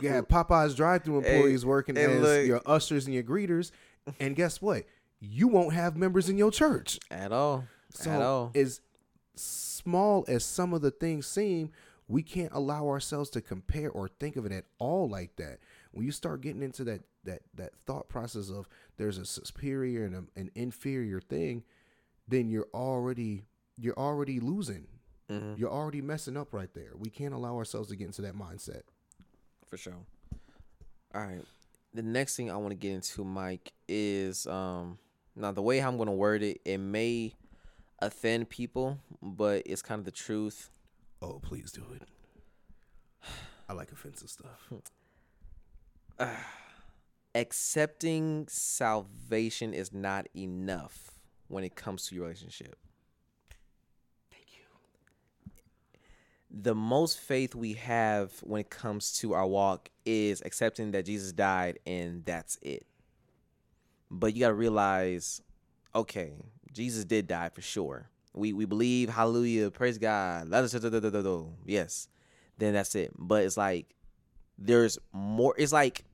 You 0.00 0.10
have 0.10 0.28
Popeyes 0.28 0.76
drive 0.76 1.02
through 1.02 1.18
employees 1.18 1.62
Hey, 1.62 1.68
working 1.68 1.96
hey, 1.96 2.04
as 2.04 2.20
look. 2.20 2.46
your 2.46 2.62
ushers 2.64 3.06
and 3.06 3.14
your 3.14 3.24
greeters, 3.24 3.72
and 4.20 4.36
guess 4.36 4.62
what? 4.62 4.84
You 5.20 5.48
won't 5.48 5.72
have 5.74 5.96
members 5.96 6.28
in 6.28 6.38
your 6.38 6.50
church. 6.50 6.98
At 7.10 7.32
all. 7.32 7.64
So 7.90 8.10
At 8.10 8.22
all. 8.22 8.50
as 8.54 8.80
small 9.34 10.24
as 10.28 10.44
some 10.44 10.72
of 10.72 10.80
the 10.82 10.90
things 10.90 11.26
seem, 11.26 11.70
we 12.06 12.22
can't 12.22 12.52
allow 12.52 12.86
ourselves 12.88 13.28
to 13.30 13.40
compare 13.40 13.90
or 13.90 14.08
think 14.08 14.36
of 14.36 14.46
it 14.46 14.52
at 14.52 14.64
all 14.78 15.08
like 15.08 15.36
that. 15.36 15.58
When 15.92 16.04
you 16.06 16.12
start 16.12 16.40
getting 16.40 16.62
into 16.62 16.84
that 16.84 17.02
that 17.24 17.42
that 17.54 17.74
thought 17.86 18.08
process 18.08 18.48
of 18.50 18.68
there's 18.96 19.18
a 19.18 19.26
superior 19.26 20.04
and 20.04 20.14
a, 20.14 20.24
an 20.40 20.50
inferior 20.54 21.20
thing, 21.20 21.64
then 22.26 22.48
you're 22.48 22.68
already 22.72 23.44
you're 23.76 23.98
already 23.98 24.40
losing. 24.40 24.86
hmm 25.28 25.54
You're 25.56 25.70
already 25.72 26.00
messing 26.00 26.36
up 26.36 26.52
right 26.52 26.72
there. 26.74 26.92
We 26.96 27.10
can't 27.10 27.34
allow 27.34 27.56
ourselves 27.56 27.88
to 27.90 27.96
get 27.96 28.06
into 28.06 28.22
that 28.22 28.34
mindset. 28.34 28.82
For 29.66 29.76
sure. 29.76 29.94
All 31.14 31.22
right. 31.22 31.44
The 31.94 32.02
next 32.02 32.36
thing 32.36 32.50
I 32.50 32.56
want 32.56 32.70
to 32.70 32.76
get 32.76 32.92
into, 32.92 33.24
Mike, 33.24 33.72
is 33.88 34.46
um 34.46 34.98
now 35.38 35.52
the 35.52 35.62
way 35.62 35.80
I'm 35.80 35.96
gonna 35.96 36.12
word 36.12 36.42
it, 36.42 36.60
it 36.64 36.78
may 36.78 37.32
offend 38.00 38.48
people, 38.48 38.98
but 39.22 39.62
it's 39.66 39.82
kind 39.82 39.98
of 39.98 40.04
the 40.04 40.10
truth. 40.10 40.70
Oh, 41.22 41.40
please 41.42 41.72
do 41.72 41.84
it. 41.94 42.02
I 43.68 43.72
like 43.72 43.92
offensive 43.92 44.30
stuff. 44.30 44.72
Accepting 47.34 48.46
salvation 48.48 49.74
is 49.74 49.92
not 49.92 50.26
enough 50.34 51.12
when 51.48 51.64
it 51.64 51.76
comes 51.76 52.06
to 52.08 52.14
your 52.14 52.24
relationship. 52.24 52.76
Thank 54.30 54.46
you. 54.52 54.64
the 56.50 56.74
most 56.74 57.18
faith 57.18 57.54
we 57.54 57.74
have 57.74 58.32
when 58.42 58.60
it 58.62 58.70
comes 58.70 59.12
to 59.18 59.34
our 59.34 59.46
walk 59.46 59.90
is 60.04 60.42
accepting 60.44 60.92
that 60.92 61.04
Jesus 61.04 61.32
died 61.32 61.78
and 61.86 62.24
that's 62.24 62.58
it. 62.62 62.86
But 64.10 64.34
you 64.34 64.40
got 64.40 64.48
to 64.48 64.54
realize, 64.54 65.42
okay, 65.94 66.32
Jesus 66.72 67.04
did 67.04 67.26
die 67.26 67.50
for 67.50 67.60
sure. 67.60 68.08
We 68.34 68.52
we 68.52 68.64
believe, 68.64 69.10
hallelujah, 69.10 69.70
praise 69.70 69.98
God. 69.98 70.48
Yes. 71.66 72.08
Then 72.58 72.74
that's 72.74 72.94
it. 72.94 73.12
But 73.16 73.44
it's 73.44 73.56
like 73.56 73.94
there's 74.58 74.98
more 75.12 75.54
it's 75.58 75.72
like 75.72 76.04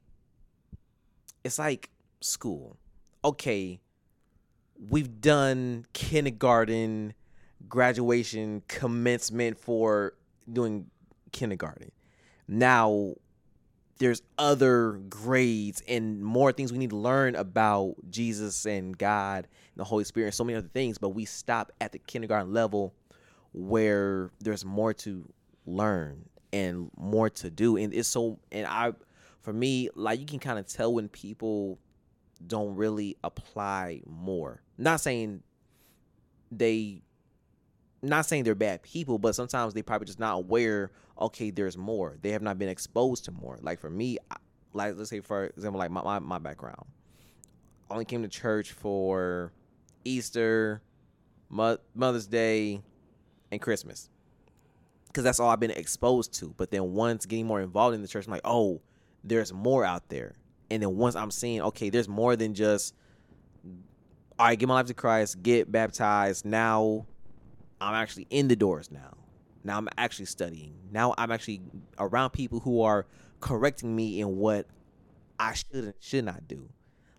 it's 1.43 1.59
like 1.59 1.91
school. 2.21 2.77
Okay, 3.25 3.81
we've 4.91 5.21
done 5.21 5.87
kindergarten, 5.93 7.15
graduation, 7.69 8.63
commencement 8.69 9.59
for 9.59 10.15
doing 10.51 10.91
kindergarten. 11.33 11.91
Now 12.47 13.15
there's 13.99 14.23
other 14.39 15.01
grades 15.09 15.83
and 15.87 16.23
more 16.23 16.53
things 16.53 16.73
we 16.73 16.79
need 16.79 16.91
to 16.91 16.97
learn 16.97 17.37
about 17.37 17.95
Jesus 18.11 18.67
and 18.67 18.97
God 18.97 19.47
and 19.47 19.77
the 19.77 19.85
Holy 19.85 20.05
Spirit 20.05 20.27
and 20.27 20.35
so 20.35 20.45
many 20.45 20.57
other 20.59 20.69
things, 20.69 20.99
but 20.99 21.11
we 21.11 21.25
stop 21.25 21.73
at 21.81 21.93
the 21.93 21.99
kindergarten 21.99 22.53
level 22.53 22.95
where 23.53 24.31
there's 24.41 24.65
more 24.65 24.93
to 24.93 25.29
learn 25.67 26.29
and 26.53 26.91
more 26.97 27.31
to 27.31 27.51
do. 27.51 27.77
And 27.77 27.95
it's 27.95 28.09
so 28.09 28.39
and 28.51 28.67
I 28.67 28.93
for 29.43 29.53
me, 29.53 29.91
like 29.95 30.21
you 30.21 30.27
can 30.27 30.39
kind 30.39 30.59
of 30.59 30.67
tell 30.67 30.93
when 30.93 31.09
people 31.09 31.79
don't 32.47 32.75
really 32.75 33.17
apply 33.23 34.01
more. 34.07 34.63
Not 34.79 35.01
saying 35.01 35.43
they 36.51 37.03
not 38.03 38.27
saying 38.27 38.45
they're 38.45 38.55
bad 38.55 38.83
people, 38.83 39.19
but 39.19 39.35
sometimes 39.35 39.75
they 39.75 39.83
probably 39.83 40.07
just 40.07 40.21
not 40.21 40.35
aware. 40.35 40.91
Okay, 41.21 41.51
there's 41.51 41.77
more. 41.77 42.17
They 42.21 42.31
have 42.31 42.43
not 42.43 42.59
been 42.59 42.69
exposed 42.69 43.25
to 43.27 43.33
more. 43.33 43.59
Like 43.63 43.81
for 43.81 43.91
me, 43.91 44.19
like 44.73 44.97
let's 44.97 45.11
say 45.11 45.21
for 45.21 45.45
example, 45.45 45.79
like 45.79 45.91
my 45.91 46.03
my, 46.03 46.19
my 46.19 46.39
background, 46.39 46.87
I 47.89 47.95
only 47.95 48.05
came 48.05 48.23
to 48.23 48.29
church 48.29 48.73
for 48.73 49.53
Easter, 50.05 50.83
Mo- 51.49 51.79
Mother's 51.95 52.27
Day, 52.27 52.83
and 53.53 53.61
Christmas, 53.61 54.11
because 55.07 55.25
that's 55.25 55.39
all 55.39 55.49
I've 55.49 55.61
been 55.61 55.71
exposed 55.71 56.35
to. 56.41 56.53
But 56.57 56.71
then 56.71 56.93
once 56.93 57.27
getting 57.27 57.47
more 57.47 57.61
involved 57.61 57.95
in 57.95 58.03
the 58.03 58.09
church, 58.09 58.27
I'm 58.27 58.33
like, 58.33 58.41
oh, 58.45 58.81
there's 59.23 59.53
more 59.53 59.85
out 59.85 60.09
there. 60.09 60.35
And 60.71 60.83
then 60.83 60.97
once 60.97 61.15
I'm 61.15 61.31
seeing, 61.31 61.63
okay, 61.63 61.91
there's 61.91 62.09
more 62.09 62.37
than 62.37 62.55
just, 62.55 62.95
all 64.39 64.47
right, 64.47 64.59
give 64.59 64.69
my 64.69 64.75
life 64.75 64.87
to 64.87 64.95
Christ, 64.95 65.43
get 65.43 65.71
baptized. 65.71 66.45
Now 66.45 67.07
I'm 67.81 67.95
actually 67.95 68.27
in 68.31 68.49
the 68.49 68.57
doors 68.57 68.91
now. 68.91 69.17
Now 69.65 69.79
I'm 69.79 69.89
actually 69.97 70.27
studying. 70.27 70.75
Now 70.93 71.15
I'm 71.17 71.33
actually 71.33 71.63
around 71.99 72.31
people 72.31 72.61
who 72.61 72.83
are 72.83 73.07
correcting 73.41 73.97
me 73.97 74.21
in 74.21 74.37
what 74.37 74.67
I 75.39 75.55
should 75.55 75.67
and 75.73 75.95
should 76.01 76.25
not 76.25 76.47
do. 76.47 76.69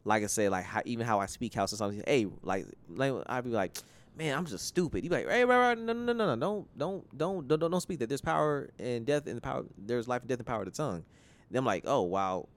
Like 0.03 0.23
I 0.23 0.27
said, 0.27 0.51
like 0.51 0.65
how, 0.65 0.81
even 0.85 1.05
how 1.05 1.19
I 1.19 1.25
speak, 1.25 1.55
how 1.55 1.65
sometimes 1.65 2.03
hey, 2.05 2.27
like, 2.43 2.67
like 2.87 3.13
I'd 3.25 3.43
be 3.43 3.49
like, 3.49 3.75
man, 4.15 4.37
I'm 4.37 4.45
just 4.45 4.67
stupid. 4.67 5.03
You 5.03 5.09
be 5.09 5.15
like, 5.15 5.27
hey, 5.27 5.43
right, 5.43 5.57
right, 5.57 5.77
no, 5.77 5.93
no, 5.93 6.13
no, 6.13 6.13
no, 6.13 6.35
don't, 6.35 6.77
don't, 6.77 7.17
don't, 7.17 7.47
don't, 7.47 7.71
don't 7.71 7.81
speak 7.81 7.99
that. 7.99 8.09
There's 8.09 8.21
power 8.21 8.69
and 8.79 9.05
death 9.05 9.27
in 9.27 9.35
the 9.35 9.41
power. 9.41 9.65
There's 9.77 10.07
life 10.07 10.21
and 10.21 10.29
death 10.29 10.37
and 10.37 10.47
power 10.47 10.61
of 10.61 10.65
the 10.65 10.71
tongue. 10.71 11.03
Then 11.49 11.59
I'm 11.59 11.65
like, 11.65 11.83
oh 11.87 12.03
wow, 12.03 12.47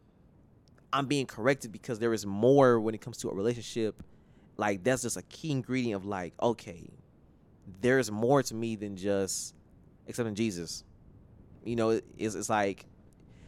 I'm 0.92 1.06
being 1.06 1.26
corrected 1.26 1.72
because 1.72 1.98
there 1.98 2.12
is 2.12 2.26
more 2.26 2.78
when 2.78 2.94
it 2.94 3.00
comes 3.00 3.16
to 3.18 3.30
a 3.30 3.34
relationship. 3.34 4.02
Like 4.58 4.84
that's 4.84 5.02
just 5.02 5.16
a 5.16 5.22
key 5.22 5.50
ingredient 5.50 6.02
of 6.02 6.04
like, 6.04 6.34
okay, 6.42 6.90
there's 7.80 8.10
more 8.10 8.42
to 8.42 8.54
me 8.54 8.76
than 8.76 8.96
just 8.96 9.54
accepting 10.08 10.34
Jesus. 10.34 10.84
You 11.64 11.76
know, 11.76 11.90
it- 11.90 12.04
it's, 12.16 12.34
it's 12.34 12.48
like 12.48 12.86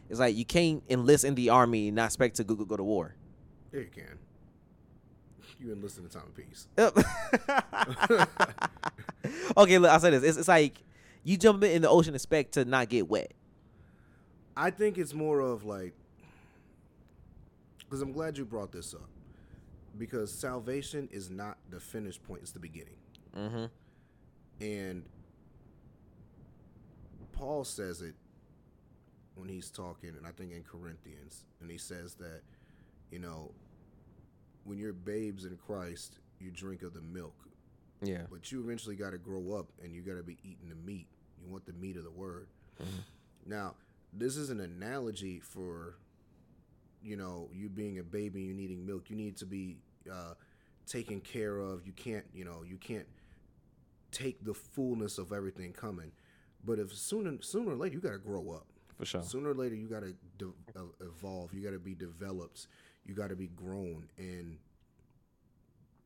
it's 0.09 0.19
like 0.19 0.35
you 0.35 0.45
can't 0.45 0.83
enlist 0.89 1.23
in 1.23 1.35
the 1.35 1.49
army 1.49 1.87
and 1.87 1.95
not 1.95 2.05
expect 2.05 2.35
to 2.37 2.43
go, 2.43 2.53
go, 2.55 2.65
go 2.65 2.77
to 2.77 2.83
war. 2.83 3.15
Yeah, 3.71 3.79
you 3.81 3.89
can. 3.93 4.19
You 5.59 5.71
enlisted 5.71 6.03
in 6.03 6.09
time 6.09 6.23
of 6.23 6.35
peace. 6.35 6.67
okay, 9.57 9.77
look, 9.77 9.91
I'll 9.91 9.99
say 9.99 10.09
this. 10.09 10.23
It's, 10.23 10.37
it's 10.37 10.47
like 10.47 10.81
you 11.23 11.37
jump 11.37 11.63
in 11.63 11.81
the 11.83 11.89
ocean 11.89 12.15
expect 12.15 12.53
to 12.53 12.65
not 12.65 12.89
get 12.89 13.07
wet. 13.07 13.31
I 14.57 14.69
think 14.71 14.97
it's 14.97 15.13
more 15.13 15.39
of 15.39 15.63
like, 15.63 15.93
because 17.79 18.01
I'm 18.01 18.11
glad 18.11 18.37
you 18.37 18.43
brought 18.45 18.71
this 18.71 18.93
up, 18.93 19.07
because 19.97 20.33
salvation 20.33 21.07
is 21.11 21.29
not 21.29 21.57
the 21.69 21.79
finish 21.79 22.21
point; 22.21 22.41
it's 22.41 22.51
the 22.51 22.59
beginning. 22.59 22.97
Mm-hmm. 23.37 23.65
And 24.63 25.03
Paul 27.41 27.63
says 27.63 28.03
it 28.03 28.13
when 29.33 29.49
he's 29.49 29.71
talking, 29.71 30.11
and 30.15 30.27
I 30.27 30.29
think 30.29 30.51
in 30.51 30.61
Corinthians, 30.63 31.45
and 31.59 31.71
he 31.71 31.77
says 31.79 32.13
that, 32.19 32.41
you 33.09 33.17
know, 33.17 33.49
when 34.63 34.77
you're 34.77 34.93
babes 34.93 35.45
in 35.45 35.57
Christ, 35.57 36.19
you 36.39 36.51
drink 36.51 36.83
of 36.83 36.93
the 36.93 37.01
milk, 37.01 37.33
Yeah. 38.03 38.27
but 38.29 38.51
you 38.51 38.61
eventually 38.61 38.95
got 38.95 39.09
to 39.09 39.17
grow 39.17 39.53
up 39.53 39.71
and 39.83 39.91
you 39.91 40.03
got 40.03 40.17
to 40.17 40.23
be 40.23 40.37
eating 40.43 40.69
the 40.69 40.75
meat. 40.75 41.07
You 41.41 41.51
want 41.51 41.65
the 41.65 41.73
meat 41.73 41.97
of 41.97 42.03
the 42.03 42.11
word. 42.11 42.47
Now, 43.47 43.73
this 44.13 44.37
is 44.37 44.51
an 44.51 44.59
analogy 44.59 45.39
for, 45.39 45.95
you 47.01 47.15
know, 47.17 47.49
you 47.51 47.69
being 47.69 47.97
a 47.97 48.03
baby, 48.03 48.43
you 48.43 48.53
needing 48.53 48.85
milk. 48.85 49.09
You 49.09 49.15
need 49.15 49.35
to 49.37 49.47
be 49.47 49.77
uh, 50.11 50.35
taken 50.85 51.21
care 51.21 51.57
of. 51.57 51.87
You 51.87 51.93
can't, 51.93 52.25
you 52.35 52.45
know, 52.45 52.61
you 52.63 52.77
can't 52.77 53.07
take 54.11 54.45
the 54.45 54.53
fullness 54.53 55.17
of 55.17 55.31
everything 55.33 55.73
coming. 55.73 56.11
But 56.63 56.79
if 56.79 56.93
sooner, 56.93 57.41
sooner 57.41 57.71
or 57.71 57.75
later, 57.75 57.95
you 57.95 58.01
got 58.01 58.11
to 58.11 58.17
grow 58.19 58.51
up. 58.51 58.67
For 58.97 59.05
sure. 59.05 59.23
Sooner 59.23 59.49
or 59.49 59.55
later, 59.55 59.75
you 59.75 59.87
got 59.87 60.03
to 60.03 60.13
de- 60.37 60.79
uh, 60.79 60.83
evolve. 60.99 61.53
You 61.53 61.61
got 61.61 61.71
to 61.71 61.79
be 61.79 61.95
developed. 61.95 62.67
You 63.05 63.15
got 63.15 63.29
to 63.29 63.35
be 63.35 63.47
grown, 63.47 64.09
and 64.17 64.57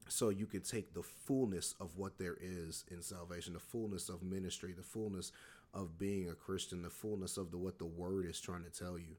so 0.07 0.29
you 0.29 0.45
can 0.45 0.61
take 0.61 0.93
the 0.93 1.03
fullness 1.03 1.75
of 1.79 1.97
what 1.97 2.17
there 2.17 2.37
is 2.39 2.85
in 2.89 3.01
salvation, 3.01 3.53
the 3.53 3.59
fullness 3.59 4.07
of 4.07 4.23
ministry, 4.23 4.71
the 4.71 4.83
fullness 4.83 5.31
of 5.73 5.97
being 5.97 6.29
a 6.29 6.33
Christian, 6.33 6.81
the 6.81 6.89
fullness 6.89 7.37
of 7.37 7.51
the 7.51 7.57
what 7.57 7.79
the 7.79 7.85
Word 7.85 8.25
is 8.25 8.39
trying 8.39 8.63
to 8.63 8.69
tell 8.69 8.97
you. 8.97 9.17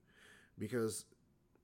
Because, 0.58 1.04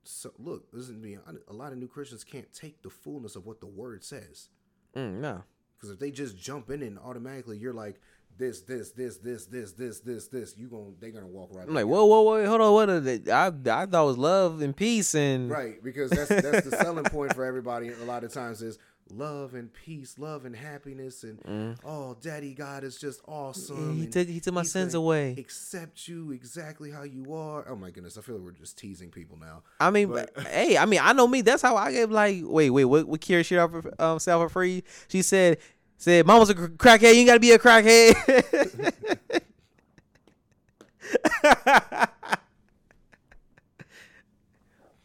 so 0.04 0.32
look, 0.38 0.66
listen 0.72 0.96
to 0.96 1.00
me. 1.00 1.16
A 1.48 1.52
lot 1.52 1.72
of 1.72 1.78
new 1.78 1.88
Christians 1.88 2.24
can't 2.24 2.52
take 2.52 2.82
the 2.82 2.90
fullness 2.90 3.36
of 3.36 3.46
what 3.46 3.60
the 3.60 3.66
Word 3.66 4.04
says. 4.04 4.48
Mm, 4.94 5.20
no. 5.20 5.44
Because 5.76 5.90
if 5.90 5.98
they 5.98 6.10
just 6.10 6.36
jump 6.36 6.70
in 6.70 6.82
and 6.82 6.98
automatically 6.98 7.56
you're 7.56 7.72
like 7.72 8.00
this, 8.38 8.60
this, 8.62 8.90
this, 8.90 9.16
this, 9.18 9.46
this, 9.46 9.72
this, 9.72 10.00
this, 10.00 10.28
this. 10.28 10.54
You 10.56 10.68
gonna 10.68 10.90
they 11.00 11.10
gonna 11.10 11.26
walk 11.26 11.50
right. 11.52 11.66
I'm 11.66 11.74
like, 11.74 11.86
whoa, 11.86 12.04
whoa, 12.04 12.22
whoa, 12.22 12.46
hold 12.46 12.60
on, 12.60 12.72
what? 12.72 12.90
Are 12.90 13.00
they, 13.00 13.30
I 13.30 13.46
I 13.46 13.50
thought 13.50 14.04
it 14.04 14.06
was 14.06 14.18
love 14.18 14.62
and 14.62 14.76
peace 14.76 15.14
and 15.14 15.50
right 15.50 15.82
because 15.82 16.10
that's 16.10 16.28
that's 16.28 16.68
the 16.68 16.76
selling 16.76 17.04
point 17.04 17.34
for 17.34 17.44
everybody. 17.44 17.90
A 17.90 18.04
lot 18.04 18.24
of 18.24 18.32
times 18.32 18.62
is 18.62 18.78
love 19.10 19.54
and 19.54 19.72
peace, 19.72 20.18
love 20.18 20.44
and 20.44 20.56
happiness, 20.56 21.24
and 21.24 21.40
mm. 21.44 21.76
oh, 21.84 22.16
Daddy 22.20 22.54
God 22.54 22.84
is 22.84 22.98
just 22.98 23.20
awesome. 23.26 23.96
He 23.96 24.06
took 24.06 24.28
he 24.28 24.40
took 24.40 24.54
my 24.54 24.62
sins 24.62 24.94
away. 24.94 25.34
Accept 25.38 26.08
you 26.08 26.32
exactly 26.32 26.90
how 26.90 27.02
you 27.02 27.34
are. 27.34 27.66
Oh 27.68 27.76
my 27.76 27.90
goodness, 27.90 28.18
I 28.18 28.22
feel 28.22 28.36
like 28.36 28.44
we're 28.44 28.52
just 28.52 28.78
teasing 28.78 29.10
people 29.10 29.38
now. 29.38 29.62
I 29.80 29.90
mean, 29.90 30.08
but, 30.08 30.30
hey, 30.48 30.76
I 30.76 30.86
mean, 30.86 31.00
I 31.02 31.12
know 31.12 31.26
me. 31.26 31.42
That's 31.42 31.62
how 31.62 31.76
I 31.76 31.92
get 31.92 32.10
like, 32.10 32.40
wait, 32.42 32.70
wait, 32.70 32.84
what? 32.84 33.06
What 33.06 33.20
Kira 33.20 33.44
shit 33.44 33.58
off 33.58 33.72
um, 33.98 34.18
self 34.18 34.52
free? 34.52 34.84
She 35.08 35.22
said 35.22 35.58
said, 36.02 36.26
"Mama's 36.26 36.50
a 36.50 36.54
crackhead. 36.54 37.14
You 37.14 37.20
ain't 37.20 37.28
gotta 37.28 37.40
be 37.40 37.52
a 37.52 37.58
crackhead." 37.58 38.92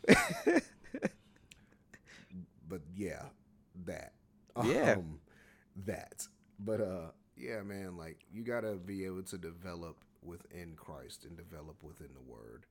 but 2.68 2.82
yeah, 2.96 3.24
that. 3.86 4.14
Yeah. 4.64 4.94
Um, 4.94 5.20
that. 5.86 6.28
But 6.60 6.82
uh 6.82 7.12
yeah, 7.36 7.62
man, 7.62 7.96
like 7.96 8.26
you 8.34 8.44
got 8.44 8.62
to 8.62 8.74
be 8.74 9.06
able 9.06 9.22
to 9.24 9.38
develop 9.38 9.98
within 10.24 10.74
Christ 10.76 11.26
and 11.26 11.38
develop 11.38 11.84
within 11.84 12.10
the 12.16 12.22
word. 12.22 12.66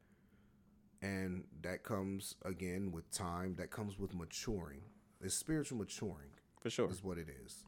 And 1.01 1.45
that 1.63 1.85
comes 1.85 2.35
again 2.45 2.91
with 2.91 3.09
time, 3.13 3.55
that 3.59 3.71
comes 3.71 4.01
with 4.01 4.15
maturing. 4.15 4.81
It's 5.21 5.35
spiritual 5.35 5.79
maturing 5.79 6.31
for 6.61 6.71
sure. 6.71 6.91
is 6.91 7.05
what 7.05 7.19
it 7.19 7.29
is. 7.45 7.65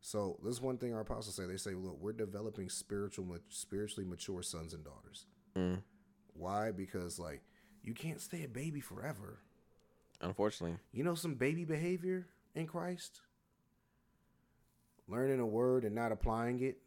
So, 0.00 0.38
this 0.44 0.54
is 0.54 0.60
one 0.60 0.78
thing 0.78 0.94
our 0.94 1.00
apostles 1.00 1.34
say. 1.34 1.44
They 1.46 1.56
say, 1.56 1.74
"Look, 1.74 1.98
we're 2.00 2.12
developing 2.12 2.68
spiritual 2.68 3.36
spiritually 3.48 4.08
mature 4.08 4.42
sons 4.42 4.72
and 4.74 4.84
daughters." 4.84 5.26
Mm. 5.56 5.82
Why? 6.34 6.70
Because 6.70 7.18
like 7.18 7.42
you 7.82 7.94
can't 7.94 8.20
stay 8.20 8.44
a 8.44 8.48
baby 8.48 8.80
forever. 8.80 9.40
Unfortunately, 10.20 10.78
You 10.92 11.04
know 11.04 11.14
some 11.14 11.34
baby 11.34 11.64
behavior 11.64 12.26
in 12.54 12.66
Christ? 12.66 13.20
Learning 15.06 15.40
a 15.40 15.46
word 15.46 15.84
and 15.84 15.94
not 15.94 16.12
applying 16.12 16.60
it, 16.62 16.78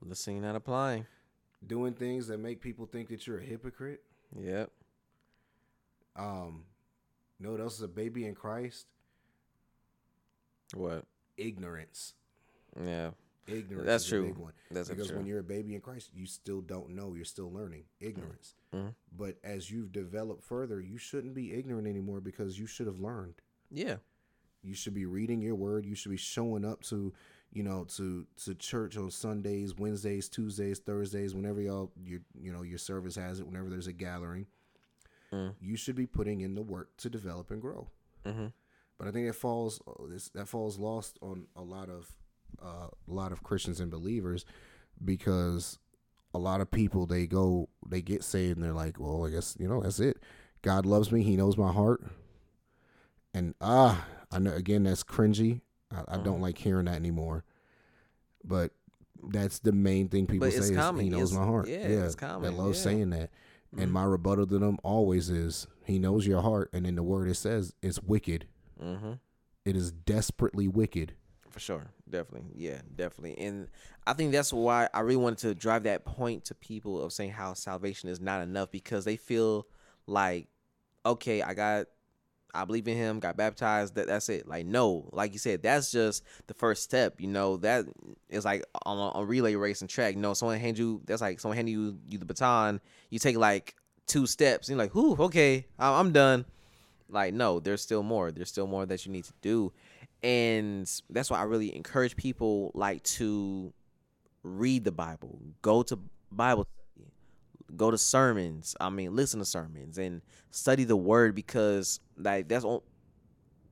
listening, 0.00 0.42
not 0.42 0.54
applying. 0.56 1.06
doing 1.66 1.94
things 1.94 2.26
that 2.26 2.38
make 2.38 2.60
people 2.60 2.84
think 2.86 3.08
that 3.08 3.26
you're 3.26 3.38
a 3.38 3.44
hypocrite. 3.44 4.02
Yep. 4.38 4.70
Um, 6.16 6.64
you 7.38 7.46
know 7.46 7.52
what 7.52 7.60
else 7.60 7.76
is 7.76 7.82
a 7.82 7.88
baby 7.88 8.26
in 8.26 8.34
Christ? 8.34 8.86
What? 10.74 11.04
Ignorance. 11.36 12.14
Yeah. 12.82 13.10
Ignorance 13.46 13.86
That's 13.86 14.04
is 14.04 14.08
true. 14.10 14.22
a 14.24 14.26
big 14.28 14.38
one. 14.38 14.52
That's 14.70 14.88
because 14.88 15.08
true. 15.08 15.16
when 15.16 15.26
you're 15.26 15.40
a 15.40 15.44
baby 15.44 15.74
in 15.74 15.80
Christ, 15.80 16.10
you 16.14 16.26
still 16.26 16.60
don't 16.60 16.90
know. 16.90 17.14
You're 17.14 17.24
still 17.24 17.50
learning. 17.52 17.84
Ignorance. 18.00 18.54
Mhm. 18.72 18.94
But 19.16 19.38
as 19.42 19.70
you've 19.70 19.90
developed 19.92 20.44
further, 20.44 20.80
you 20.80 20.96
shouldn't 20.96 21.34
be 21.34 21.52
ignorant 21.52 21.88
anymore 21.88 22.20
because 22.20 22.58
you 22.58 22.66
should 22.66 22.86
have 22.86 23.00
learned. 23.00 23.34
Yeah. 23.70 23.96
You 24.62 24.74
should 24.74 24.94
be 24.94 25.06
reading 25.06 25.42
your 25.42 25.56
word. 25.56 25.84
You 25.84 25.96
should 25.96 26.10
be 26.10 26.16
showing 26.16 26.64
up 26.64 26.82
to, 26.84 27.12
you 27.52 27.64
know, 27.64 27.84
to 27.96 28.26
to 28.44 28.54
church 28.54 28.96
on 28.96 29.10
Sundays, 29.10 29.74
Wednesdays, 29.76 30.28
Tuesdays, 30.28 30.78
Thursdays, 30.78 31.34
whenever 31.34 31.60
y'all 31.60 31.90
your 32.04 32.20
you 32.40 32.52
know 32.52 32.62
your 32.62 32.78
service 32.78 33.16
has 33.16 33.40
it. 33.40 33.46
Whenever 33.46 33.68
there's 33.68 33.88
a 33.88 33.92
gathering, 33.92 34.46
Mm. 35.32 35.54
you 35.60 35.76
should 35.76 35.96
be 35.96 36.06
putting 36.06 36.42
in 36.42 36.54
the 36.54 36.62
work 36.62 36.96
to 36.98 37.10
develop 37.10 37.50
and 37.50 37.60
grow. 37.60 37.88
Mm-hmm. 38.24 38.46
But 39.02 39.08
I 39.08 39.10
think 39.10 39.26
it 39.28 39.34
falls 39.34 39.80
this 40.08 40.28
that 40.28 40.46
falls 40.46 40.78
lost 40.78 41.18
on 41.20 41.46
a 41.56 41.60
lot 41.62 41.88
of 41.90 42.08
uh, 42.64 42.86
a 42.86 43.12
lot 43.12 43.32
of 43.32 43.42
Christians 43.42 43.80
and 43.80 43.90
believers 43.90 44.44
because 45.04 45.80
a 46.32 46.38
lot 46.38 46.60
of 46.60 46.70
people 46.70 47.04
they 47.04 47.26
go 47.26 47.68
they 47.84 48.00
get 48.00 48.22
saved 48.22 48.58
and 48.58 48.64
they're 48.64 48.72
like, 48.72 49.00
well, 49.00 49.26
I 49.26 49.30
guess 49.30 49.56
you 49.58 49.66
know 49.66 49.80
that's 49.82 49.98
it. 49.98 50.18
God 50.62 50.86
loves 50.86 51.10
me. 51.10 51.24
He 51.24 51.36
knows 51.36 51.56
my 51.56 51.72
heart. 51.72 52.04
And 53.34 53.56
ah, 53.60 54.06
I 54.30 54.38
know 54.38 54.52
again 54.54 54.84
that's 54.84 55.02
cringy. 55.02 55.62
I, 55.90 56.14
I 56.14 56.16
don't 56.18 56.40
like 56.40 56.58
hearing 56.58 56.84
that 56.84 56.94
anymore. 56.94 57.42
But 58.44 58.70
that's 59.32 59.58
the 59.58 59.72
main 59.72 60.10
thing 60.10 60.28
people 60.28 60.48
say 60.48 60.58
is 60.58 60.70
common. 60.70 61.02
he 61.02 61.10
knows 61.10 61.32
It's- 61.32 61.40
my 61.40 61.44
heart. 61.44 61.66
yeah, 61.66 61.88
Yeah, 61.88 62.04
it's 62.04 62.14
common. 62.14 62.42
They 62.42 62.56
love 62.56 62.74
Yeah. 62.76 62.80
saying 62.80 63.10
that. 63.10 63.30
And 63.76 63.90
my 63.92 64.04
rebuttal 64.04 64.46
to 64.46 64.58
them 64.60 64.78
always 64.84 65.28
is 65.28 65.66
he 65.84 65.98
knows 65.98 66.24
your 66.24 66.42
heart 66.42 66.70
and 66.72 66.86
in 66.86 66.94
the 66.94 67.02
word 67.02 67.28
it 67.28 67.34
says 67.34 67.74
it's 67.82 68.00
wicked. 68.00 68.46
Mm-hmm. 68.80 69.12
It 69.64 69.76
is 69.76 69.92
desperately 69.92 70.68
wicked. 70.68 71.14
For 71.50 71.60
sure. 71.60 71.90
Definitely. 72.08 72.50
Yeah, 72.54 72.80
definitely. 72.94 73.38
And 73.44 73.68
I 74.06 74.12
think 74.14 74.32
that's 74.32 74.52
why 74.52 74.88
I 74.92 75.00
really 75.00 75.16
wanted 75.16 75.38
to 75.38 75.54
drive 75.54 75.84
that 75.84 76.04
point 76.04 76.44
to 76.46 76.54
people 76.54 77.02
of 77.02 77.12
saying 77.12 77.32
how 77.32 77.54
salvation 77.54 78.08
is 78.08 78.20
not 78.20 78.42
enough 78.42 78.70
because 78.70 79.04
they 79.04 79.16
feel 79.16 79.66
like, 80.06 80.48
okay, 81.04 81.42
I 81.42 81.54
got 81.54 81.86
I 82.54 82.66
believe 82.66 82.86
in 82.86 82.98
him, 82.98 83.18
got 83.18 83.38
baptized, 83.38 83.94
that 83.94 84.06
that's 84.08 84.28
it. 84.28 84.46
Like 84.46 84.66
no, 84.66 85.08
like 85.12 85.32
you 85.32 85.38
said, 85.38 85.62
that's 85.62 85.90
just 85.90 86.22
the 86.48 86.54
first 86.54 86.82
step. 86.82 87.20
You 87.20 87.28
know, 87.28 87.56
that 87.58 87.86
is 88.28 88.44
like 88.44 88.62
on 88.84 89.12
a, 89.14 89.24
relay 89.24 89.54
race 89.54 89.80
and 89.80 89.88
track. 89.88 90.14
You 90.14 90.20
know, 90.20 90.34
someone 90.34 90.58
hand 90.58 90.78
you 90.78 91.00
that's 91.06 91.22
like 91.22 91.40
someone 91.40 91.56
handing 91.56 91.74
you 91.74 91.98
you 92.08 92.18
the 92.18 92.26
baton, 92.26 92.80
you 93.08 93.18
take 93.18 93.38
like 93.38 93.74
two 94.06 94.26
steps, 94.26 94.68
and 94.68 94.76
you're 94.76 94.84
like, 94.84 94.94
whew, 94.94 95.16
okay, 95.18 95.66
I'm 95.78 96.12
done 96.12 96.44
like 97.12 97.34
no 97.34 97.60
there's 97.60 97.82
still 97.82 98.02
more. 98.02 98.32
There's 98.32 98.48
still 98.48 98.66
more 98.66 98.86
that 98.86 99.06
you 99.06 99.12
need 99.12 99.24
to 99.24 99.34
do. 99.42 99.72
And 100.22 100.90
that's 101.10 101.30
why 101.30 101.40
i 101.40 101.42
really 101.42 101.74
encourage 101.74 102.16
people 102.16 102.70
like 102.74 103.02
to 103.04 103.72
read 104.42 104.84
the 104.84 104.92
bible. 104.92 105.38
Go 105.60 105.82
to 105.84 105.98
bible 106.30 106.66
study. 106.94 107.10
Go 107.76 107.90
to 107.90 107.98
sermons. 107.98 108.74
I 108.80 108.90
mean 108.90 109.14
listen 109.14 109.40
to 109.40 109.46
sermons 109.46 109.98
and 109.98 110.22
study 110.50 110.84
the 110.84 110.96
word 110.96 111.34
because 111.34 112.00
like 112.16 112.48
that's 112.48 112.64
all 112.64 112.82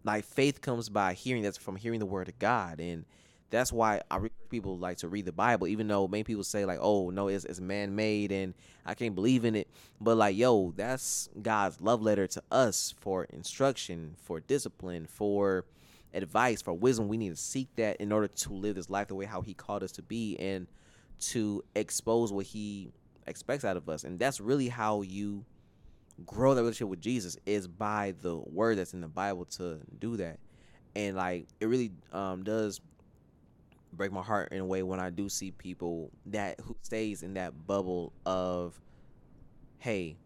like 0.05 0.25
faith 0.25 0.61
comes 0.61 0.89
by 0.89 1.15
hearing. 1.15 1.43
That's 1.43 1.59
from 1.59 1.77
hearing 1.77 2.01
the 2.01 2.07
word 2.07 2.29
of 2.29 2.39
god. 2.39 2.81
And 2.81 3.05
that's 3.51 3.73
why 3.73 4.01
I 4.11 4.17
encourage 4.17 4.33
people 4.49 4.79
like 4.79 4.99
to 4.99 5.09
read 5.09 5.27
the 5.27 5.33
Bible, 5.33 5.67
even 5.67 5.89
though 5.89 6.09
many 6.09 6.25
people 6.25 6.45
say 6.45 6.65
like, 6.65 6.79
"Oh 6.81 7.11
no, 7.11 7.29
it's, 7.29 7.45
it's 7.45 7.61
man 7.61 7.95
made 7.95 8.33
and 8.33 8.55
I 8.87 8.95
can't 8.95 9.15
believe 9.15 9.45
in 9.45 9.55
it." 9.55 9.69
But 10.01 10.17
like, 10.17 10.37
yo, 10.37 10.73
that's 10.77 11.29
God's 11.41 11.81
love 11.81 12.03
letter 12.03 12.27
to 12.29 12.43
us 12.51 12.95
for 13.01 13.25
instruction, 13.25 14.15
for 14.23 14.41
discipline, 14.41 15.07
for 15.07 15.65
advice, 16.15 16.63
for 16.63 16.73
wisdom. 16.73 17.09
We 17.09 17.17
need 17.17 17.31
to 17.31 17.37
seek 17.37 17.69
that 17.77 17.97
in 18.01 18.13
order 18.13 18.29
to 18.29 18.53
live 18.53 18.77
this 18.77 18.91
life 18.91 19.09
the 19.09 19.15
way 19.15 19.27
how 19.27 19.41
He 19.41 19.55
called 19.55 19.83
us 19.83 19.93
to 19.93 20.03
be, 20.03 20.37
and 20.39 20.67
to 21.21 21.63
expose 21.75 22.33
what 22.33 22.47
He 22.47 22.93
expects 23.27 23.65
out 23.65 23.77
of 23.77 23.89
us. 23.89 24.05
And 24.05 24.19
that's 24.19 24.41
really 24.41 24.69
how 24.69 25.03
you 25.03 25.45
grow 26.27 26.55
that 26.55 26.61
relationship 26.61 26.89
with 26.89 27.01
Jesus 27.01 27.37
is 27.47 27.67
by 27.67 28.15
the 28.21 28.37
word 28.37 28.79
that's 28.79 28.95
in 28.95 29.01
the 29.01 29.09
Bible 29.09 29.45
to 29.47 29.79
do 29.99 30.17
that. 30.19 30.39
And 30.95 31.17
like, 31.17 31.47
it 31.61 31.67
really 31.67 31.93
um, 32.13 32.43
does 32.43 32.81
break 33.93 34.13
my 34.13 34.23
heart 34.23 34.53
in 34.53 34.61
a 34.61 34.65
way 34.65 34.83
when 34.83 35.01
I 35.01 35.11
do 35.11 35.29
see 35.29 35.51
people 35.51 36.11
that 36.27 36.61
who 36.61 36.77
stays 36.83 37.23
in 37.23 37.35
that 37.35 37.67
bubble 37.67 38.13
of, 38.25 38.81
hey, 39.79 40.17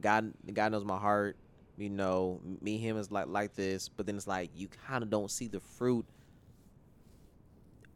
God, 0.00 0.32
God 0.52 0.72
knows 0.72 0.84
my 0.84 0.98
heart. 0.98 1.36
You 1.76 1.90
know, 1.90 2.40
me 2.60 2.78
him 2.78 2.96
is 2.96 3.10
like 3.10 3.28
like 3.28 3.54
this, 3.54 3.88
but 3.88 4.06
then 4.06 4.16
it's 4.16 4.26
like 4.26 4.50
you 4.56 4.68
kind 4.86 5.02
of 5.04 5.10
don't 5.10 5.30
see 5.30 5.46
the 5.46 5.60
fruit 5.60 6.04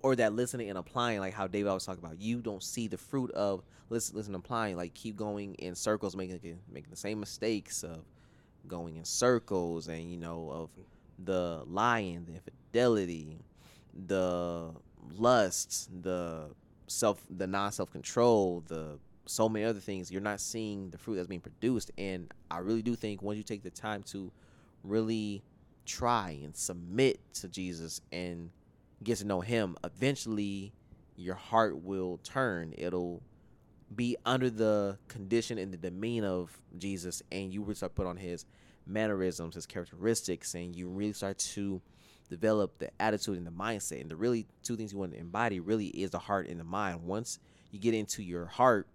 or 0.02 0.16
that 0.16 0.32
listening 0.34 0.68
and 0.68 0.78
applying, 0.78 1.20
like 1.20 1.34
how 1.34 1.46
David 1.46 1.68
always 1.68 1.84
talk 1.84 1.98
about. 1.98 2.20
You 2.20 2.40
don't 2.40 2.62
see 2.62 2.88
the 2.88 2.98
fruit 2.98 3.30
of 3.32 3.62
listen, 3.88 4.16
listen, 4.16 4.34
applying. 4.34 4.76
Like 4.76 4.94
keep 4.94 5.16
going 5.16 5.54
in 5.54 5.74
circles, 5.74 6.16
making 6.16 6.58
making 6.70 6.90
the 6.90 6.96
same 6.96 7.20
mistakes 7.20 7.82
of 7.82 8.04
going 8.66 8.96
in 8.96 9.04
circles, 9.04 9.88
and 9.88 10.10
you 10.10 10.16
know 10.16 10.50
of 10.50 10.70
the 11.24 11.62
lying, 11.66 12.24
the 12.24 12.34
infidelity, 12.34 13.38
the 14.06 14.70
lust, 15.16 15.90
the 16.02 16.50
self, 16.86 17.22
the 17.30 17.46
non 17.46 17.72
self 17.72 17.90
control, 17.90 18.62
the 18.66 18.98
so 19.26 19.48
many 19.48 19.64
other 19.64 19.80
things. 19.80 20.10
You're 20.10 20.20
not 20.20 20.40
seeing 20.40 20.90
the 20.90 20.98
fruit 20.98 21.16
that's 21.16 21.28
being 21.28 21.40
produced, 21.40 21.90
and 21.98 22.32
I 22.50 22.58
really 22.58 22.82
do 22.82 22.94
think 22.94 23.22
once 23.22 23.36
you 23.36 23.42
take 23.42 23.62
the 23.62 23.70
time 23.70 24.02
to 24.04 24.30
really 24.82 25.42
try 25.86 26.38
and 26.42 26.56
submit 26.56 27.20
to 27.34 27.48
Jesus 27.48 28.00
and 28.12 28.50
get 29.02 29.18
to 29.18 29.24
know 29.24 29.40
Him, 29.40 29.76
eventually 29.84 30.72
your 31.16 31.34
heart 31.34 31.82
will 31.82 32.18
turn. 32.24 32.74
It'll 32.76 33.22
be 33.94 34.16
under 34.24 34.50
the 34.50 34.98
condition 35.08 35.58
and 35.58 35.72
the 35.72 35.76
demeanor 35.76 36.28
of 36.28 36.60
Jesus, 36.78 37.22
and 37.30 37.52
you 37.52 37.62
will 37.62 37.74
start 37.74 37.94
put 37.94 38.06
on 38.06 38.16
His 38.16 38.44
mannerisms, 38.86 39.54
His 39.54 39.66
characteristics, 39.66 40.54
and 40.54 40.74
you 40.74 40.88
really 40.88 41.12
start 41.12 41.38
to 41.38 41.80
develop 42.28 42.78
the 42.78 42.90
attitude 43.00 43.36
and 43.36 43.46
the 43.46 43.50
mindset. 43.50 44.00
And 44.00 44.10
the 44.10 44.16
really 44.16 44.46
two 44.62 44.76
things 44.76 44.92
you 44.92 44.98
want 44.98 45.12
to 45.12 45.18
embody 45.18 45.60
really 45.60 45.88
is 45.88 46.10
the 46.10 46.18
heart 46.18 46.48
and 46.48 46.58
the 46.58 46.64
mind. 46.64 47.02
Once 47.04 47.38
you 47.70 47.78
get 47.78 47.94
into 47.94 48.22
your 48.22 48.46
heart, 48.46 48.86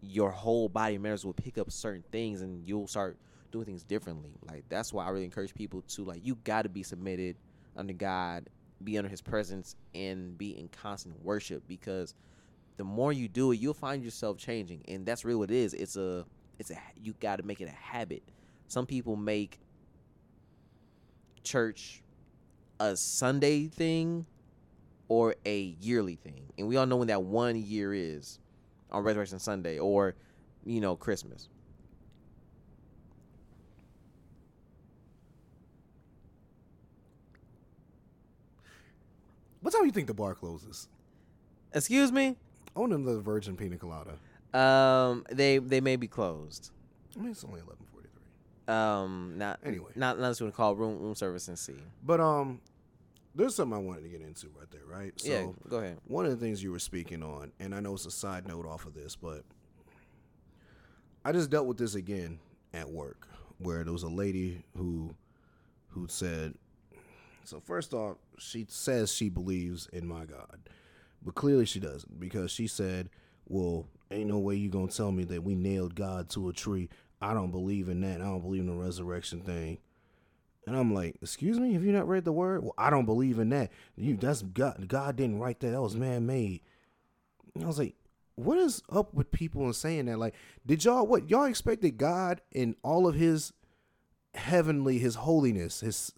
your 0.00 0.30
whole 0.30 0.68
body 0.68 0.98
matters 0.98 1.24
will 1.24 1.32
pick 1.32 1.58
up 1.58 1.70
certain 1.70 2.04
things 2.12 2.42
and 2.42 2.66
you'll 2.66 2.86
start 2.86 3.16
doing 3.50 3.64
things 3.64 3.82
differently. 3.82 4.32
Like 4.48 4.64
that's 4.68 4.92
why 4.92 5.06
I 5.06 5.10
really 5.10 5.24
encourage 5.24 5.54
people 5.54 5.82
to 5.88 6.04
like 6.04 6.20
you 6.24 6.36
gotta 6.44 6.68
be 6.68 6.82
submitted 6.82 7.36
under 7.76 7.92
God, 7.92 8.48
be 8.82 8.98
under 8.98 9.08
his 9.08 9.22
presence 9.22 9.76
and 9.94 10.36
be 10.36 10.58
in 10.58 10.68
constant 10.68 11.22
worship 11.24 11.62
because 11.66 12.14
the 12.76 12.84
more 12.84 13.12
you 13.12 13.28
do 13.28 13.52
it, 13.52 13.58
you'll 13.58 13.74
find 13.74 14.04
yourself 14.04 14.36
changing. 14.36 14.82
And 14.88 15.06
that's 15.06 15.24
really 15.24 15.38
what 15.38 15.50
it 15.50 15.56
is. 15.56 15.74
It's 15.74 15.96
a 15.96 16.24
it's 16.58 16.70
a 16.70 16.78
you 17.00 17.14
gotta 17.20 17.42
make 17.42 17.60
it 17.60 17.68
a 17.68 17.70
habit. 17.70 18.22
Some 18.68 18.86
people 18.86 19.16
make 19.16 19.60
church 21.42 22.02
a 22.78 22.96
Sunday 22.96 23.66
thing 23.66 24.26
or 25.08 25.36
a 25.44 25.76
yearly 25.80 26.16
thing. 26.16 26.52
And 26.58 26.68
we 26.68 26.76
all 26.76 26.86
know 26.86 26.96
when 26.96 27.08
that 27.08 27.22
one 27.22 27.56
year 27.56 27.94
is 27.94 28.38
on 28.90 29.02
Resurrection 29.02 29.38
Sunday 29.38 29.78
or, 29.78 30.14
you 30.64 30.80
know, 30.80 30.96
Christmas. 30.96 31.48
What 39.60 39.72
time 39.72 39.82
do 39.82 39.86
you 39.86 39.92
think 39.92 40.06
the 40.06 40.14
bar 40.14 40.34
closes? 40.34 40.88
Excuse 41.72 42.12
me? 42.12 42.36
I 42.76 42.80
want 42.80 42.92
another 42.92 43.18
virgin 43.18 43.56
pina 43.56 43.76
colada. 43.76 44.18
Um, 44.54 45.24
they 45.30 45.58
they 45.58 45.80
may 45.80 45.96
be 45.96 46.06
closed. 46.06 46.70
I 47.16 47.22
mean, 47.22 47.30
it's 47.32 47.42
only 47.42 47.60
eleven 47.60 47.84
forty. 47.90 47.95
Um, 48.68 49.34
not 49.36 49.60
Anyway. 49.64 49.92
not 49.94 50.18
not 50.18 50.34
to 50.36 50.50
call 50.50 50.74
room 50.74 51.00
room 51.00 51.14
service 51.14 51.48
and 51.48 51.58
see. 51.58 51.76
But 52.02 52.20
um, 52.20 52.60
there's 53.34 53.54
something 53.54 53.76
I 53.76 53.80
wanted 53.80 54.02
to 54.02 54.08
get 54.08 54.20
into 54.22 54.48
right 54.58 54.70
there, 54.70 54.80
right? 54.86 55.12
So 55.20 55.28
yeah, 55.28 55.70
go 55.70 55.76
ahead. 55.78 55.98
one 56.06 56.24
of 56.24 56.32
the 56.32 56.36
things 56.36 56.62
you 56.62 56.72
were 56.72 56.78
speaking 56.78 57.22
on, 57.22 57.52
and 57.60 57.74
I 57.74 57.80
know 57.80 57.94
it's 57.94 58.06
a 58.06 58.10
side 58.10 58.48
note 58.48 58.66
off 58.66 58.86
of 58.86 58.94
this, 58.94 59.14
but 59.14 59.44
I 61.24 61.32
just 61.32 61.50
dealt 61.50 61.66
with 61.66 61.76
this 61.78 61.94
again 61.94 62.38
at 62.72 62.88
work, 62.90 63.28
where 63.58 63.84
there 63.84 63.92
was 63.92 64.02
a 64.02 64.08
lady 64.08 64.64
who 64.76 65.14
who 65.88 66.06
said, 66.08 66.54
so 67.44 67.60
first 67.60 67.94
off, 67.94 68.16
she 68.38 68.66
says 68.68 69.12
she 69.12 69.28
believes 69.28 69.88
in 69.92 70.06
my 70.06 70.24
God, 70.24 70.58
but 71.24 71.34
clearly 71.34 71.64
she 71.66 71.80
doesn't 71.80 72.18
because 72.20 72.50
she 72.50 72.66
said, 72.66 73.08
"Well, 73.48 73.86
ain't 74.10 74.28
no 74.28 74.38
way 74.38 74.56
you 74.56 74.68
gonna 74.68 74.88
tell 74.88 75.12
me 75.12 75.24
that 75.24 75.42
we 75.42 75.54
nailed 75.54 75.94
God 75.94 76.28
to 76.30 76.48
a 76.48 76.52
tree. 76.52 76.88
I 77.20 77.34
don't 77.34 77.50
believe 77.50 77.88
in 77.88 78.00
that. 78.02 78.20
I 78.20 78.24
don't 78.24 78.42
believe 78.42 78.60
in 78.62 78.66
the 78.66 78.74
resurrection 78.74 79.40
thing." 79.40 79.78
And 80.66 80.76
I'm 80.76 80.92
like, 80.92 81.16
"Excuse 81.22 81.60
me, 81.60 81.72
have 81.74 81.84
you 81.84 81.92
not 81.92 82.08
read 82.08 82.24
the 82.24 82.32
word? 82.32 82.62
Well, 82.62 82.74
I 82.76 82.90
don't 82.90 83.06
believe 83.06 83.38
in 83.38 83.50
that. 83.50 83.70
You 83.96 84.16
that's 84.16 84.42
God. 84.42 84.88
God 84.88 85.16
didn't 85.16 85.38
write 85.38 85.60
that. 85.60 85.70
That 85.70 85.82
was 85.82 85.96
man 85.96 86.26
made." 86.26 86.60
And 87.54 87.64
I 87.64 87.66
was 87.66 87.78
like, 87.78 87.94
"What 88.34 88.58
is 88.58 88.82
up 88.90 89.14
with 89.14 89.30
people 89.30 89.64
and 89.64 89.76
saying 89.76 90.06
that? 90.06 90.18
Like, 90.18 90.34
did 90.66 90.84
y'all 90.84 91.06
what 91.06 91.30
y'all 91.30 91.44
expected 91.44 91.98
God 91.98 92.40
in 92.50 92.74
all 92.82 93.06
of 93.06 93.14
His 93.14 93.52
heavenly, 94.34 94.98
His 94.98 95.14
holiness, 95.14 95.80
His 95.80 96.12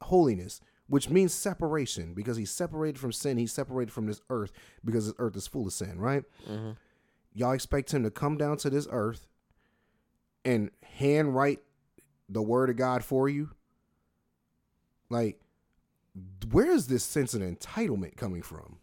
holiness, 0.00 0.60
which 0.88 1.08
means 1.10 1.32
separation, 1.32 2.14
because 2.14 2.36
He's 2.36 2.50
separated 2.50 2.98
from 2.98 3.12
sin. 3.12 3.38
He's 3.38 3.52
separated 3.52 3.92
from 3.92 4.06
this 4.06 4.22
earth 4.30 4.52
because 4.84 5.06
this 5.06 5.14
earth 5.18 5.36
is 5.36 5.46
full 5.46 5.66
of 5.66 5.72
sin, 5.72 5.98
right? 6.00 6.24
Mm-hmm. 6.48 6.72
Y'all 7.34 7.52
expect 7.52 7.92
Him 7.92 8.02
to 8.02 8.10
come 8.10 8.36
down 8.36 8.56
to 8.58 8.70
this 8.70 8.88
earth 8.90 9.28
and 10.44 10.70
handwrite 10.82 11.60
the 12.28 12.42
word 12.42 12.70
of 12.70 12.76
God 12.76 13.04
for 13.04 13.28
you? 13.28 13.50
Like, 15.10 15.40
where 16.50 16.70
is 16.70 16.86
this 16.86 17.04
sense 17.04 17.34
of 17.34 17.42
entitlement 17.42 18.16
coming 18.16 18.42
from? 18.42 18.78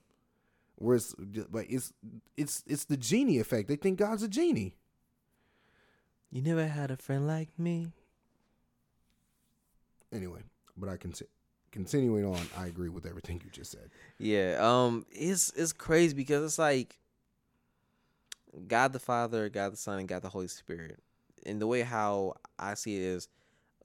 Where 0.75 0.95
it's 0.95 1.13
like 1.51 1.67
it's 1.69 1.93
it's 2.37 2.63
it's 2.65 2.85
the 2.85 2.97
genie 2.97 3.39
effect. 3.39 3.67
They 3.67 3.75
think 3.75 3.99
God's 3.99 4.23
a 4.23 4.27
genie. 4.27 4.75
You 6.31 6.41
never 6.41 6.67
had 6.67 6.91
a 6.91 6.97
friend 6.97 7.27
like 7.27 7.49
me. 7.59 7.91
Anyway, 10.13 10.41
but 10.75 10.89
I 10.89 10.97
can 10.97 11.13
continuing 11.71 12.25
on. 12.25 12.39
I 12.57 12.67
agree 12.67 12.89
with 12.89 13.05
everything 13.05 13.41
you 13.43 13.49
just 13.51 13.71
said. 13.71 13.89
Yeah, 14.17 14.57
um, 14.59 15.05
it's 15.11 15.51
it's 15.55 15.73
crazy 15.73 16.15
because 16.15 16.43
it's 16.43 16.59
like 16.59 16.99
God 18.67 18.93
the 18.93 18.99
Father, 18.99 19.49
God 19.49 19.73
the 19.73 19.77
Son, 19.77 19.99
and 19.99 20.07
God 20.07 20.21
the 20.21 20.29
Holy 20.29 20.47
Spirit. 20.47 20.99
And 21.45 21.61
the 21.61 21.67
way 21.67 21.81
how 21.81 22.35
I 22.59 22.75
see 22.75 22.95
it 22.95 23.01
is, 23.01 23.27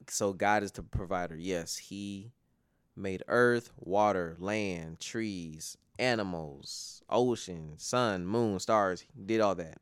so 0.09 0.33
God 0.33 0.63
is 0.63 0.73
the 0.73 0.83
provider. 0.83 1.37
Yes, 1.37 1.77
He 1.77 2.33
made 2.97 3.23
earth, 3.29 3.73
water, 3.79 4.37
land, 4.39 5.01
trees, 5.01 5.77
animals, 5.99 7.03
ocean, 7.09 7.75
sun, 7.77 8.27
moon, 8.27 8.59
stars. 8.59 9.01
He 9.01 9.23
did 9.25 9.41
all 9.41 9.55
that. 9.55 9.79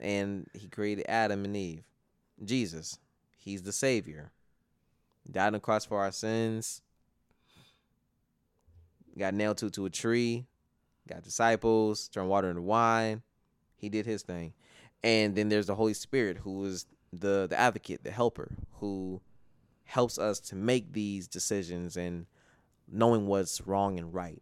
And 0.00 0.48
he 0.52 0.68
created 0.68 1.06
Adam 1.08 1.44
and 1.44 1.56
Eve. 1.56 1.84
Jesus, 2.44 2.98
he's 3.38 3.62
the 3.62 3.72
savior. 3.72 4.32
Died 5.30 5.48
on 5.48 5.52
the 5.54 5.60
cross 5.60 5.84
for 5.84 6.00
our 6.00 6.12
sins. 6.12 6.82
Got 9.16 9.34
nailed 9.34 9.58
to 9.58 9.70
to 9.70 9.86
a 9.86 9.90
tree. 9.90 10.46
Got 11.08 11.22
disciples. 11.22 12.08
Turned 12.08 12.28
water 12.28 12.50
into 12.50 12.62
wine. 12.62 13.22
He 13.84 13.90
did 13.90 14.06
his 14.06 14.22
thing. 14.22 14.54
And 15.02 15.34
then 15.36 15.50
there's 15.50 15.66
the 15.66 15.74
Holy 15.74 15.92
Spirit, 15.92 16.38
who 16.38 16.64
is 16.64 16.86
the 17.12 17.46
the 17.46 17.58
advocate, 17.60 18.02
the 18.02 18.10
helper, 18.10 18.56
who 18.80 19.20
helps 19.84 20.18
us 20.18 20.40
to 20.40 20.56
make 20.56 20.94
these 20.94 21.28
decisions 21.28 21.98
and 21.98 22.24
knowing 22.90 23.26
what's 23.26 23.60
wrong 23.66 23.98
and 23.98 24.14
right. 24.14 24.40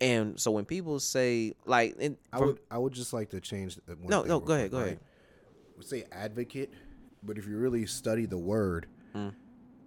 And 0.00 0.38
so 0.40 0.50
when 0.50 0.64
people 0.64 0.98
say 0.98 1.54
like, 1.66 1.94
and 2.00 2.16
I 2.32 2.38
from- 2.38 2.46
would 2.48 2.60
I 2.68 2.78
would 2.78 2.92
just 2.92 3.12
like 3.12 3.30
to 3.30 3.40
change. 3.40 3.76
the- 3.86 3.94
one 3.94 4.08
no, 4.08 4.20
thing 4.22 4.28
no, 4.28 4.40
go 4.40 4.54
ahead, 4.54 4.70
go 4.72 4.78
right? 4.78 4.86
ahead. 4.86 5.00
We 5.78 5.84
say 5.84 6.04
advocate, 6.10 6.72
but 7.22 7.38
if 7.38 7.46
you 7.46 7.56
really 7.56 7.86
study 7.86 8.26
the 8.26 8.38
word, 8.38 8.86
Mm. 9.14 9.32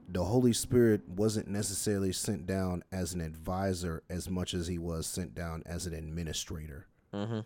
the 0.08 0.24
Holy 0.24 0.54
Spirit 0.54 1.02
wasn't 1.10 1.50
necessarily 1.50 2.14
sent 2.14 2.46
down 2.46 2.86
as 2.94 3.14
an 3.14 3.20
advisor 3.20 4.04
as 4.10 4.30
much 4.30 4.54
as 4.54 4.68
he 4.68 4.78
was 4.78 5.06
sent 5.06 5.36
down 5.36 5.64
as 5.66 5.86
an 5.86 5.94
administrator. 5.94 6.88
Mm-hmm. 7.14 7.42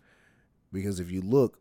Because 0.72 1.00
if 1.00 1.12
you 1.12 1.22
look, 1.22 1.58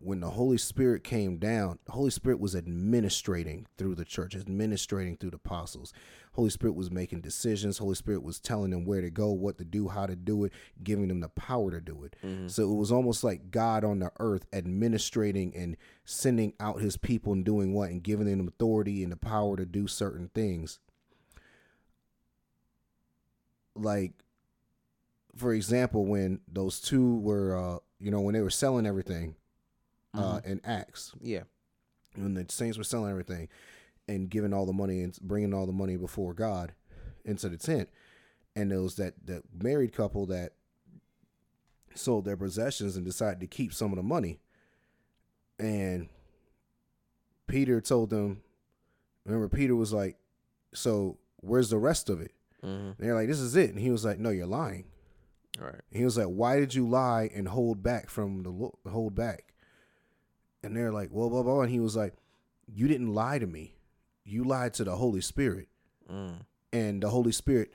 when 0.00 0.20
the 0.20 0.30
Holy 0.30 0.58
Spirit 0.58 1.02
came 1.02 1.38
down, 1.38 1.80
the 1.84 1.92
Holy 1.92 2.10
Spirit 2.10 2.38
was 2.38 2.54
administrating 2.54 3.66
through 3.76 3.96
the 3.96 4.04
church, 4.04 4.34
administrating 4.36 5.16
through 5.16 5.30
the 5.30 5.36
apostles. 5.36 5.92
Holy 6.34 6.50
Spirit 6.50 6.74
was 6.76 6.88
making 6.88 7.20
decisions. 7.20 7.78
Holy 7.78 7.96
Spirit 7.96 8.22
was 8.22 8.38
telling 8.38 8.70
them 8.70 8.84
where 8.84 9.00
to 9.00 9.10
go, 9.10 9.30
what 9.32 9.58
to 9.58 9.64
do, 9.64 9.88
how 9.88 10.06
to 10.06 10.14
do 10.14 10.44
it, 10.44 10.52
giving 10.84 11.08
them 11.08 11.18
the 11.18 11.28
power 11.28 11.72
to 11.72 11.80
do 11.80 12.04
it. 12.04 12.14
So 12.48 12.70
it 12.70 12.76
was 12.76 12.92
almost 12.92 13.24
like 13.24 13.50
God 13.50 13.82
on 13.82 13.98
the 13.98 14.12
earth 14.20 14.46
administrating 14.52 15.52
and 15.56 15.76
sending 16.04 16.52
out 16.60 16.80
his 16.80 16.96
people 16.96 17.32
and 17.32 17.44
doing 17.44 17.74
what 17.74 17.90
and 17.90 18.00
giving 18.00 18.26
them 18.26 18.46
authority 18.46 19.02
and 19.02 19.10
the 19.10 19.16
power 19.16 19.56
to 19.56 19.66
do 19.66 19.88
certain 19.88 20.30
things. 20.32 20.78
Like, 23.74 24.12
for 25.34 25.52
example, 25.52 26.06
when 26.06 26.40
those 26.46 26.80
two 26.80 27.18
were, 27.18 27.56
uh, 27.56 27.78
you 28.00 28.10
know, 28.10 28.20
when 28.20 28.34
they 28.34 28.40
were 28.40 28.50
selling 28.50 28.86
everything 28.86 29.34
uh, 30.14 30.40
in 30.44 30.60
Acts, 30.64 31.12
Yeah. 31.20 31.42
when 32.14 32.34
the 32.34 32.46
saints 32.48 32.78
were 32.78 32.84
selling 32.84 33.10
everything 33.10 33.48
and 34.08 34.30
giving 34.30 34.52
all 34.54 34.66
the 34.66 34.72
money 34.72 35.02
and 35.02 35.16
bringing 35.20 35.52
all 35.54 35.66
the 35.66 35.72
money 35.72 35.96
before 35.96 36.32
God 36.34 36.72
into 37.24 37.48
the 37.48 37.56
tent, 37.58 37.88
and 38.56 38.70
there 38.70 38.80
was 38.80 38.96
that 38.96 39.14
that 39.26 39.42
married 39.62 39.92
couple 39.92 40.26
that 40.26 40.54
sold 41.94 42.24
their 42.24 42.36
possessions 42.36 42.96
and 42.96 43.04
decided 43.04 43.40
to 43.40 43.46
keep 43.46 43.72
some 43.74 43.90
of 43.92 43.96
the 43.96 44.02
money, 44.02 44.40
and 45.58 46.08
Peter 47.46 47.80
told 47.80 48.10
them, 48.10 48.42
remember 49.24 49.48
Peter 49.48 49.74
was 49.76 49.92
like, 49.92 50.16
"So 50.74 51.18
where's 51.36 51.70
the 51.70 51.78
rest 51.78 52.08
of 52.08 52.20
it?" 52.20 52.32
Mm-hmm. 52.64 53.02
They're 53.02 53.14
like, 53.14 53.28
"This 53.28 53.40
is 53.40 53.56
it," 53.56 53.70
and 53.70 53.78
he 53.78 53.90
was 53.90 54.04
like, 54.04 54.18
"No, 54.18 54.30
you're 54.30 54.46
lying." 54.46 54.84
Right. 55.58 55.80
He 55.90 56.04
was 56.04 56.16
like, 56.16 56.26
"Why 56.28 56.60
did 56.60 56.74
you 56.74 56.88
lie 56.88 57.30
and 57.34 57.48
hold 57.48 57.82
back 57.82 58.08
from 58.10 58.42
the 58.42 58.50
lo- 58.50 58.78
hold 58.88 59.14
back?" 59.14 59.54
And 60.62 60.76
they're 60.76 60.92
like, 60.92 61.10
"Well, 61.12 61.28
blah 61.30 61.42
blah." 61.42 61.62
And 61.62 61.70
he 61.70 61.80
was 61.80 61.96
like, 61.96 62.14
"You 62.66 62.88
didn't 62.88 63.12
lie 63.14 63.38
to 63.38 63.46
me. 63.46 63.74
You 64.24 64.44
lied 64.44 64.74
to 64.74 64.84
the 64.84 64.96
Holy 64.96 65.20
Spirit, 65.20 65.68
Mm. 66.10 66.40
and 66.72 67.02
the 67.02 67.10
Holy 67.10 67.32
Spirit 67.32 67.72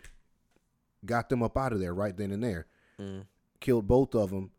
got 1.05 1.29
them 1.29 1.43
up 1.43 1.57
out 1.57 1.73
of 1.73 1.79
there 1.79 1.93
right 1.93 2.15
then 2.15 2.31
and 2.31 2.43
there, 2.43 2.67
Mm. 2.99 3.25
killed 3.59 3.88
both 3.88 4.15
of 4.15 4.29
them, 4.29 4.51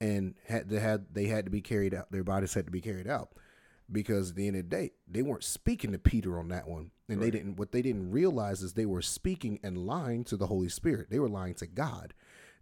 and 0.00 0.34
had 0.46 0.68
they 0.68 0.78
had 0.80 1.12
they 1.14 1.26
had 1.26 1.44
to 1.44 1.50
be 1.50 1.60
carried 1.60 1.92
out. 1.94 2.10
Their 2.10 2.24
bodies 2.24 2.54
had 2.54 2.64
to 2.66 2.72
be 2.72 2.80
carried 2.80 3.06
out." 3.06 3.32
Because 3.90 4.30
at 4.30 4.36
the 4.36 4.46
end 4.46 4.56
of 4.56 4.70
the 4.70 4.76
day, 4.76 4.92
they 5.06 5.20
weren't 5.22 5.44
speaking 5.44 5.92
to 5.92 5.98
Peter 5.98 6.38
on 6.38 6.48
that 6.48 6.66
one, 6.66 6.92
and 7.08 7.20
they 7.20 7.30
didn't. 7.30 7.56
What 7.56 7.72
they 7.72 7.82
didn't 7.82 8.10
realize 8.10 8.62
is 8.62 8.72
they 8.72 8.86
were 8.86 9.02
speaking 9.02 9.58
and 9.62 9.76
lying 9.86 10.24
to 10.24 10.36
the 10.36 10.46
Holy 10.46 10.70
Spirit. 10.70 11.10
They 11.10 11.18
were 11.18 11.28
lying 11.28 11.54
to 11.56 11.66
God, 11.66 12.14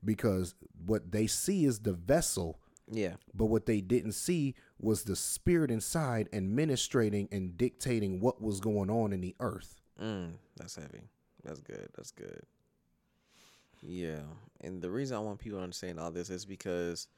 because 0.05 0.55
what 0.87 1.13
they 1.13 1.27
see 1.27 1.65
is 1.65 1.81
the 1.81 1.93
vessel, 1.93 2.59
Yeah. 2.91 3.17
but 3.35 3.47
what 3.47 3.67
they 3.67 3.81
didn't 3.81 4.13
see 4.13 4.55
was 4.79 5.05
the 5.05 5.17
spirit 5.17 5.71
inside 5.71 6.29
administrating 6.33 7.29
and 7.31 7.57
dictating 7.57 8.21
what 8.21 8.41
was 8.41 8.61
going 8.61 8.91
on 8.91 9.13
in 9.13 9.21
the 9.21 9.35
earth. 9.41 9.81
Mm, 10.01 10.33
that's 10.57 10.77
heavy. 10.77 11.03
That's 11.45 11.61
good. 11.61 11.89
That's 11.97 12.11
good. 12.11 12.43
Yeah, 13.83 14.21
and 14.61 14.83
the 14.83 14.91
reason 14.91 15.17
I 15.17 15.21
want 15.21 15.39
people 15.39 15.59
to 15.59 15.63
understand 15.65 15.99
all 15.99 16.11
this 16.11 16.29
is 16.29 16.45
because 16.45 17.09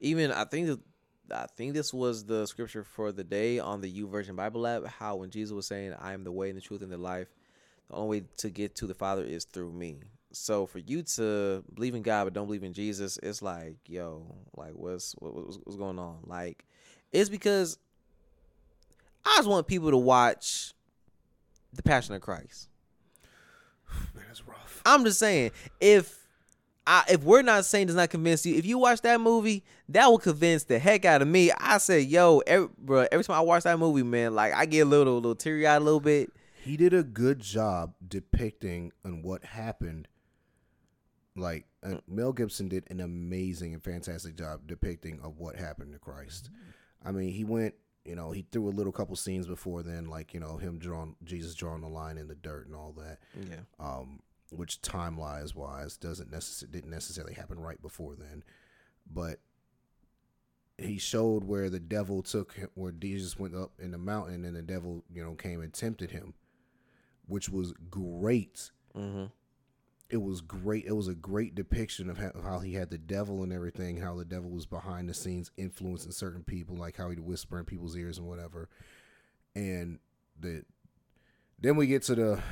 even 0.00 0.32
I 0.32 0.44
think 0.44 0.66
that 0.66 0.80
I 1.30 1.46
think 1.56 1.72
this 1.74 1.94
was 1.94 2.24
the 2.24 2.46
scripture 2.46 2.82
for 2.82 3.12
the 3.12 3.22
day 3.22 3.60
on 3.60 3.80
the 3.80 4.02
YouVersion 4.02 4.34
Bible 4.34 4.66
app. 4.66 4.84
How 4.84 5.16
when 5.16 5.30
Jesus 5.30 5.52
was 5.52 5.66
saying, 5.66 5.92
"I 5.94 6.12
am 6.12 6.24
the 6.24 6.32
way 6.32 6.48
and 6.48 6.56
the 6.56 6.60
truth 6.60 6.82
and 6.82 6.90
the 6.90 6.98
life," 6.98 7.28
the 7.88 7.94
only 7.94 8.20
way 8.20 8.26
to 8.38 8.50
get 8.50 8.74
to 8.76 8.86
the 8.88 8.94
Father 8.94 9.22
is 9.22 9.44
through 9.44 9.72
me. 9.72 10.00
So 10.32 10.66
for 10.66 10.78
you 10.78 11.02
to 11.02 11.64
believe 11.74 11.94
in 11.94 12.02
God 12.02 12.24
but 12.24 12.32
don't 12.32 12.46
believe 12.46 12.64
in 12.64 12.72
Jesus, 12.72 13.18
it's 13.22 13.42
like, 13.42 13.76
yo, 13.86 14.34
like 14.56 14.72
what's 14.74 15.12
what, 15.18 15.34
what's, 15.34 15.58
what's 15.64 15.76
going 15.76 15.98
on? 15.98 16.18
Like, 16.24 16.64
it's 17.12 17.28
because 17.30 17.78
I 19.24 19.36
just 19.36 19.48
want 19.48 19.66
people 19.66 19.90
to 19.90 19.96
watch 19.96 20.74
the 21.72 21.82
Passion 21.82 22.14
of 22.14 22.20
Christ. 22.20 22.68
Man, 24.14 24.24
that's 24.26 24.46
rough. 24.46 24.82
I'm 24.84 25.04
just 25.04 25.18
saying, 25.18 25.52
if 25.80 26.22
I, 26.86 27.04
if 27.08 27.22
we're 27.22 27.42
not 27.42 27.64
saying 27.64 27.86
does 27.86 27.96
not 27.96 28.10
convince 28.10 28.44
you, 28.44 28.56
if 28.56 28.66
you 28.66 28.78
watch 28.78 29.02
that 29.02 29.20
movie, 29.20 29.62
that 29.90 30.06
will 30.08 30.18
convince 30.18 30.64
the 30.64 30.78
heck 30.78 31.04
out 31.04 31.22
of 31.22 31.28
me. 31.28 31.52
I 31.52 31.78
said, 31.78 32.06
yo, 32.06 32.38
every, 32.46 32.68
bro, 32.78 33.06
every 33.12 33.24
time 33.24 33.36
I 33.36 33.40
watch 33.40 33.62
that 33.64 33.78
movie, 33.78 34.02
man, 34.02 34.34
like 34.34 34.52
I 34.52 34.66
get 34.66 34.80
a 34.80 34.84
little, 34.86 35.14
little 35.14 35.36
teary 35.36 35.66
eyed 35.66 35.76
a 35.76 35.84
little 35.84 36.00
bit. 36.00 36.32
He 36.62 36.76
did 36.76 36.92
a 36.92 37.02
good 37.02 37.40
job 37.40 37.94
depicting 38.06 38.92
on 39.04 39.22
what 39.22 39.44
happened. 39.44 40.08
Like 41.34 41.64
uh, 41.82 41.96
Mel 42.06 42.32
Gibson 42.32 42.68
did 42.68 42.84
an 42.90 43.00
amazing 43.00 43.72
and 43.74 43.82
fantastic 43.82 44.36
job 44.36 44.66
depicting 44.66 45.20
of 45.22 45.38
what 45.38 45.56
happened 45.56 45.92
to 45.92 45.98
Christ. 45.98 46.50
I 47.04 47.10
mean, 47.10 47.32
he 47.32 47.44
went, 47.44 47.74
you 48.04 48.14
know, 48.14 48.32
he 48.32 48.44
threw 48.52 48.68
a 48.68 48.70
little 48.70 48.92
couple 48.92 49.16
scenes 49.16 49.46
before 49.46 49.82
then, 49.82 50.06
like 50.06 50.34
you 50.34 50.40
know 50.40 50.56
him 50.58 50.78
drawing 50.78 51.16
Jesus 51.24 51.54
drawing 51.54 51.80
the 51.80 51.88
line 51.88 52.18
in 52.18 52.28
the 52.28 52.34
dirt 52.34 52.66
and 52.66 52.76
all 52.76 52.94
that. 52.98 53.18
Yeah. 53.48 53.60
um, 53.80 54.20
which 54.50 54.82
time 54.82 55.16
wise 55.16 55.54
wise 55.54 55.96
doesn't 55.96 56.30
necess- 56.30 56.70
didn't 56.70 56.90
necessarily 56.90 57.32
happen 57.32 57.58
right 57.58 57.80
before 57.80 58.14
then, 58.14 58.44
but 59.10 59.40
he 60.78 60.98
showed 60.98 61.44
where 61.44 61.70
the 61.70 61.80
devil 61.80 62.22
took 62.22 62.52
him, 62.54 62.68
where 62.74 62.92
Jesus 62.92 63.38
went 63.38 63.54
up 63.54 63.72
in 63.78 63.90
the 63.92 63.98
mountain 63.98 64.44
and 64.44 64.54
the 64.56 64.62
devil 64.62 65.04
you 65.12 65.24
know 65.24 65.34
came 65.34 65.60
and 65.62 65.72
tempted 65.72 66.10
him, 66.10 66.34
which 67.26 67.48
was 67.48 67.72
great. 67.90 68.70
Mm-hmm. 68.94 69.26
It 70.12 70.20
was 70.20 70.42
great. 70.42 70.84
It 70.84 70.92
was 70.92 71.08
a 71.08 71.14
great 71.14 71.54
depiction 71.54 72.10
of 72.10 72.18
how, 72.18 72.32
how 72.44 72.58
he 72.58 72.74
had 72.74 72.90
the 72.90 72.98
devil 72.98 73.42
and 73.42 73.50
everything. 73.52 73.96
How 73.96 74.14
the 74.14 74.26
devil 74.26 74.50
was 74.50 74.66
behind 74.66 75.08
the 75.08 75.14
scenes 75.14 75.50
influencing 75.56 76.12
certain 76.12 76.44
people, 76.44 76.76
like 76.76 76.96
how 76.98 77.08
he'd 77.08 77.18
whisper 77.18 77.58
in 77.58 77.64
people's 77.64 77.96
ears 77.96 78.18
and 78.18 78.26
whatever. 78.28 78.68
And 79.54 79.98
the 80.38 80.64
then 81.58 81.76
we 81.76 81.86
get 81.86 82.02
to 82.04 82.14
the 82.14 82.42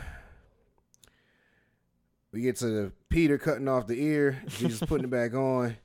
we 2.32 2.40
get 2.40 2.56
to 2.56 2.66
the 2.66 2.92
Peter 3.10 3.36
cutting 3.36 3.68
off 3.68 3.86
the 3.86 4.00
ear, 4.02 4.42
Jesus 4.48 4.80
putting 4.80 5.04
it 5.04 5.10
back 5.10 5.34
on, 5.34 5.76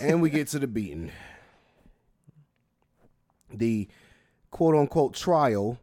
and 0.00 0.22
we 0.22 0.30
get 0.30 0.46
to 0.48 0.58
the 0.60 0.66
beating. 0.68 1.10
The 3.52 3.88
quote 4.50 4.74
unquote 4.76 5.14
trial, 5.14 5.78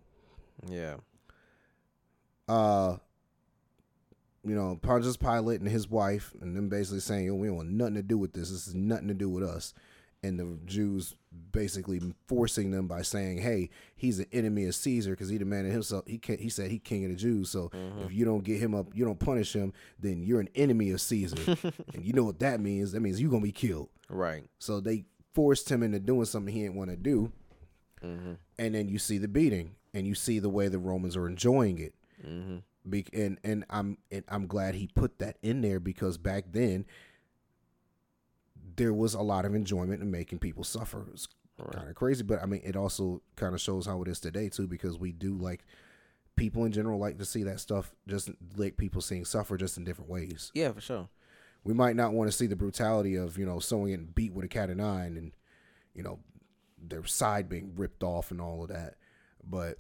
Yeah. 0.70 0.98
uh, 2.48 2.98
you 4.44 4.56
know, 4.56 4.78
Pontius 4.82 5.18
Pilate 5.18 5.62
and 5.62 5.70
his 5.70 5.90
wife, 5.90 6.34
and 6.42 6.56
them 6.56 6.70
basically 6.70 7.00
saying, 7.00 7.26
Yo, 7.26 7.36
we 7.36 7.48
don't 7.48 7.58
want 7.58 7.70
nothing 7.70 7.96
to 7.96 8.04
do 8.04 8.18
with 8.18 8.34
this. 8.34 8.50
This 8.50 8.68
is 8.68 8.76
nothing 8.76 9.08
to 9.08 9.14
do 9.14 9.30
with 9.30 9.44
us. 9.44 9.74
And 10.22 10.40
the 10.40 10.58
Jews 10.66 11.16
basically 11.52 12.02
forcing 12.28 12.72
them 12.72 12.88
by 12.88 13.02
saying, 13.02 13.40
"Hey, 13.40 13.70
he's 13.94 14.20
an 14.20 14.28
enemy 14.32 14.66
of 14.66 14.76
Caesar 14.76 15.12
because 15.12 15.28
he 15.28 15.38
demanded 15.38 15.74
himself. 15.74 16.06
He 16.08 16.18
can't. 16.18 16.40
He 16.40 16.48
said 16.48 16.72
he 16.72 16.80
king 16.80 17.04
of 17.04 17.12
the 17.12 17.18
Jews. 17.18 17.50
So 17.50 17.72
if 18.06 18.14
you 18.14 18.24
don't 18.24 18.44
get 18.44 18.60
him 18.60 18.74
up, 18.74 18.88
you 18.94 19.04
don't 19.04 19.20
punish 19.20 19.54
him, 19.54 19.74
then 20.00 20.24
you're 20.24 20.40
an 20.40 20.48
enemy 20.56 20.92
of 20.92 21.02
Caesar. 21.02 21.36
and 21.94 22.06
you 22.06 22.14
know 22.14 22.24
what 22.24 22.40
that 22.40 22.62
means? 22.62 22.94
That 22.94 23.02
means 23.02 23.20
you're 23.20 23.32
gonna 23.32 23.44
be 23.44 23.52
killed. 23.52 23.90
Right. 24.08 24.46
So 24.60 24.80
they 24.80 25.04
forced 25.34 25.70
him 25.70 25.84
into 25.84 26.00
doing 26.00 26.26
something 26.26 26.54
he 26.54 26.62
didn't 26.62 26.76
want 26.76 26.92
to 26.92 26.96
do. 26.96 27.32
Mm-hmm. 28.02 28.34
And 28.60 28.76
then 28.76 28.88
you 28.88 29.00
see 29.00 29.18
the 29.18 29.28
beating, 29.28 29.76
and 29.94 30.08
you 30.08 30.16
see 30.16 30.40
the 30.40 30.50
way 30.50 30.68
the 30.68 30.80
Romans 30.80 31.18
are 31.18 31.28
enjoying 31.28 31.80
it. 31.80 31.94
Mm-hmm. 32.26 32.58
Be- 32.90 33.06
and 33.14 33.40
and 33.44 33.66
I'm 33.70 33.98
and 34.12 34.24
I'm 34.28 34.48
glad 34.48 34.76
he 34.76 34.88
put 34.88 35.20
that 35.20 35.38
in 35.42 35.62
there 35.62 35.80
because 35.80 36.18
back 36.18 36.46
then 36.52 36.86
there 38.76 38.94
was 38.94 39.14
a 39.14 39.22
lot 39.22 39.46
of 39.46 39.56
enjoyment 39.56 40.02
in 40.02 40.12
making 40.12 40.40
people 40.40 40.64
suffer. 40.64 41.06
It's 41.14 41.28
kind 41.72 41.88
of 41.90 41.96
crazy, 41.96 42.24
but 42.24 42.42
I 42.42 42.46
mean 42.46 42.62
it 42.64 42.76
also 42.76 43.22
kind 43.36 43.54
of 43.54 43.62
shows 43.62 43.86
how 43.86 44.02
it 44.02 44.08
is 44.08 44.20
today 44.20 44.50
too 44.50 44.68
because 44.68 44.98
we 44.98 45.12
do 45.12 45.38
like 45.38 45.64
people 46.36 46.66
in 46.66 46.72
general 46.72 47.00
like 47.00 47.18
to 47.20 47.26
see 47.26 47.44
that 47.44 47.60
stuff 47.60 47.94
just 48.08 48.30
like 48.56 48.76
people 48.78 49.02
seeing 49.02 49.26
suffer 49.26 49.56
just 49.58 49.78
in 49.78 49.84
different 49.84 50.10
ways. 50.10 50.52
Yeah, 50.54 50.72
for 50.72 50.82
sure. 50.82 51.10
We 51.64 51.74
might 51.74 51.96
not 51.96 52.14
want 52.14 52.30
to 52.30 52.36
see 52.36 52.48
the 52.48 52.58
brutality 52.58 53.16
of, 53.16 53.38
you 53.38 53.46
know, 53.46 53.60
someone 53.60 53.90
getting 53.90 54.08
beat 54.08 54.34
with 54.34 54.44
a 54.44 54.50
cat 54.50 54.70
of 54.70 54.78
nine 54.78 55.16
and 55.16 55.32
you 55.94 56.04
know 56.04 56.20
their 56.82 57.06
side 57.06 57.48
being 57.48 57.74
ripped 57.76 58.04
off 58.04 58.32
and 58.32 58.42
all 58.42 58.64
of 58.64 58.70
that. 58.70 58.96
But 59.44 59.78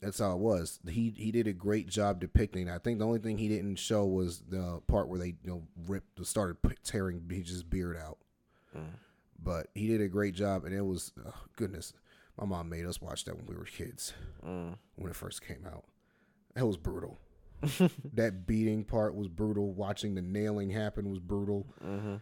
that's 0.00 0.18
how 0.18 0.32
it 0.32 0.38
was. 0.38 0.80
He 0.88 1.12
he 1.16 1.30
did 1.30 1.46
a 1.46 1.52
great 1.52 1.88
job 1.88 2.20
depicting. 2.20 2.68
I 2.68 2.78
think 2.78 2.98
the 2.98 3.06
only 3.06 3.18
thing 3.18 3.38
he 3.38 3.48
didn't 3.48 3.76
show 3.76 4.06
was 4.06 4.40
the 4.48 4.80
part 4.86 5.08
where 5.08 5.18
they 5.18 5.34
you 5.42 5.50
know 5.50 5.62
ripped 5.86 6.24
started 6.26 6.56
tearing 6.84 7.22
his 7.30 7.62
beard 7.62 7.96
out. 7.96 8.18
But 9.42 9.68
he 9.74 9.86
did 9.88 10.00
a 10.02 10.08
great 10.08 10.34
job, 10.34 10.64
and 10.64 10.74
it 10.74 10.84
was 10.84 11.12
oh, 11.26 11.32
goodness. 11.56 11.92
My 12.38 12.46
mom 12.46 12.68
made 12.68 12.86
us 12.86 13.00
watch 13.00 13.24
that 13.24 13.36
when 13.36 13.46
we 13.46 13.54
were 13.56 13.64
kids 13.64 14.12
Mm. 14.46 14.76
when 14.96 15.10
it 15.10 15.16
first 15.16 15.46
came 15.46 15.66
out. 15.66 15.84
That 16.54 16.66
was 16.66 16.76
brutal. 16.76 17.18
that 18.14 18.46
beating 18.46 18.84
part 18.84 19.14
was 19.14 19.28
brutal. 19.28 19.72
Watching 19.72 20.14
the 20.14 20.22
nailing 20.22 20.70
happen 20.70 21.10
was 21.10 21.18
brutal. 21.20 21.66
Mm-hmm. 21.84 22.14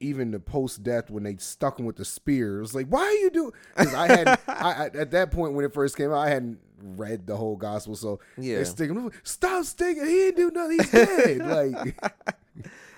Even 0.00 0.30
the 0.32 0.40
post 0.40 0.82
death 0.82 1.08
when 1.10 1.22
they 1.22 1.36
stuck 1.36 1.78
him 1.78 1.86
with 1.86 1.96
the 1.96 2.04
spear, 2.04 2.58
it 2.58 2.60
was 2.60 2.74
like, 2.74 2.86
why 2.88 3.00
are 3.02 3.12
you 3.12 3.30
doing? 3.30 3.52
Because 3.76 3.94
I 3.94 4.08
had 4.08 4.28
I, 4.48 4.72
I, 4.72 4.84
at 4.86 5.10
that 5.12 5.30
point 5.30 5.54
when 5.54 5.64
it 5.64 5.72
first 5.72 5.96
came 5.96 6.10
out, 6.10 6.18
I 6.18 6.28
hadn't 6.28 6.58
read 6.82 7.26
the 7.26 7.36
whole 7.36 7.56
gospel, 7.56 7.94
so 7.96 8.20
Yeah. 8.36 8.56
they're 8.56 8.64
sticking. 8.64 9.10
Stop 9.22 9.64
sticking! 9.64 10.04
He 10.04 10.12
didn't 10.30 10.36
do 10.36 10.50
nothing. 10.50 10.78
He's 10.80 10.90
dead. 10.90 11.38
like 11.46 11.96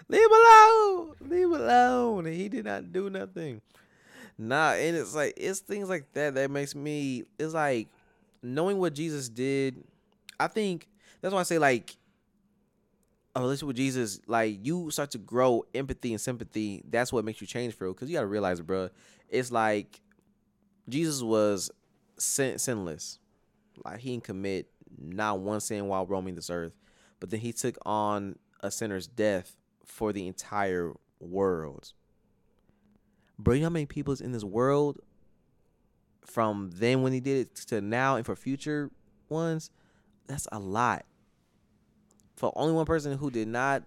Leave 0.08 0.20
him 0.22 0.30
alone. 0.32 1.12
Leave 1.20 1.44
him 1.44 1.52
alone. 1.52 2.26
And 2.26 2.34
he 2.34 2.48
did 2.48 2.64
not 2.64 2.92
do 2.92 3.10
nothing. 3.10 3.60
Nah, 4.38 4.72
and 4.72 4.96
it's 4.96 5.14
like 5.14 5.34
it's 5.36 5.60
things 5.60 5.88
like 5.88 6.12
that 6.12 6.34
that 6.34 6.50
makes 6.50 6.74
me. 6.74 7.24
It's 7.38 7.54
like 7.54 7.88
knowing 8.42 8.78
what 8.78 8.94
Jesus 8.94 9.28
did. 9.28 9.82
I 10.38 10.46
think 10.48 10.88
that's 11.20 11.32
why 11.34 11.40
I 11.40 11.44
say 11.44 11.58
like 11.58 11.96
a 13.36 13.40
relationship 13.40 13.66
with 13.68 13.76
Jesus, 13.76 14.20
like 14.26 14.58
you 14.62 14.90
start 14.90 15.10
to 15.10 15.18
grow 15.18 15.64
empathy 15.74 16.12
and 16.12 16.20
sympathy. 16.20 16.82
That's 16.88 17.12
what 17.12 17.24
makes 17.24 17.40
you 17.40 17.46
change 17.46 17.74
for 17.74 17.88
because 17.88 18.08
you 18.08 18.16
got 18.16 18.22
to 18.22 18.26
realize, 18.26 18.60
bro. 18.62 18.88
It's 19.28 19.52
like 19.52 20.00
Jesus 20.88 21.22
was 21.22 21.70
sin- 22.18 22.58
sinless. 22.58 23.18
Like 23.84 24.00
he 24.00 24.12
didn't 24.12 24.24
commit 24.24 24.68
not 24.98 25.40
one 25.40 25.60
sin 25.60 25.86
while 25.86 26.06
roaming 26.06 26.34
this 26.34 26.48
earth, 26.48 26.72
but 27.20 27.28
then 27.28 27.40
he 27.40 27.52
took 27.52 27.76
on 27.84 28.36
a 28.60 28.70
sinner's 28.70 29.06
death 29.06 29.54
for 29.84 30.14
the 30.14 30.26
entire 30.26 30.94
world. 31.20 31.92
Bro, 33.38 33.54
you 33.54 33.60
know 33.60 33.66
how 33.66 33.70
many 33.70 33.84
people 33.84 34.14
is 34.14 34.22
in 34.22 34.32
this 34.32 34.44
world 34.44 34.98
from 36.24 36.70
then 36.72 37.02
when 37.02 37.12
he 37.12 37.20
did 37.20 37.48
it 37.48 37.54
to 37.66 37.82
now 37.82 38.16
and 38.16 38.24
for 38.24 38.34
future 38.34 38.90
ones? 39.28 39.70
That's 40.26 40.48
a 40.50 40.58
lot. 40.58 41.04
For 42.36 42.52
only 42.54 42.74
one 42.74 42.86
person 42.86 43.16
who 43.16 43.30
did 43.30 43.48
not 43.48 43.82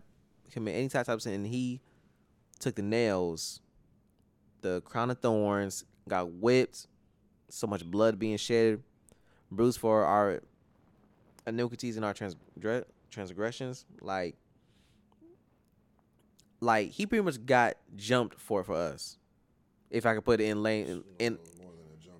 commit 0.51 0.75
any 0.75 0.89
type 0.89 1.07
of 1.07 1.21
sin, 1.21 1.33
and 1.33 1.47
he 1.47 1.81
took 2.59 2.75
the 2.75 2.81
nails, 2.81 3.61
the 4.61 4.81
crown 4.81 5.11
of 5.11 5.19
thorns, 5.19 5.85
got 6.07 6.31
whipped, 6.31 6.87
so 7.49 7.67
much 7.67 7.85
blood 7.85 8.17
being 8.19 8.37
shed, 8.37 8.81
bruised 9.51 9.79
for 9.79 10.03
our 10.03 10.41
iniquities 11.45 11.95
and 11.95 12.03
our 12.03 12.13
transgre- 12.13 12.85
transgressions. 13.11 13.85
Like, 14.01 14.35
like 16.59 16.89
he 16.89 17.05
pretty 17.05 17.23
much 17.23 17.45
got 17.45 17.75
jumped 17.95 18.39
for 18.39 18.63
for 18.63 18.75
us. 18.75 19.17
If 19.91 20.05
I 20.05 20.15
could 20.15 20.25
put 20.25 20.41
it 20.41 20.45
in 20.45 20.61
lane 20.61 21.03
in, 21.17 21.37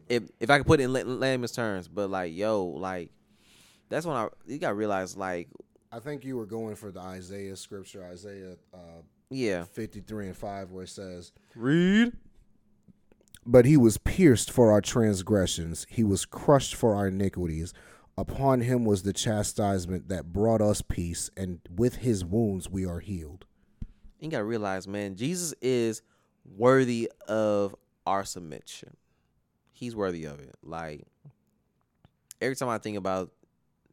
if 0.07 0.23
if 0.39 0.49
I 0.49 0.57
could 0.57 0.67
put 0.67 0.79
it 0.79 0.83
in 0.83 0.93
la- 0.93 1.01
layman's 1.01 1.51
terms, 1.51 1.87
but 1.87 2.09
like 2.09 2.35
yo, 2.35 2.65
like 2.65 3.11
that's 3.89 4.05
when 4.05 4.15
I 4.15 4.27
you 4.47 4.57
gotta 4.57 4.75
realize 4.75 5.17
like 5.17 5.49
I 5.91 5.99
think 5.99 6.23
you 6.23 6.37
were 6.37 6.45
going 6.45 6.75
for 6.75 6.91
the 6.91 6.99
Isaiah 6.99 7.55
scripture, 7.55 8.03
Isaiah 8.03 8.55
uh, 8.73 9.01
yeah, 9.29 9.63
fifty 9.63 10.01
three 10.01 10.27
and 10.27 10.37
five, 10.37 10.71
where 10.71 10.83
it 10.83 10.89
says, 10.89 11.31
read 11.55 12.13
But 13.45 13.65
he 13.65 13.77
was 13.77 13.97
pierced 13.97 14.51
for 14.51 14.71
our 14.71 14.81
transgressions, 14.81 15.85
he 15.89 16.03
was 16.03 16.25
crushed 16.25 16.75
for 16.75 16.95
our 16.95 17.07
iniquities. 17.07 17.73
Upon 18.17 18.61
him 18.61 18.83
was 18.83 19.03
the 19.03 19.13
chastisement 19.13 20.09
that 20.09 20.33
brought 20.33 20.61
us 20.61 20.81
peace, 20.81 21.29
and 21.37 21.59
with 21.73 21.97
his 21.97 22.25
wounds 22.25 22.69
we 22.69 22.85
are 22.85 22.99
healed. 22.99 23.45
you 24.19 24.29
gotta 24.29 24.43
realize, 24.43 24.87
man, 24.87 25.15
Jesus 25.15 25.53
is 25.61 26.01
worthy 26.45 27.09
of 27.27 27.75
our 28.05 28.25
submission. 28.25 28.97
He's 29.71 29.95
worthy 29.95 30.25
of 30.25 30.39
it. 30.41 30.55
Like 30.61 31.07
every 32.41 32.55
time 32.57 32.69
I 32.69 32.77
think 32.77 32.97
about 32.97 33.31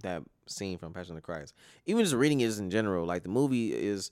that 0.03 0.23
scene 0.47 0.79
from 0.79 0.93
Passion 0.93 1.13
of 1.13 1.17
the 1.17 1.23
Christ, 1.23 1.55
even 1.87 2.05
just 2.05 2.15
reading 2.15 2.41
it 2.41 2.47
just 2.47 2.61
in 2.61 2.71
general, 2.71 3.07
like 3.07 3.23
the 3.23 3.29
movie 3.29 3.73
is 3.73 4.11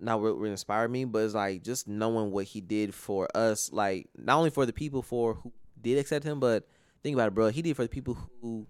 not 0.00 0.20
what 0.20 0.38
really 0.38 0.52
inspired 0.52 0.90
me, 0.90 1.04
but 1.04 1.20
it's 1.20 1.34
like 1.34 1.62
just 1.62 1.86
knowing 1.86 2.30
what 2.30 2.46
he 2.46 2.60
did 2.60 2.94
for 2.94 3.28
us, 3.34 3.70
like 3.72 4.08
not 4.16 4.38
only 4.38 4.50
for 4.50 4.66
the 4.66 4.72
people 4.72 5.02
for 5.02 5.34
who 5.34 5.52
did 5.80 5.98
accept 5.98 6.24
him, 6.24 6.40
but 6.40 6.66
think 7.02 7.14
about 7.14 7.28
it, 7.28 7.34
bro. 7.34 7.48
He 7.48 7.62
did 7.62 7.76
for 7.76 7.82
the 7.82 7.88
people 7.88 8.16
who 8.40 8.66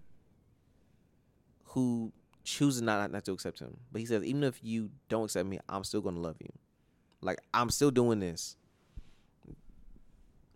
who 1.65 2.11
chooses 2.43 2.81
not 2.81 3.11
not 3.11 3.23
to 3.25 3.31
accept 3.31 3.59
him. 3.59 3.77
But 3.91 4.01
he 4.01 4.05
says, 4.05 4.23
even 4.23 4.43
if 4.43 4.59
you 4.61 4.89
don't 5.09 5.25
accept 5.25 5.47
me, 5.47 5.59
I'm 5.69 5.83
still 5.83 6.01
gonna 6.01 6.19
love 6.19 6.35
you. 6.39 6.51
Like 7.21 7.39
I'm 7.53 7.69
still 7.69 7.91
doing 7.91 8.19
this. 8.19 8.57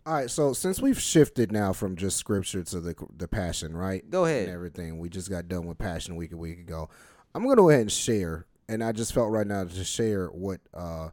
All 0.06 0.14
right, 0.14 0.30
so 0.30 0.52
since 0.52 0.80
we've 0.80 1.00
shifted 1.00 1.50
now 1.50 1.72
from 1.72 1.96
just 1.96 2.16
scripture 2.16 2.62
to 2.62 2.80
the 2.80 2.94
the 3.16 3.26
passion, 3.26 3.76
right? 3.76 4.08
Go 4.08 4.24
ahead. 4.24 4.44
And 4.44 4.52
everything. 4.52 5.00
We 5.00 5.08
just 5.08 5.28
got 5.28 5.48
done 5.48 5.66
with 5.66 5.78
passion 5.78 6.14
a 6.14 6.16
week 6.16 6.30
a 6.30 6.36
week 6.36 6.60
ago. 6.60 6.88
I'm 7.34 7.42
gonna 7.42 7.56
go 7.56 7.70
ahead 7.70 7.80
and 7.80 7.90
share, 7.90 8.46
and 8.68 8.84
I 8.84 8.92
just 8.92 9.12
felt 9.12 9.32
right 9.32 9.46
now 9.46 9.64
to 9.64 9.84
share 9.84 10.28
what 10.28 10.60
uh 10.72 11.08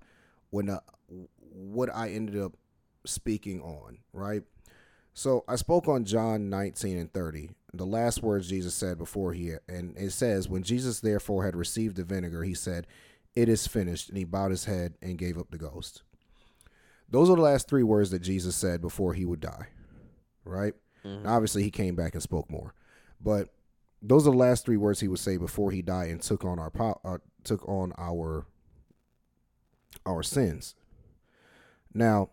when 0.52 0.70
uh, 0.70 0.80
what 1.40 1.90
I 1.92 2.10
ended 2.10 2.40
up 2.40 2.54
speaking 3.04 3.62
on, 3.62 3.98
right? 4.14 4.44
So 5.16 5.44
I 5.48 5.56
spoke 5.56 5.88
on 5.88 6.06
John 6.06 6.52
19 6.52 6.96
and 6.96 7.12
30, 7.12 7.50
the 7.74 7.86
last 7.88 8.22
words 8.22 8.48
Jesus 8.48 8.76
said 8.76 9.00
before 9.00 9.34
he 9.34 9.54
and 9.68 9.98
it 9.98 10.12
says 10.12 10.48
when 10.48 10.62
Jesus 10.62 11.00
therefore 11.00 11.46
had 11.46 11.56
received 11.56 11.96
the 11.96 12.04
vinegar, 12.04 12.44
he 12.44 12.54
said, 12.54 12.86
"It 13.36 13.50
is 13.50 13.66
finished," 13.66 14.10
and 14.10 14.20
he 14.20 14.24
bowed 14.24 14.52
his 14.52 14.66
head 14.66 14.94
and 15.02 15.18
gave 15.18 15.40
up 15.40 15.50
the 15.50 15.58
ghost. 15.58 16.04
Those 17.14 17.30
are 17.30 17.36
the 17.36 17.44
last 17.44 17.68
three 17.68 17.84
words 17.84 18.10
that 18.10 18.24
Jesus 18.24 18.56
said 18.56 18.82
before 18.82 19.14
he 19.14 19.24
would 19.24 19.40
die, 19.40 19.68
right? 20.46 20.74
Mhm. 21.06 21.28
Obviously, 21.28 21.62
he 21.62 21.70
came 21.70 21.96
back 21.96 22.16
and 22.16 22.24
spoke 22.24 22.50
more, 22.50 22.74
but 23.22 23.54
those 24.02 24.26
are 24.28 24.32
the 24.32 24.38
last 24.38 24.66
three 24.66 24.78
words 24.78 25.00
he 25.00 25.08
would 25.08 25.20
say 25.20 25.38
before 25.38 25.70
he 25.70 25.84
died 25.84 26.10
and 26.10 26.24
took 26.24 26.44
on 26.44 26.58
our 26.58 26.72
po- 26.72 27.00
uh, 27.06 27.20
took 27.44 27.70
on 27.70 27.94
our 28.00 28.48
our 30.08 30.24
sins. 30.24 30.74
Now, 31.94 32.32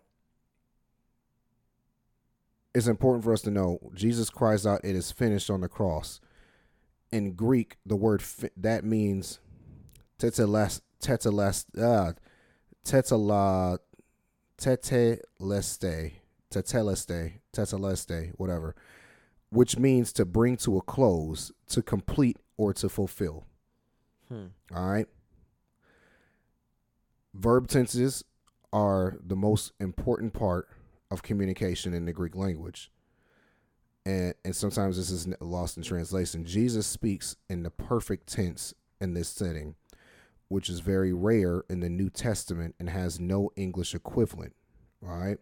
it's 2.73 2.87
important 2.87 3.23
for 3.23 3.33
us 3.33 3.43
to 3.43 3.51
know 3.51 3.91
Jesus 3.93 4.31
cries 4.31 4.65
out, 4.65 4.83
"It 4.83 4.95
is 4.95 5.11
finished" 5.11 5.51
on 5.51 5.61
the 5.61 5.69
cross. 5.69 6.19
In 7.11 7.33
Greek, 7.33 7.77
the 7.85 7.95
word 7.95 8.23
fi- 8.23 8.49
that 8.57 8.83
means 8.83 9.39
tetelas 10.17 10.81
tetelas 10.99 11.65
uh, 11.77 12.13
tetela 12.83 13.77
teteleste 14.61 16.11
teteleste 16.51 17.33
teteleste 17.51 18.31
whatever, 18.35 18.75
which 19.49 19.77
means 19.77 20.13
to 20.13 20.25
bring 20.25 20.55
to 20.57 20.77
a 20.77 20.81
close, 20.81 21.51
to 21.67 21.81
complete, 21.81 22.37
or 22.57 22.73
to 22.73 22.87
fulfill. 22.87 23.45
Hmm. 24.27 24.47
All 24.73 24.89
right. 24.89 25.07
Verb 27.33 27.67
tenses 27.67 28.23
are 28.71 29.17
the 29.25 29.35
most 29.35 29.71
important 29.79 30.33
part 30.33 30.69
of 31.09 31.23
communication 31.23 31.93
in 31.93 32.05
the 32.05 32.13
Greek 32.13 32.35
language. 32.35 32.91
And 34.05 34.33
and 34.45 34.55
sometimes 34.55 34.97
this 34.97 35.09
is 35.09 35.27
lost 35.39 35.77
in 35.77 35.83
translation. 35.83 36.45
Jesus 36.45 36.87
speaks 36.87 37.35
in 37.49 37.63
the 37.63 37.71
perfect 37.71 38.27
tense 38.27 38.73
in 38.99 39.13
this 39.13 39.29
setting, 39.29 39.75
which 40.51 40.69
is 40.69 40.81
very 40.81 41.13
rare 41.13 41.63
in 41.69 41.79
the 41.79 41.87
New 41.87 42.09
Testament 42.09 42.75
and 42.77 42.89
has 42.89 43.21
no 43.21 43.51
English 43.55 43.95
equivalent. 43.95 44.53
All 45.01 45.17
right. 45.17 45.37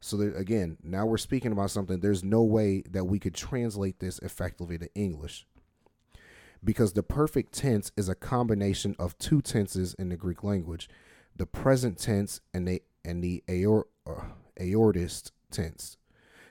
So 0.00 0.16
that, 0.16 0.36
again, 0.36 0.78
now 0.82 1.06
we're 1.06 1.16
speaking 1.16 1.52
about 1.52 1.70
something. 1.70 2.00
There's 2.00 2.24
no 2.24 2.42
way 2.42 2.82
that 2.90 3.04
we 3.04 3.20
could 3.20 3.34
translate 3.34 4.00
this 4.00 4.18
effectively 4.18 4.76
to 4.78 4.92
English 4.96 5.46
because 6.62 6.94
the 6.94 7.04
perfect 7.04 7.52
tense 7.52 7.92
is 7.96 8.08
a 8.08 8.16
combination 8.16 8.96
of 8.98 9.16
two 9.18 9.40
tenses 9.40 9.94
in 9.94 10.08
the 10.08 10.16
Greek 10.16 10.42
language, 10.42 10.88
the 11.36 11.46
present 11.46 11.96
tense 11.96 12.40
and 12.52 12.66
the 12.66 12.82
and 13.04 13.22
the 13.22 13.44
aor, 13.48 13.84
uh, 14.08 14.24
aorist 14.58 15.30
tense. 15.52 15.96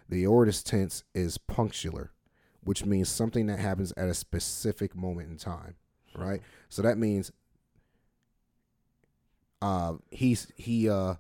The 0.08 0.24
aorist 0.24 0.66
tense 0.66 1.04
is 1.14 1.38
punctular, 1.38 2.10
which 2.64 2.86
means 2.86 3.10
something 3.10 3.48
that 3.48 3.60
happens 3.60 3.92
at 3.98 4.08
a 4.08 4.14
specific 4.14 4.96
moment 4.96 5.30
in 5.30 5.38
time, 5.38 5.76
right? 6.16 6.42
So 6.70 6.82
that 6.82 6.98
means 6.98 7.34
uh 9.62 9.94
he's 10.12 10.52
he 10.56 10.90
uh 10.90 11.16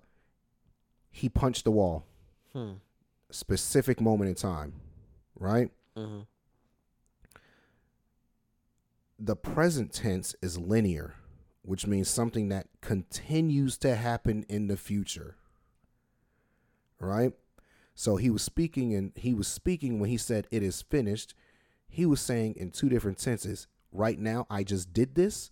he 1.11 1.29
punched 1.29 1.63
the 1.63 1.71
wall, 1.71 2.05
Hmm. 2.53 2.73
specific 3.31 3.99
moment 3.99 4.29
in 4.29 4.35
time, 4.35 4.73
right? 5.39 5.71
Mm-hmm. 5.95 6.21
the 9.19 9.35
present 9.35 9.91
tense 9.91 10.35
is 10.43 10.57
linear, 10.59 11.15
which 11.63 11.87
means 11.87 12.07
something 12.07 12.49
that 12.49 12.67
continues 12.81 13.77
to 13.79 13.95
happen 13.95 14.45
in 14.47 14.67
the 14.67 14.77
future. 14.77 15.35
Right? 16.99 17.33
So 17.95 18.17
he 18.17 18.29
was 18.29 18.43
speaking 18.43 18.93
and 18.93 19.11
he 19.15 19.33
was 19.33 19.47
speaking 19.47 19.99
when 19.99 20.09
he 20.11 20.17
said 20.17 20.47
it 20.51 20.61
is 20.61 20.83
finished. 20.83 21.33
He 21.89 22.05
was 22.05 22.21
saying 22.21 22.55
in 22.57 22.69
two 22.69 22.89
different 22.89 23.17
tenses, 23.17 23.65
right 23.91 24.19
now 24.19 24.45
I 24.51 24.63
just 24.63 24.93
did 24.93 25.15
this 25.15 25.49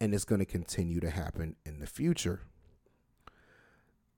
and 0.00 0.14
it's 0.14 0.24
going 0.24 0.38
to 0.40 0.44
continue 0.44 1.00
to 1.00 1.10
happen 1.10 1.56
in 1.64 1.78
the 1.78 1.86
future. 1.86 2.42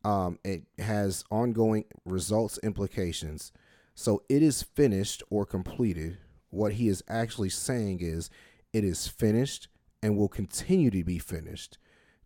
Um, 0.05 0.39
it 0.45 0.62
has 0.79 1.24
ongoing 1.31 1.85
results 2.05 2.59
implications. 2.62 3.53
So 3.95 4.22
it 4.29 4.43
is 4.43 4.62
finished 4.62 5.22
or 5.31 5.45
completed. 5.45 6.18
What 6.51 6.74
he 6.74 6.89
is 6.89 7.03
actually 7.09 7.51
saying 7.51 7.99
is 8.01 8.31
it 8.72 8.85
is 8.85 9.09
finished 9.09 9.68
and 10.03 10.16
will 10.16 10.29
continue 10.29 10.91
to 10.91 11.05
be 11.05 11.18
finished 11.18 11.79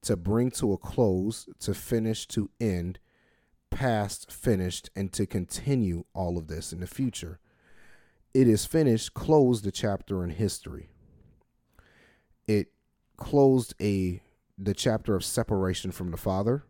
to 0.03 0.17
bring 0.17 0.51
to 0.51 0.73
a 0.73 0.77
close, 0.77 1.49
to 1.61 1.73
finish, 1.73 2.27
to 2.27 2.51
end, 2.61 2.99
past, 3.71 4.31
finished, 4.31 4.91
and 4.95 5.13
to 5.13 5.27
continue 5.27 6.05
all 6.13 6.37
of 6.37 6.49
this 6.49 6.73
in 6.73 6.81
the 6.81 6.87
future. 6.87 7.39
It 8.35 8.49
is 8.49 8.67
finished, 8.67 9.15
close 9.15 9.63
the 9.63 9.71
chapter 9.71 10.25
in 10.25 10.31
history. 10.31 10.91
It 12.49 12.73
closed 13.23 13.73
a 13.81 14.21
the 14.59 14.75
chapter 14.75 15.15
of 15.15 15.25
separation 15.25 15.93
from 15.93 16.11
the 16.11 16.17
Father. 16.17 16.65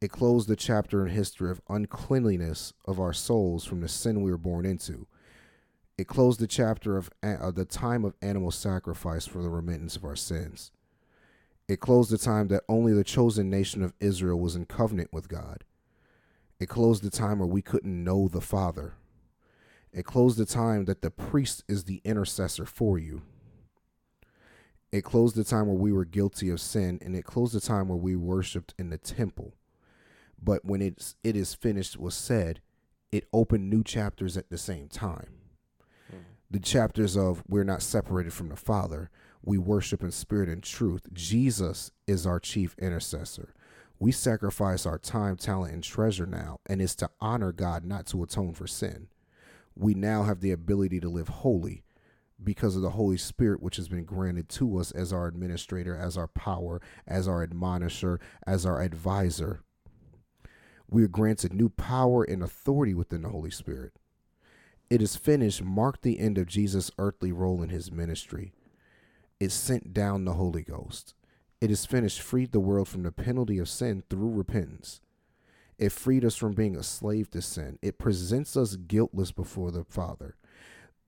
It 0.00 0.12
closed 0.12 0.48
the 0.48 0.54
chapter 0.54 1.04
in 1.04 1.12
history 1.12 1.50
of 1.50 1.60
uncleanliness 1.68 2.72
of 2.84 3.00
our 3.00 3.12
souls 3.12 3.64
from 3.64 3.80
the 3.80 3.88
sin 3.88 4.22
we 4.22 4.30
were 4.30 4.38
born 4.38 4.64
into. 4.64 5.08
It 5.98 6.06
closed 6.06 6.38
the 6.38 6.46
chapter 6.46 6.96
of 6.96 7.10
uh, 7.20 7.50
the 7.50 7.64
time 7.64 8.04
of 8.04 8.14
animal 8.22 8.52
sacrifice 8.52 9.26
for 9.26 9.42
the 9.42 9.50
remittance 9.50 9.96
of 9.96 10.04
our 10.04 10.14
sins. 10.14 10.70
It 11.66 11.80
closed 11.80 12.12
the 12.12 12.18
time 12.18 12.46
that 12.48 12.62
only 12.68 12.92
the 12.92 13.02
chosen 13.02 13.50
nation 13.50 13.82
of 13.82 13.92
Israel 13.98 14.38
was 14.38 14.54
in 14.54 14.66
covenant 14.66 15.12
with 15.12 15.28
God. 15.28 15.64
It 16.60 16.68
closed 16.68 17.02
the 17.02 17.10
time 17.10 17.40
where 17.40 17.48
we 17.48 17.60
couldn't 17.60 18.04
know 18.04 18.28
the 18.28 18.40
Father. 18.40 18.94
It 19.92 20.04
closed 20.04 20.38
the 20.38 20.46
time 20.46 20.84
that 20.84 21.02
the 21.02 21.10
priest 21.10 21.64
is 21.66 21.84
the 21.84 22.00
intercessor 22.04 22.66
for 22.66 22.98
you. 22.98 23.22
It 24.92 25.04
closed 25.04 25.36
the 25.36 25.44
time 25.44 25.66
where 25.66 25.76
we 25.76 25.92
were 25.92 26.04
guilty 26.04 26.48
of 26.48 26.60
sin, 26.60 26.98
and 27.02 27.16
it 27.16 27.24
closed 27.24 27.54
the 27.54 27.60
time 27.60 27.88
where 27.88 27.98
we 27.98 28.16
worshiped 28.16 28.74
in 28.78 28.90
the 28.90 28.98
temple. 28.98 29.54
But 30.42 30.64
when 30.64 30.82
it's 30.82 31.16
it 31.24 31.36
is 31.36 31.54
finished 31.54 31.98
was 31.98 32.14
said, 32.14 32.60
it 33.10 33.28
opened 33.32 33.68
new 33.70 33.82
chapters 33.82 34.36
at 34.36 34.50
the 34.50 34.58
same 34.58 34.88
time 34.88 35.28
hmm. 36.10 36.18
the 36.50 36.58
chapters 36.58 37.16
of 37.16 37.42
we're 37.48 37.64
not 37.64 37.82
separated 37.82 38.32
from 38.32 38.48
the 38.48 38.56
Father. 38.56 39.10
We 39.42 39.58
worship 39.58 40.02
in 40.02 40.10
spirit 40.10 40.48
and 40.48 40.62
truth. 40.62 41.12
Jesus 41.12 41.92
is 42.06 42.26
our 42.26 42.40
chief 42.40 42.74
intercessor. 42.78 43.54
We 43.98 44.12
sacrifice 44.12 44.84
our 44.84 44.98
time, 44.98 45.36
talent, 45.36 45.72
and 45.72 45.82
treasure 45.82 46.26
now, 46.26 46.58
and 46.66 46.82
it's 46.82 46.94
to 46.96 47.10
honor 47.20 47.52
God, 47.52 47.84
not 47.84 48.06
to 48.08 48.22
atone 48.22 48.52
for 48.54 48.66
sin. 48.66 49.08
We 49.74 49.94
now 49.94 50.24
have 50.24 50.40
the 50.40 50.52
ability 50.52 51.00
to 51.00 51.08
live 51.08 51.28
holy 51.28 51.84
because 52.42 52.76
of 52.76 52.82
the 52.82 52.90
Holy 52.90 53.16
Spirit, 53.16 53.62
which 53.62 53.76
has 53.76 53.88
been 53.88 54.04
granted 54.04 54.48
to 54.50 54.78
us 54.78 54.90
as 54.90 55.12
our 55.12 55.26
administrator, 55.26 55.96
as 55.96 56.16
our 56.16 56.28
power, 56.28 56.80
as 57.06 57.26
our 57.26 57.42
admonisher, 57.42 58.20
as 58.46 58.66
our 58.66 58.82
advisor. 58.82 59.60
We 60.88 61.02
are 61.02 61.08
granted 61.08 61.52
new 61.52 61.68
power 61.68 62.22
and 62.22 62.42
authority 62.42 62.94
within 62.94 63.22
the 63.22 63.30
Holy 63.30 63.50
Spirit. 63.50 63.92
It 64.88 65.02
is 65.02 65.16
finished 65.16 65.62
marked 65.62 66.02
the 66.02 66.20
end 66.20 66.38
of 66.38 66.46
Jesus' 66.46 66.92
earthly 66.98 67.32
role 67.32 67.62
in 67.62 67.70
his 67.70 67.90
ministry. 67.90 68.52
It 69.40 69.50
sent 69.50 69.92
down 69.92 70.24
the 70.24 70.34
Holy 70.34 70.62
Ghost. 70.62 71.14
It 71.60 71.70
is 71.70 71.86
finished 71.86 72.20
freed 72.20 72.52
the 72.52 72.60
world 72.60 72.86
from 72.86 73.02
the 73.02 73.10
penalty 73.10 73.58
of 73.58 73.68
sin 73.68 74.04
through 74.08 74.30
repentance. 74.30 75.00
It 75.78 75.92
freed 75.92 76.24
us 76.24 76.36
from 76.36 76.52
being 76.52 76.76
a 76.76 76.82
slave 76.82 77.30
to 77.32 77.42
sin. 77.42 77.78
It 77.82 77.98
presents 77.98 78.56
us 78.56 78.76
guiltless 78.76 79.32
before 79.32 79.70
the 79.70 79.84
Father. 79.84 80.36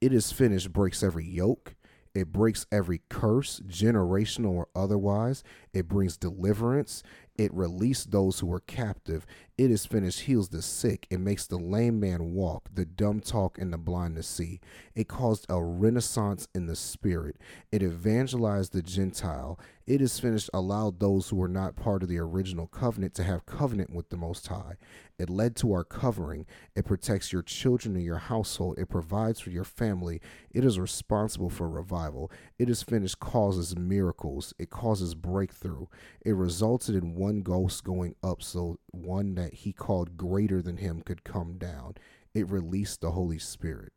It 0.00 0.12
is 0.12 0.32
finished 0.32 0.72
breaks 0.72 1.02
every 1.02 1.26
yoke. 1.26 1.74
It 2.14 2.32
breaks 2.32 2.66
every 2.72 3.02
curse, 3.08 3.60
generational 3.66 4.52
or 4.52 4.68
otherwise. 4.74 5.44
It 5.72 5.88
brings 5.88 6.16
deliverance. 6.16 7.02
It 7.36 7.52
released 7.52 8.10
those 8.10 8.40
who 8.40 8.46
were 8.46 8.60
captive. 8.60 9.26
It 9.58 9.72
is 9.72 9.86
finished 9.86 10.20
heals 10.20 10.50
the 10.50 10.62
sick. 10.62 11.08
It 11.10 11.18
makes 11.18 11.44
the 11.44 11.58
lame 11.58 11.98
man 11.98 12.32
walk, 12.32 12.68
the 12.72 12.84
dumb 12.84 13.18
talk, 13.18 13.58
and 13.58 13.72
the 13.72 13.76
blind 13.76 14.14
to 14.14 14.22
see. 14.22 14.60
It 14.94 15.08
caused 15.08 15.46
a 15.48 15.60
renaissance 15.60 16.46
in 16.54 16.66
the 16.66 16.76
spirit. 16.76 17.38
It 17.72 17.82
evangelized 17.82 18.72
the 18.72 18.82
Gentile. 18.82 19.58
It 19.84 20.00
is 20.00 20.20
finished 20.20 20.50
allowed 20.54 21.00
those 21.00 21.28
who 21.30 21.36
were 21.36 21.48
not 21.48 21.74
part 21.74 22.04
of 22.04 22.08
the 22.08 22.18
original 22.18 22.68
covenant 22.68 23.14
to 23.14 23.24
have 23.24 23.46
covenant 23.46 23.90
with 23.90 24.10
the 24.10 24.16
Most 24.16 24.46
High. 24.46 24.74
It 25.18 25.30
led 25.30 25.56
to 25.56 25.72
our 25.72 25.82
covering. 25.82 26.46
It 26.76 26.84
protects 26.84 27.32
your 27.32 27.42
children 27.42 27.96
and 27.96 28.04
your 28.04 28.18
household. 28.18 28.78
It 28.78 28.90
provides 28.90 29.40
for 29.40 29.50
your 29.50 29.64
family. 29.64 30.20
It 30.52 30.64
is 30.64 30.78
responsible 30.78 31.50
for 31.50 31.68
revival. 31.68 32.30
It 32.58 32.68
is 32.68 32.82
finished 32.82 33.18
causes 33.18 33.76
miracles. 33.76 34.54
It 34.58 34.70
causes 34.70 35.14
breakthrough. 35.14 35.86
It 36.20 36.36
resulted 36.36 36.94
in 36.94 37.16
one 37.16 37.40
ghost 37.40 37.82
going 37.82 38.14
up 38.22 38.42
so 38.42 38.78
one 38.90 39.34
that 39.34 39.54
he 39.54 39.72
called 39.72 40.16
greater 40.16 40.62
than 40.62 40.78
him 40.78 41.02
could 41.02 41.24
come 41.24 41.58
down. 41.58 41.94
It 42.34 42.50
released 42.50 43.00
the 43.00 43.12
Holy 43.12 43.38
Spirit. 43.38 43.92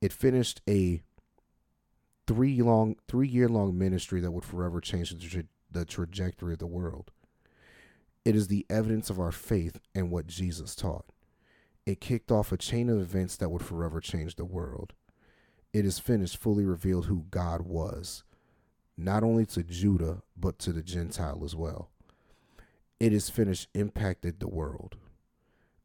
It 0.00 0.12
finished 0.12 0.60
a 0.68 1.02
three 2.26 2.62
long 2.62 2.96
three 3.08 3.28
year 3.28 3.48
long 3.48 3.76
ministry 3.76 4.20
that 4.20 4.30
would 4.30 4.44
forever 4.44 4.80
change 4.80 5.10
the, 5.10 5.18
tra- 5.18 5.44
the 5.70 5.84
trajectory 5.84 6.54
of 6.54 6.58
the 6.58 6.66
world. 6.66 7.10
It 8.24 8.36
is 8.36 8.48
the 8.48 8.66
evidence 8.70 9.10
of 9.10 9.18
our 9.18 9.32
faith 9.32 9.78
and 9.94 10.10
what 10.10 10.26
Jesus 10.26 10.74
taught. 10.74 11.06
It 11.84 12.00
kicked 12.00 12.30
off 12.30 12.52
a 12.52 12.56
chain 12.56 12.88
of 12.88 13.00
events 13.00 13.36
that 13.36 13.48
would 13.48 13.64
forever 13.64 14.00
change 14.00 14.36
the 14.36 14.44
world. 14.44 14.92
It 15.72 15.84
is 15.84 15.98
finished, 15.98 16.36
fully 16.36 16.64
revealed 16.64 17.06
who 17.06 17.26
God 17.30 17.62
was, 17.62 18.22
not 18.96 19.24
only 19.24 19.46
to 19.46 19.62
Judah, 19.62 20.22
but 20.36 20.58
to 20.60 20.72
the 20.72 20.82
Gentile 20.82 21.42
as 21.44 21.56
well. 21.56 21.90
It 23.02 23.12
is 23.12 23.28
finished, 23.28 23.66
impacted 23.74 24.38
the 24.38 24.46
world. 24.46 24.94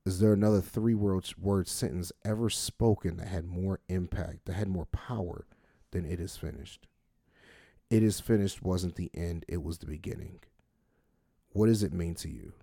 Is 0.05 0.20
there 0.20 0.34
another 0.34 0.61
three 0.61 0.93
word, 0.93 1.26
word 1.36 1.68
sentence 1.68 2.11
ever 2.24 2.47
spoken 2.47 3.18
that 3.18 3.30
had 3.30 3.47
more 3.47 3.80
impact, 3.89 4.45
that 4.45 4.53
had 4.53 4.68
more 4.68 4.86
power 4.86 5.47
than 5.89 6.05
it 6.05 6.20
is 6.20 6.38
finished? 6.38 6.86
It 7.89 8.03
is 8.03 8.20
finished 8.20 8.61
wasn't 8.61 8.97
the 8.97 9.09
end, 9.15 9.45
it 9.47 9.63
was 9.63 9.80
the 9.80 9.88
beginning. 9.88 10.41
What 11.53 11.65
does 11.65 11.82
it 11.82 11.91
mean 11.91 12.13
to 12.13 12.30
you? 12.30 12.53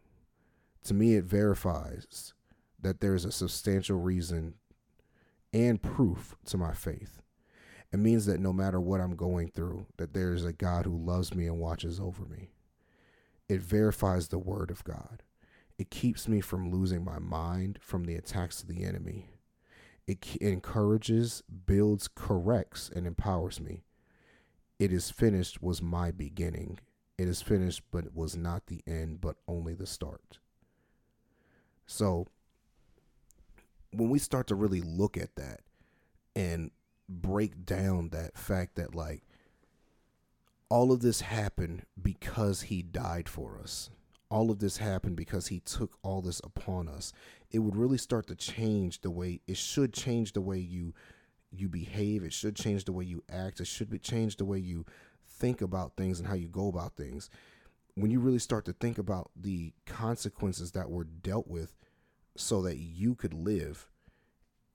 To 0.84 0.94
me, 0.94 1.16
it 1.16 1.24
verifies 1.24 2.32
that 2.80 3.00
there 3.00 3.16
is 3.16 3.24
a 3.24 3.32
substantial 3.32 3.98
reason 3.98 4.54
and 5.52 5.82
proof 5.82 6.36
to 6.46 6.56
my 6.56 6.74
faith. 6.74 7.20
It 7.92 7.98
means 7.98 8.24
that 8.26 8.38
no 8.38 8.52
matter 8.52 8.80
what 8.80 9.00
I'm 9.00 9.16
going 9.16 9.48
through, 9.48 9.86
that 9.96 10.14
there 10.14 10.32
is 10.32 10.44
a 10.44 10.52
God 10.52 10.84
who 10.84 10.96
loves 10.96 11.34
me 11.34 11.48
and 11.48 11.58
watches 11.58 11.98
over 11.98 12.24
me. 12.24 12.53
It 13.48 13.60
verifies 13.60 14.28
the 14.28 14.38
word 14.38 14.70
of 14.70 14.84
God. 14.84 15.22
It 15.78 15.90
keeps 15.90 16.28
me 16.28 16.40
from 16.40 16.70
losing 16.70 17.04
my 17.04 17.18
mind 17.18 17.78
from 17.82 18.04
the 18.04 18.14
attacks 18.14 18.62
of 18.62 18.68
the 18.68 18.84
enemy. 18.84 19.30
It 20.06 20.36
encourages, 20.40 21.42
builds, 21.66 22.08
corrects, 22.14 22.90
and 22.94 23.06
empowers 23.06 23.60
me. 23.60 23.84
It 24.78 24.92
is 24.92 25.10
finished 25.10 25.62
was 25.62 25.82
my 25.82 26.10
beginning. 26.10 26.78
It 27.18 27.28
is 27.28 27.42
finished, 27.42 27.82
but 27.90 28.04
it 28.04 28.14
was 28.14 28.36
not 28.36 28.66
the 28.66 28.82
end, 28.86 29.20
but 29.20 29.36
only 29.48 29.74
the 29.74 29.86
start. 29.86 30.38
So, 31.86 32.26
when 33.92 34.10
we 34.10 34.18
start 34.18 34.46
to 34.48 34.54
really 34.54 34.80
look 34.80 35.16
at 35.16 35.36
that 35.36 35.60
and 36.34 36.70
break 37.08 37.64
down 37.64 38.08
that 38.10 38.36
fact 38.36 38.76
that, 38.76 38.94
like, 38.94 39.22
all 40.74 40.90
of 40.90 41.02
this 41.02 41.20
happened 41.20 41.82
because 42.02 42.62
he 42.62 42.82
died 42.82 43.28
for 43.28 43.60
us, 43.62 43.90
all 44.28 44.50
of 44.50 44.58
this 44.58 44.78
happened 44.78 45.14
because 45.14 45.46
he 45.46 45.60
took 45.60 45.96
all 46.02 46.20
this 46.20 46.40
upon 46.42 46.88
us, 46.88 47.12
it 47.52 47.60
would 47.60 47.76
really 47.76 47.96
start 47.96 48.26
to 48.26 48.34
change 48.34 49.00
the 49.00 49.10
way 49.10 49.40
it 49.46 49.56
should 49.56 49.92
change 49.92 50.32
the 50.32 50.40
way 50.40 50.58
you 50.58 50.92
you 51.52 51.68
behave. 51.68 52.24
It 52.24 52.32
should 52.32 52.56
change 52.56 52.86
the 52.86 52.92
way 52.92 53.04
you 53.04 53.22
act. 53.32 53.60
It 53.60 53.68
should 53.68 53.88
be 53.88 54.00
change 54.00 54.36
the 54.36 54.44
way 54.44 54.58
you 54.58 54.84
think 55.38 55.62
about 55.62 55.96
things 55.96 56.18
and 56.18 56.26
how 56.26 56.34
you 56.34 56.48
go 56.48 56.66
about 56.66 56.96
things. 56.96 57.30
When 57.94 58.10
you 58.10 58.18
really 58.18 58.40
start 58.40 58.64
to 58.64 58.72
think 58.72 58.98
about 58.98 59.30
the 59.36 59.74
consequences 59.86 60.72
that 60.72 60.90
were 60.90 61.04
dealt 61.04 61.46
with 61.46 61.76
so 62.36 62.62
that 62.62 62.78
you 62.78 63.14
could 63.14 63.32
live 63.32 63.88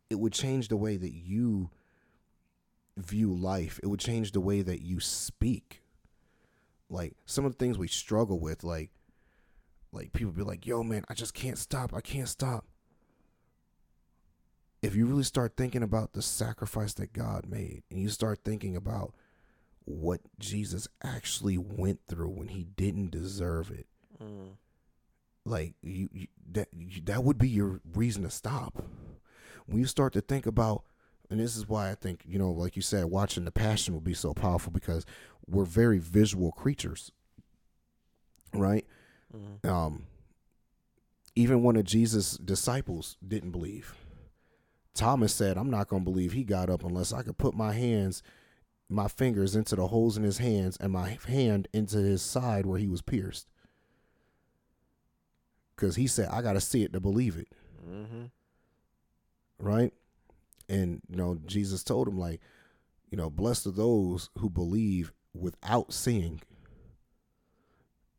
it 0.09 0.17
would 0.17 0.31
change 0.31 0.69
the 0.69 0.77
way 0.77 0.95
that 0.95 1.13
you 1.13 1.69
view 2.95 3.33
life. 3.33 3.81
It 3.83 3.87
would 3.87 3.99
change 3.99 4.31
the 4.31 4.39
way 4.39 4.61
that 4.61 4.81
you 4.81 5.01
speak 5.01 5.78
like 6.89 7.13
some 7.25 7.45
of 7.45 7.51
the 7.51 7.57
things 7.57 7.77
we 7.77 7.87
struggle 7.87 8.39
with 8.39 8.63
like 8.63 8.91
like 9.91 10.13
people 10.13 10.31
be 10.31 10.43
like 10.43 10.65
yo 10.65 10.83
man 10.83 11.03
i 11.09 11.13
just 11.13 11.33
can't 11.33 11.57
stop 11.57 11.93
i 11.93 12.01
can't 12.01 12.29
stop 12.29 12.65
if 14.81 14.95
you 14.95 15.05
really 15.05 15.23
start 15.23 15.57
thinking 15.57 15.83
about 15.83 16.13
the 16.13 16.21
sacrifice 16.21 16.93
that 16.93 17.13
God 17.13 17.45
made 17.47 17.83
and 17.89 17.99
you 17.99 18.09
start 18.09 18.39
thinking 18.43 18.75
about 18.75 19.13
what 19.85 20.21
Jesus 20.39 20.87
actually 21.03 21.57
went 21.57 21.99
through 22.07 22.29
when 22.29 22.49
he 22.49 22.63
didn't 22.63 23.11
deserve 23.11 23.71
it, 23.71 23.87
mm. 24.21 24.51
like 25.45 25.73
you, 25.81 26.09
you 26.13 26.27
that 26.51 26.69
you, 26.77 27.01
that 27.05 27.23
would 27.23 27.37
be 27.37 27.49
your 27.49 27.81
reason 27.93 28.23
to 28.23 28.29
stop. 28.29 28.85
When 29.65 29.79
you 29.79 29.85
start 29.85 30.13
to 30.13 30.21
think 30.21 30.45
about, 30.45 30.83
and 31.29 31.39
this 31.39 31.55
is 31.55 31.67
why 31.67 31.91
I 31.91 31.95
think 31.95 32.23
you 32.27 32.39
know, 32.39 32.51
like 32.51 32.75
you 32.75 32.81
said, 32.81 33.05
watching 33.05 33.45
the 33.45 33.51
Passion 33.51 33.93
will 33.93 34.01
be 34.01 34.13
so 34.13 34.33
powerful 34.33 34.71
because 34.71 35.05
we're 35.47 35.65
very 35.65 35.99
visual 35.99 36.51
creatures, 36.51 37.11
right? 38.53 38.85
Mm. 39.35 39.69
Um, 39.69 40.03
even 41.35 41.63
one 41.63 41.75
of 41.75 41.85
Jesus' 41.85 42.37
disciples 42.37 43.17
didn't 43.25 43.51
believe 43.51 43.95
Thomas 44.99 45.33
said, 45.33 45.57
I'm 45.57 45.69
not 45.69 45.87
going 45.87 46.03
to 46.03 46.11
believe 46.11 46.33
he 46.33 46.43
got 46.43 46.69
up 46.69 46.83
unless 46.83 47.13
I 47.13 47.21
could 47.21 47.37
put 47.37 47.55
my 47.55 47.71
hands, 47.71 48.21
my 48.89 49.07
fingers 49.07 49.55
into 49.55 49.77
the 49.77 49.87
holes 49.87 50.17
in 50.17 50.23
his 50.23 50.39
hands 50.39 50.77
and 50.77 50.91
my 50.91 51.17
hand 51.25 51.69
into 51.73 51.99
his 51.99 52.21
side 52.21 52.65
where 52.65 52.77
he 52.77 52.87
was 52.89 53.01
pierced. 53.01 53.47
Because 55.73 55.95
he 55.95 56.05
said, 56.05 56.27
I 56.29 56.41
got 56.41 56.53
to 56.53 56.61
see 56.61 56.83
it 56.83 56.91
to 56.91 56.99
believe 56.99 57.37
it. 57.37 57.47
Mm-hmm. 57.89 58.25
Right? 59.57 59.93
And, 60.69 61.01
you 61.09 61.17
know, 61.17 61.39
Jesus 61.45 61.83
told 61.83 62.07
him, 62.07 62.17
like, 62.17 62.41
you 63.09 63.17
know, 63.17 63.29
blessed 63.29 63.67
are 63.67 63.71
those 63.71 64.29
who 64.37 64.49
believe 64.49 65.11
without 65.33 65.91
seeing. 65.91 66.41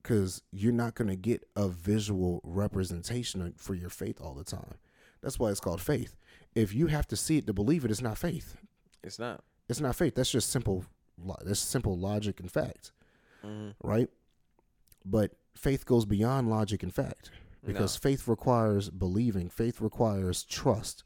Because 0.02 0.42
you're 0.50 0.72
not 0.72 0.94
going 0.94 1.08
to 1.08 1.16
get 1.16 1.44
a 1.54 1.68
visual 1.68 2.40
representation 2.42 3.54
for 3.56 3.74
your 3.74 3.90
faith 3.90 4.20
all 4.20 4.34
the 4.34 4.44
time. 4.44 4.74
That's 5.22 5.38
why 5.38 5.50
it's 5.50 5.60
called 5.60 5.80
faith 5.80 6.16
if 6.54 6.74
you 6.74 6.88
have 6.88 7.06
to 7.08 7.16
see 7.16 7.38
it 7.38 7.46
to 7.46 7.52
believe 7.52 7.84
it, 7.84 7.90
it's 7.90 8.02
not 8.02 8.18
faith. 8.18 8.56
It's 9.02 9.18
not. 9.18 9.42
It's 9.68 9.80
not 9.80 9.96
faith. 9.96 10.14
That's 10.14 10.30
just 10.30 10.50
simple. 10.50 10.84
That's 11.44 11.60
simple 11.60 11.98
logic 11.98 12.40
and 12.40 12.50
fact, 12.50 12.92
mm-hmm. 13.44 13.70
right? 13.86 14.08
But 15.04 15.32
faith 15.54 15.86
goes 15.86 16.04
beyond 16.04 16.50
logic 16.50 16.82
and 16.82 16.92
fact 16.92 17.30
because 17.64 17.96
no. 17.96 18.10
faith 18.10 18.26
requires 18.26 18.90
believing. 18.90 19.48
Faith 19.48 19.80
requires 19.80 20.44
trust. 20.44 21.04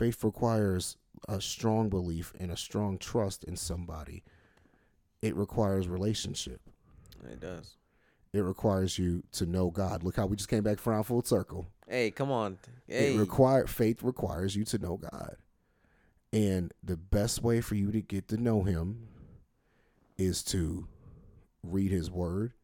Faith 0.00 0.24
requires 0.24 0.96
a 1.28 1.42
strong 1.42 1.90
belief 1.90 2.32
and 2.40 2.50
a 2.50 2.56
strong 2.56 2.96
trust 2.96 3.44
in 3.44 3.54
somebody. 3.54 4.24
It 5.20 5.36
requires 5.36 5.88
relationship. 5.88 6.62
It 7.30 7.38
does. 7.38 7.76
It 8.32 8.40
requires 8.40 8.98
you 8.98 9.24
to 9.32 9.44
know 9.44 9.68
God. 9.68 10.02
Look 10.02 10.16
how 10.16 10.24
we 10.24 10.38
just 10.38 10.48
came 10.48 10.62
back 10.62 10.78
from 10.78 11.02
full 11.02 11.22
circle. 11.22 11.66
Hey, 11.86 12.10
come 12.12 12.30
on. 12.30 12.56
Hey. 12.88 13.14
It 13.14 13.18
require 13.18 13.66
faith 13.66 14.02
requires 14.02 14.56
you 14.56 14.64
to 14.64 14.78
know 14.78 14.96
God. 14.96 15.36
And 16.32 16.72
the 16.82 16.96
best 16.96 17.42
way 17.42 17.60
for 17.60 17.74
you 17.74 17.92
to 17.92 18.00
get 18.00 18.26
to 18.28 18.38
know 18.38 18.62
him 18.62 19.06
is 20.16 20.42
to 20.44 20.88
read 21.62 21.90
his 21.90 22.10
word, 22.10 22.54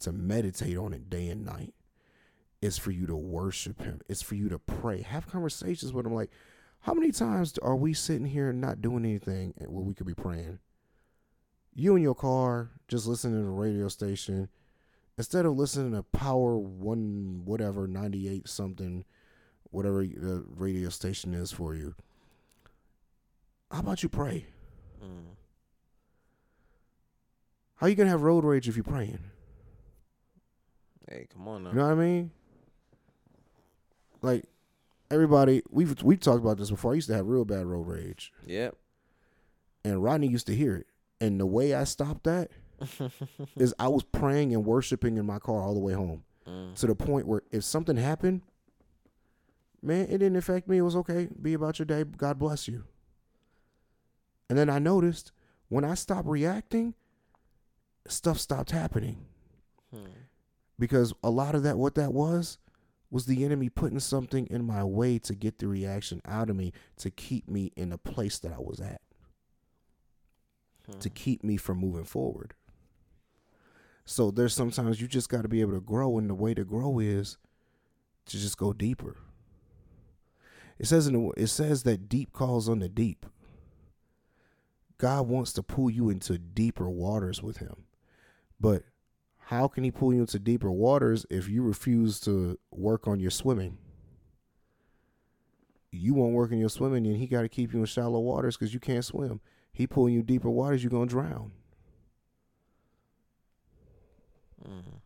to 0.00 0.10
meditate 0.10 0.76
on 0.76 0.92
it 0.92 1.08
day 1.08 1.28
and 1.28 1.44
night. 1.44 1.72
It's 2.60 2.78
for 2.78 2.90
you 2.90 3.06
to 3.06 3.16
worship 3.16 3.80
him. 3.80 4.00
It's 4.08 4.22
for 4.22 4.34
you 4.34 4.48
to 4.48 4.58
pray. 4.58 5.02
Have 5.02 5.28
conversations 5.28 5.92
with 5.92 6.04
him 6.04 6.14
like 6.14 6.30
how 6.80 6.94
many 6.94 7.12
times 7.12 7.58
are 7.58 7.76
we 7.76 7.92
sitting 7.92 8.26
here 8.26 8.52
not 8.52 8.80
doing 8.80 9.04
anything 9.04 9.54
where 9.58 9.84
we 9.84 9.94
could 9.94 10.06
be 10.06 10.14
praying? 10.14 10.58
You 11.74 11.96
in 11.96 12.02
your 12.02 12.14
car, 12.14 12.70
just 12.88 13.06
listening 13.06 13.38
to 13.40 13.44
the 13.44 13.50
radio 13.50 13.88
station, 13.88 14.48
instead 15.16 15.46
of 15.46 15.56
listening 15.56 15.92
to 15.92 16.02
Power 16.02 16.58
One, 16.58 17.42
whatever 17.44 17.86
ninety 17.86 18.28
eight 18.28 18.48
something, 18.48 19.04
whatever 19.64 20.02
the 20.04 20.44
radio 20.48 20.88
station 20.88 21.34
is 21.34 21.52
for 21.52 21.74
you, 21.74 21.94
how 23.70 23.80
about 23.80 24.02
you 24.02 24.08
pray? 24.08 24.46
Mm. 25.02 25.36
How 27.76 27.86
you 27.86 27.94
gonna 27.94 28.10
have 28.10 28.22
road 28.22 28.44
rage 28.44 28.68
if 28.68 28.76
you're 28.76 28.84
praying? 28.84 29.20
Hey, 31.08 31.26
come 31.32 31.46
on 31.48 31.64
now. 31.64 31.70
You 31.70 31.76
know 31.76 31.84
what 31.86 31.92
I 31.92 31.94
mean? 31.94 32.30
Like 34.22 34.44
everybody, 35.10 35.62
we've 35.70 36.02
we've 36.02 36.20
talked 36.20 36.40
about 36.40 36.58
this 36.58 36.70
before. 36.70 36.92
I 36.92 36.94
used 36.94 37.08
to 37.08 37.14
have 37.14 37.26
real 37.26 37.44
bad 37.44 37.66
road 37.66 37.86
rage. 37.86 38.32
Yep. 38.46 38.76
And 39.84 40.02
Rodney 40.02 40.28
used 40.28 40.46
to 40.46 40.54
hear 40.54 40.76
it, 40.76 40.86
and 41.20 41.40
the 41.40 41.46
way 41.46 41.74
I 41.74 41.84
stopped 41.84 42.24
that 42.24 42.50
is 43.56 43.74
I 43.78 43.88
was 43.88 44.02
praying 44.02 44.54
and 44.54 44.64
worshiping 44.64 45.16
in 45.16 45.26
my 45.26 45.38
car 45.38 45.60
all 45.62 45.74
the 45.74 45.80
way 45.80 45.94
home 45.94 46.24
mm. 46.46 46.74
to 46.76 46.86
the 46.86 46.94
point 46.94 47.26
where 47.26 47.42
if 47.50 47.64
something 47.64 47.96
happened, 47.96 48.42
man, 49.82 50.02
it 50.02 50.18
didn't 50.18 50.36
affect 50.36 50.68
me. 50.68 50.78
It 50.78 50.82
was 50.82 50.96
okay. 50.96 51.28
Be 51.40 51.54
about 51.54 51.78
your 51.78 51.86
day. 51.86 52.04
God 52.04 52.38
bless 52.38 52.68
you. 52.68 52.84
And 54.48 54.58
then 54.58 54.68
I 54.68 54.78
noticed 54.78 55.32
when 55.68 55.84
I 55.84 55.94
stopped 55.94 56.28
reacting, 56.28 56.94
stuff 58.06 58.38
stopped 58.38 58.72
happening. 58.72 59.24
Hmm. 59.94 60.06
Because 60.78 61.12
a 61.22 61.30
lot 61.30 61.54
of 61.54 61.62
that, 61.62 61.78
what 61.78 61.94
that 61.94 62.12
was, 62.12 62.58
was 63.10 63.26
the 63.26 63.44
enemy 63.44 63.68
putting 63.68 63.98
something 63.98 64.46
in 64.46 64.64
my 64.64 64.84
way 64.84 65.18
to 65.18 65.34
get 65.34 65.58
the 65.58 65.66
reaction 65.66 66.22
out 66.24 66.48
of 66.48 66.56
me 66.56 66.72
to 66.98 67.10
keep 67.10 67.48
me 67.48 67.72
in 67.76 67.90
the 67.90 67.98
place 67.98 68.38
that 68.38 68.52
I 68.52 68.58
was 68.58 68.80
at, 68.80 69.00
hmm. 70.86 70.98
to 70.98 71.10
keep 71.10 71.42
me 71.42 71.56
from 71.56 71.78
moving 71.78 72.04
forward. 72.04 72.54
So 74.04 74.30
there's 74.30 74.54
sometimes 74.54 75.00
you 75.00 75.08
just 75.08 75.28
got 75.28 75.42
to 75.42 75.48
be 75.48 75.60
able 75.60 75.74
to 75.74 75.80
grow, 75.80 76.18
and 76.18 76.28
the 76.28 76.34
way 76.34 76.54
to 76.54 76.64
grow 76.64 76.98
is 76.98 77.36
to 78.26 78.38
just 78.38 78.56
go 78.56 78.72
deeper. 78.72 79.16
It 80.78 80.86
says 80.86 81.06
in 81.06 81.12
the, 81.12 81.30
it 81.36 81.48
says 81.48 81.82
that 81.82 82.08
deep 82.08 82.32
calls 82.32 82.68
on 82.68 82.78
the 82.78 82.88
deep. 82.88 83.26
God 84.98 85.28
wants 85.28 85.52
to 85.54 85.62
pull 85.62 85.90
you 85.90 86.10
into 86.10 86.38
deeper 86.38 86.88
waters 86.88 87.42
with 87.42 87.58
Him, 87.58 87.84
but 88.58 88.84
how 89.50 89.66
can 89.66 89.82
He 89.82 89.90
pull 89.90 90.14
you 90.14 90.20
into 90.20 90.38
deeper 90.38 90.70
waters 90.70 91.26
if 91.28 91.48
you 91.48 91.64
refuse 91.64 92.20
to 92.20 92.56
work 92.70 93.08
on 93.08 93.18
your 93.18 93.32
swimming? 93.32 93.78
You 95.90 96.14
won't 96.14 96.34
work 96.34 96.52
on 96.52 96.58
your 96.58 96.68
swimming, 96.68 97.04
and 97.04 97.16
He 97.16 97.26
got 97.26 97.42
to 97.42 97.48
keep 97.48 97.72
you 97.72 97.80
in 97.80 97.86
shallow 97.86 98.20
waters 98.20 98.56
because 98.56 98.72
you 98.72 98.78
can't 98.78 99.04
swim. 99.04 99.40
He 99.72 99.88
pulling 99.88 100.14
you 100.14 100.22
deeper 100.22 100.48
waters, 100.48 100.84
you're 100.84 100.90
gonna 100.90 101.06
drown. 101.06 101.50
Mm. 104.64 105.00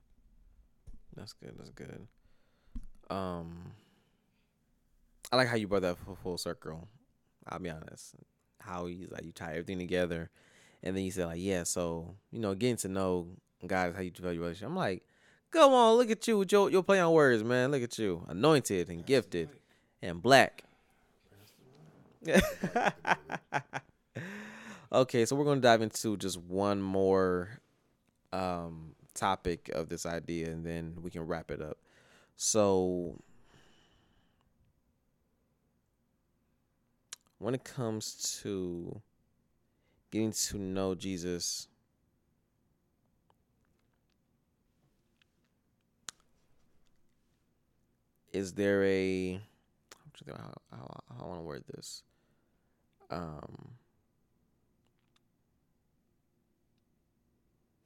That's 1.17 1.33
good. 1.33 1.55
That's 1.57 1.71
good. 1.71 2.07
Um, 3.09 3.73
I 5.33 5.37
like 5.37 5.49
how 5.49 5.57
you 5.57 5.69
brought 5.69 5.83
that 5.83 5.97
full, 6.23 6.37
circle. 6.37 6.87
I'll 7.49 7.61
be 7.61 7.71
honest. 7.71 8.15
How 8.61 8.87
you 8.87 9.09
like 9.11 9.25
you 9.25 9.33
tie 9.33 9.53
everything 9.53 9.79
together, 9.79 10.31
and 10.83 10.95
then 10.95 11.03
you 11.03 11.13
say 11.13 11.25
like, 11.25 11.41
yeah. 11.41 11.63
So 11.63 12.17
you 12.31 12.41
know, 12.41 12.55
getting 12.55 12.77
to 12.77 12.89
know 12.89 13.29
God 13.69 13.95
how 13.95 14.03
you 14.03 14.11
develop 14.11 14.35
your 14.35 14.43
relationship. 14.45 14.69
I'm 14.69 14.77
like, 14.77 15.03
come 15.51 15.73
on, 15.73 15.97
look 15.97 16.11
at 16.11 16.27
you 16.27 16.39
with 16.39 16.53
your 16.53 16.71
your 16.71 16.83
play 16.83 17.01
on 17.01 17.12
words, 17.12 17.43
man. 17.45 17.71
Look 17.71 17.83
at 17.83 17.99
you, 17.99 18.25
anointed 18.29 18.89
and 18.89 19.05
gifted, 19.05 19.49
and 20.03 20.23
black. 20.23 20.65
okay, 24.93 25.27
so 25.27 25.37
we're 25.37 25.45
gonna 25.45 25.61
dive 25.61 25.83
into 25.83 26.17
just 26.17 26.39
one 26.39 26.81
more 26.81 27.61
um 28.33 28.95
topic 29.15 29.71
of 29.75 29.89
this 29.89 30.07
idea 30.07 30.51
and 30.51 30.67
then 30.67 30.97
we 31.01 31.11
can 31.11 31.23
wrap 31.23 31.51
it 31.51 31.62
up. 31.62 31.79
So 32.37 33.21
when 37.39 37.55
it 37.55 37.65
comes 37.65 38.41
to 38.43 39.01
getting 40.11 40.33
to 40.33 40.59
know 40.59 40.95
Jesus 40.95 41.69
is 48.35 48.53
there 48.55 48.85
a 48.85 49.41
how, 50.28 50.53
how, 50.72 51.01
how 51.18 51.24
I 51.24 51.28
want 51.28 51.39
to 51.41 51.45
word 51.45 51.64
this 51.74 52.03
um 53.11 53.74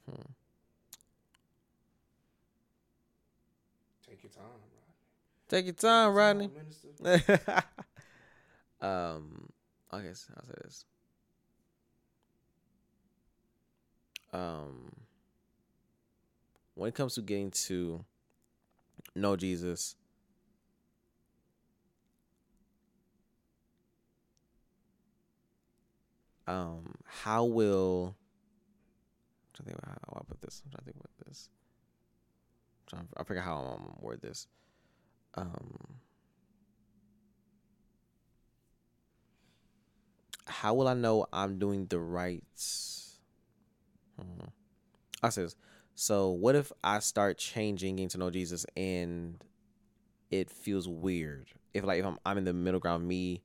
hmm 0.07 0.32
Take 4.09 4.22
your 4.22 4.30
time, 4.32 4.44
Rodney. 4.44 4.68
Take 5.49 5.64
your 5.66 5.74
time, 5.74 6.14
Rodney. 6.14 6.51
um, 8.80 9.49
I 9.90 10.01
guess 10.03 10.28
I'll 10.36 10.44
say 10.44 10.55
this. 10.64 10.84
Um, 14.32 14.92
when 16.74 16.88
it 16.88 16.94
comes 16.94 17.14
to 17.14 17.22
getting 17.22 17.51
to 17.51 18.05
know 19.14 19.36
Jesus, 19.36 19.96
um, 26.49 26.94
how 27.05 27.44
will 27.44 28.16
I'm 28.16 29.55
trying 29.55 29.66
to 29.66 29.70
think 29.70 29.78
about 29.78 29.99
how 30.09 30.20
I 30.20 30.24
put 30.26 30.40
this. 30.40 30.62
I'm 30.64 30.70
trying 30.70 30.80
to 30.80 30.84
think 30.86 30.96
about 30.96 31.26
this. 31.26 31.49
I'm 32.80 32.88
trying, 32.88 33.09
I 33.18 33.22
forget 33.24 33.44
how 33.44 33.57
I'm 33.57 33.84
gonna 33.84 33.99
word 34.01 34.22
this. 34.22 34.46
Um, 35.34 35.78
how 40.46 40.72
will 40.74 40.88
I 40.88 40.94
know 40.94 41.26
I'm 41.32 41.59
doing 41.59 41.86
the 41.86 42.01
right? 42.01 42.42
Hmm. 44.18 44.46
I 45.22 45.28
says, 45.28 45.55
so 45.94 46.30
what 46.30 46.55
if 46.55 46.72
I 46.82 47.01
start 47.01 47.36
changing, 47.36 47.96
getting 47.96 48.09
to 48.11 48.18
know 48.18 48.30
Jesus, 48.30 48.64
and 48.74 49.44
it 50.30 50.51
feels 50.51 50.88
weird? 50.88 51.49
If 51.74 51.84
like 51.84 52.01
if 52.01 52.07
I'm 52.07 52.18
I'm 52.24 52.38
in 52.38 52.44
the 52.44 52.55
middle 52.55 52.80
ground, 52.80 53.07
me 53.07 53.42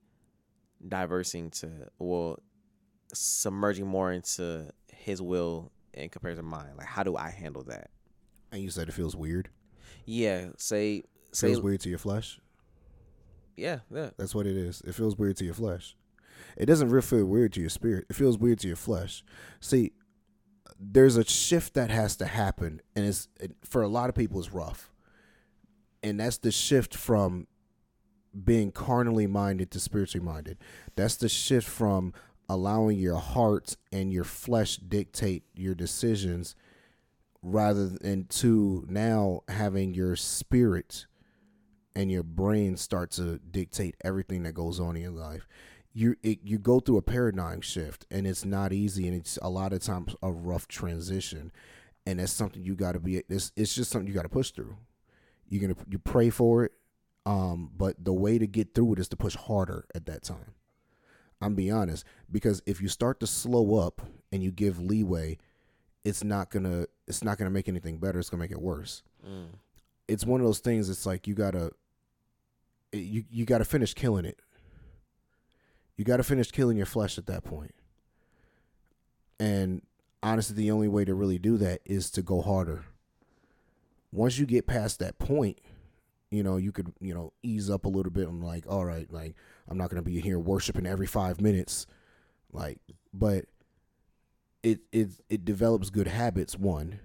diversing 0.88 1.50
to 1.52 1.90
well, 2.00 2.40
submerging 3.14 3.88
more 3.88 4.12
into 4.12 4.70
His 4.92 5.22
will 5.22 5.72
in 5.94 6.10
comparison 6.10 6.44
to 6.44 6.50
mine. 6.50 6.72
Like, 6.78 6.88
how 6.88 7.04
do 7.04 7.16
I 7.16 7.30
handle 7.30 7.64
that? 7.64 7.90
And 8.52 8.62
you 8.62 8.70
said 8.70 8.88
it 8.88 8.94
feels 8.94 9.16
weird. 9.16 9.50
Yeah, 10.06 10.48
say 10.58 11.04
say 11.32 11.48
feels 11.48 11.62
weird 11.62 11.80
to 11.82 11.90
your 11.90 11.98
flesh. 11.98 12.40
Yeah, 13.56 13.80
yeah. 13.94 14.12
That's 14.18 14.36
what 14.36 14.48
it 14.48 14.58
is. 14.58 14.82
It 14.82 14.96
feels 14.96 15.18
weird 15.18 15.38
to 15.38 15.46
your 15.46 15.54
flesh. 15.54 15.96
It 16.58 16.66
doesn't 16.66 16.90
really 16.90 17.02
feel 17.02 17.26
weird 17.26 17.54
to 17.54 17.62
your 17.62 17.70
spirit. 17.70 18.06
It 18.10 18.16
feels 18.16 18.38
weird 18.38 18.60
to 18.60 18.68
your 18.68 18.76
flesh. 18.76 19.24
See, 19.60 19.94
there's 20.80 21.18
a 21.18 21.24
shift 21.24 21.74
that 21.76 21.90
has 21.90 22.16
to 22.18 22.26
happen, 22.26 22.82
and 22.96 23.06
it's 23.06 23.28
it, 23.40 23.56
for 23.64 23.82
a 23.82 23.88
lot 23.88 24.10
of 24.10 24.16
people 24.16 24.40
it's 24.40 24.52
rough, 24.52 24.92
and 26.02 26.20
that's 26.20 26.38
the 26.38 26.52
shift 26.52 26.96
from 26.96 27.48
being 28.44 28.72
carnally 28.72 29.28
minded 29.28 29.72
to 29.72 29.80
spiritually 29.80 30.26
minded. 30.26 30.58
That's 30.96 31.16
the 31.16 31.30
shift 31.30 31.68
from 31.68 32.14
allowing 32.54 33.00
your 33.00 33.18
heart 33.18 33.76
and 33.92 34.14
your 34.14 34.24
flesh 34.24 34.78
dictate 34.78 35.44
your 35.56 35.74
decisions 35.74 36.56
rather 37.42 37.88
than 37.88 38.26
to 38.26 38.86
now 38.88 39.42
having 39.48 39.96
your 39.96 40.16
spirit 40.16 41.08
and 41.96 42.12
your 42.12 42.22
brain 42.22 42.78
start 42.78 43.10
to 43.10 43.40
dictate 43.40 43.96
everything 44.04 44.44
that 44.44 44.54
goes 44.54 44.80
on 44.80 44.96
in 44.96 45.02
your 45.02 45.12
life. 45.12 45.48
You 45.94 46.16
it, 46.22 46.40
you 46.44 46.60
go 46.60 46.80
through 46.80 46.98
a 46.98 47.02
paradigm 47.02 47.62
shift 47.62 48.06
and 48.12 48.28
it's 48.28 48.46
not 48.46 48.72
easy 48.72 49.08
and 49.08 49.18
it's 49.18 49.40
a 49.42 49.50
lot 49.50 49.74
of 49.74 49.82
times 49.82 50.16
a 50.22 50.32
rough 50.32 50.68
transition. 50.68 51.52
And 52.06 52.20
that's 52.20 52.32
something 52.32 52.62
you 52.62 52.76
got 52.76 52.92
to 52.92 53.00
be 53.00 53.24
it's, 53.30 53.52
it's 53.56 53.74
just 53.74 53.90
something 53.90 54.08
you 54.08 54.14
got 54.14 54.24
to 54.24 54.30
push 54.30 54.52
through. 54.52 54.78
You're 55.50 55.62
gonna 55.62 55.86
you 55.90 55.98
pray 55.98 56.30
for 56.30 56.66
it 56.66 56.72
um 57.26 57.72
but 57.76 58.04
the 58.04 58.14
way 58.14 58.38
to 58.38 58.46
get 58.46 58.76
through 58.76 58.94
it 58.94 59.00
is 59.00 59.08
to 59.08 59.16
push 59.16 59.36
harder 59.36 59.86
at 59.96 60.06
that 60.06 60.24
time 60.24 60.54
i'm 61.44 61.56
being 61.56 61.74
honest 61.74 62.06
because 62.32 62.62
if 62.66 62.82
you 62.82 62.88
start 62.88 63.20
to 63.20 63.28
slow 63.28 63.76
up 63.78 64.02
and 64.32 64.42
you 64.44 64.52
give 64.52 64.80
leeway 64.80 65.38
it's 66.04 66.24
not 66.24 66.50
gonna 66.50 66.86
it's 67.08 67.24
not 67.24 67.38
gonna 67.38 67.50
make 67.50 67.68
anything 67.68 67.98
better 67.98 68.20
it's 68.20 68.30
gonna 68.30 68.42
make 68.42 68.52
it 68.52 68.62
worse 68.62 69.04
Mm. 69.28 69.48
it's 70.08 70.26
one 70.26 70.42
of 70.42 70.46
those 70.46 70.60
things 70.60 70.90
it's 70.90 71.06
like 71.06 71.28
you 71.28 71.34
gotta 71.34 71.72
you 72.92 73.24
you 73.32 73.46
gotta 73.46 73.64
finish 73.66 73.94
killing 73.94 74.26
it 74.26 74.38
you 75.96 76.04
gotta 76.04 76.24
finish 76.24 76.52
killing 76.52 76.76
your 76.78 76.86
flesh 76.86 77.18
at 77.18 77.26
that 77.28 77.44
point. 77.44 77.72
point 77.72 77.76
and 79.40 79.82
honestly 80.22 80.56
the 80.56 80.72
only 80.72 80.88
way 80.88 81.06
to 81.06 81.14
really 81.14 81.38
do 81.40 81.58
that 81.58 81.82
is 81.86 82.10
to 82.12 82.22
go 82.22 82.42
harder 82.42 82.84
once 84.12 84.38
you 84.38 84.46
get 84.46 84.68
past 84.68 85.00
that 85.00 85.18
point 85.20 85.60
you 86.32 86.44
know 86.44 86.58
you 86.58 86.72
could 86.72 86.92
you 87.00 87.14
know 87.14 87.32
ease 87.44 87.70
up 87.70 87.86
a 87.86 87.90
little 87.90 88.12
bit 88.12 88.28
i'm 88.28 88.42
like 88.42 88.66
all 88.68 88.86
right 88.86 89.12
like 89.12 89.36
i'm 89.68 89.78
not 89.78 89.90
gonna 89.90 90.02
be 90.02 90.20
here 90.20 90.40
worshiping 90.40 90.86
every 90.86 91.08
five 91.08 91.42
minutes. 91.42 91.86
Like 92.52 92.80
but 93.14 93.46
it 94.62 94.82
it 94.92 95.10
it 95.30 95.46
develops 95.46 95.90
good 95.90 96.08
habits 96.08 96.58
one 96.58 97.00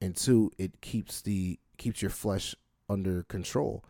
and 0.00 0.16
two 0.16 0.50
it 0.58 0.80
keeps 0.80 1.20
the 1.22 1.58
keeps 1.76 2.02
your 2.02 2.10
flesh 2.10 2.54
under 2.88 3.24
control. 3.24 3.84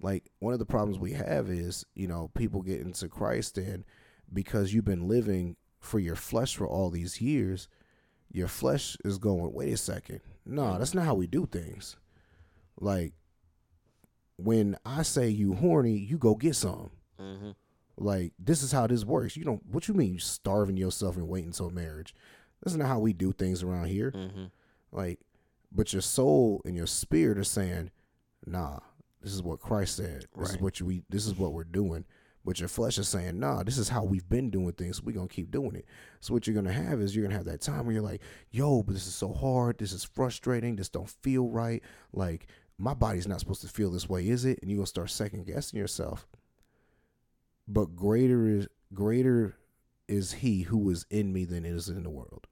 Like 0.00 0.30
one 0.38 0.52
of 0.52 0.58
the 0.58 0.66
problems 0.66 0.98
we 0.98 1.12
have 1.12 1.50
is 1.50 1.84
you 1.94 2.06
know 2.06 2.30
people 2.34 2.62
get 2.62 2.80
into 2.80 3.08
christ 3.08 3.58
and 3.58 3.84
because 4.32 4.72
you've 4.72 4.84
been 4.84 5.08
living 5.08 5.56
for 5.80 5.98
your 5.98 6.16
flesh 6.16 6.56
for 6.56 6.66
all 6.66 6.90
these 6.90 7.20
years 7.20 7.68
your 8.30 8.48
flesh 8.48 8.96
is 9.04 9.18
going 9.18 9.52
wait 9.52 9.72
a 9.72 9.76
second. 9.76 10.20
No 10.44 10.78
that's 10.78 10.94
not 10.94 11.06
how 11.06 11.14
we 11.14 11.26
do 11.26 11.46
things. 11.46 11.96
Like 12.80 13.14
when 14.36 14.76
i 14.86 15.02
say 15.02 15.28
you 15.28 15.54
horny 15.54 15.96
you 15.98 16.16
go 16.16 16.36
get 16.36 16.54
some 16.54 16.90
Mm-hmm. 17.20 17.50
like 17.96 18.32
this 18.38 18.62
is 18.62 18.72
how 18.72 18.86
this 18.86 19.04
works. 19.04 19.36
You 19.36 19.44
don't 19.44 19.64
what 19.66 19.88
you 19.88 19.94
mean 19.94 20.12
you 20.14 20.18
starving 20.18 20.76
yourself 20.76 21.16
and 21.16 21.28
waiting 21.28 21.52
till 21.52 21.70
marriage? 21.70 22.14
That's 22.62 22.76
not 22.76 22.88
how 22.88 22.98
we 22.98 23.12
do 23.12 23.32
things 23.32 23.62
around 23.62 23.86
here. 23.86 24.10
Mm-hmm. 24.12 24.44
like 24.92 25.20
but 25.70 25.92
your 25.92 26.02
soul 26.02 26.62
and 26.64 26.74
your 26.76 26.86
spirit 26.86 27.36
are 27.38 27.44
saying 27.44 27.90
nah 28.46 28.78
this 29.20 29.34
is 29.34 29.42
what 29.42 29.60
christ 29.60 29.96
said. 29.96 30.26
This 30.36 30.48
is 30.48 30.54
Right. 30.54 30.62
what 30.62 30.80
we 30.80 31.02
this 31.10 31.26
is 31.26 31.34
what 31.36 31.52
we're 31.52 31.64
doing. 31.64 32.04
But 32.44 32.60
your 32.60 32.68
flesh 32.68 32.96
is 32.98 33.08
saying 33.08 33.38
nah 33.38 33.62
this 33.64 33.76
is 33.78 33.88
how 33.90 34.04
we've 34.04 34.28
been 34.28 34.48
doing 34.48 34.72
things. 34.72 35.02
We're 35.02 35.12
gonna 35.16 35.28
keep 35.28 35.50
doing 35.50 35.74
it. 35.74 35.84
So 36.20 36.32
what 36.32 36.46
you're 36.46 36.54
gonna 36.54 36.72
have 36.72 37.00
is 37.00 37.14
you're 37.14 37.24
gonna 37.26 37.36
have 37.36 37.44
that 37.46 37.60
time 37.60 37.84
where 37.84 37.92
you're 37.94 38.02
like 38.02 38.22
yo 38.50 38.82
but 38.82 38.94
this 38.94 39.06
is 39.06 39.14
so 39.14 39.32
hard. 39.32 39.78
This 39.78 39.92
is 39.92 40.04
frustrating. 40.04 40.76
This 40.76 40.88
don't 40.88 41.10
feel 41.10 41.48
right. 41.48 41.82
Like 42.12 42.46
my 42.78 42.94
body's 42.94 43.26
not 43.26 43.40
supposed 43.40 43.60
to 43.62 43.68
feel 43.68 43.90
this 43.90 44.08
way 44.08 44.28
is 44.28 44.44
it? 44.44 44.60
And 44.62 44.70
you're 44.70 44.78
gonna 44.78 44.86
start 44.86 45.10
second 45.10 45.46
guessing 45.46 45.78
yourself 45.78 46.26
but 47.68 47.94
greater 47.94 48.48
is 48.48 48.66
greater 48.94 49.54
is 50.08 50.32
he 50.32 50.62
who 50.62 50.88
is 50.90 51.04
in 51.10 51.32
me 51.32 51.44
than 51.44 51.64
is 51.66 51.88
in 51.88 52.02
the 52.02 52.10
world 52.10 52.46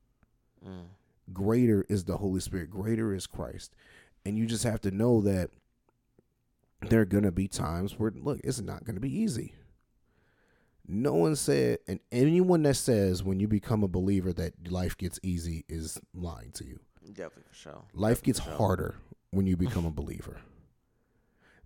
Mm. 0.67 0.87
greater 1.33 1.85
is 1.89 2.05
the 2.05 2.17
Holy 2.19 2.41
Spirit, 2.41 2.71
greater 2.71 3.15
is 3.15 3.27
Christ. 3.27 3.73
And 4.25 4.37
you 4.37 4.47
just 4.47 4.65
have 4.65 4.81
to 4.83 4.91
know 4.91 5.21
that 5.23 5.51
there 6.83 7.01
are 7.03 7.05
going 7.07 7.23
to 7.25 7.31
be 7.31 7.47
times 7.47 7.99
where, 7.99 8.11
look, 8.15 8.41
it's 8.43 8.61
not 8.61 8.85
going 8.85 8.97
to 8.97 9.01
be 9.01 9.15
easy. 9.17 9.55
No 10.89 11.15
one 11.15 11.37
said, 11.37 11.79
and 11.87 12.01
anyone 12.13 12.63
that 12.65 12.75
says 12.75 13.23
when 13.23 13.39
you 13.41 13.49
become 13.49 13.83
a 13.85 13.89
believer 13.89 14.33
that 14.33 14.71
life 14.71 14.97
gets 14.97 15.19
easy 15.23 15.65
is 15.69 15.99
lying 16.15 16.51
to 16.53 16.65
you. 16.65 16.81
Definitely 17.07 17.45
for 17.49 17.55
sure. 17.55 17.83
Life 17.93 18.19
Definitely 18.23 18.33
gets 18.33 18.43
sure. 18.45 18.55
harder 18.55 18.95
when 19.31 19.47
you 19.47 19.57
become 19.57 19.87
a 19.87 19.91
believer 19.91 20.39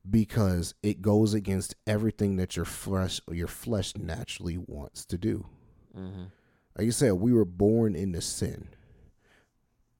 because 0.08 0.74
it 0.82 1.02
goes 1.02 1.34
against 1.34 1.74
everything 1.86 2.36
that 2.36 2.56
your 2.56 2.64
flesh 2.64 3.20
your 3.30 3.48
flesh 3.48 3.96
naturally 3.96 4.58
wants 4.58 5.04
to 5.06 5.18
do. 5.18 5.46
Mm-hmm. 5.96 6.24
Like 6.76 6.84
you 6.84 6.92
said, 6.92 7.12
we 7.12 7.32
were 7.32 7.44
born 7.44 7.94
into 7.94 8.20
sin. 8.20 8.68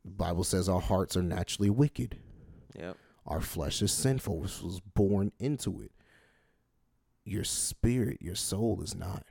The 0.04 0.12
Bible 0.12 0.44
says 0.44 0.68
our 0.68 0.80
hearts 0.80 1.16
are 1.16 1.22
naturally 1.22 1.70
wicked. 1.70 2.16
Yep. 2.78 2.96
Our 3.26 3.40
flesh 3.40 3.82
is 3.82 3.92
sinful. 3.92 4.42
This 4.42 4.62
was 4.62 4.80
born 4.80 5.32
into 5.38 5.82
it. 5.82 5.92
Your 7.24 7.44
spirit, 7.44 8.22
your 8.22 8.34
soul 8.34 8.80
is 8.82 8.94
not. 8.94 9.24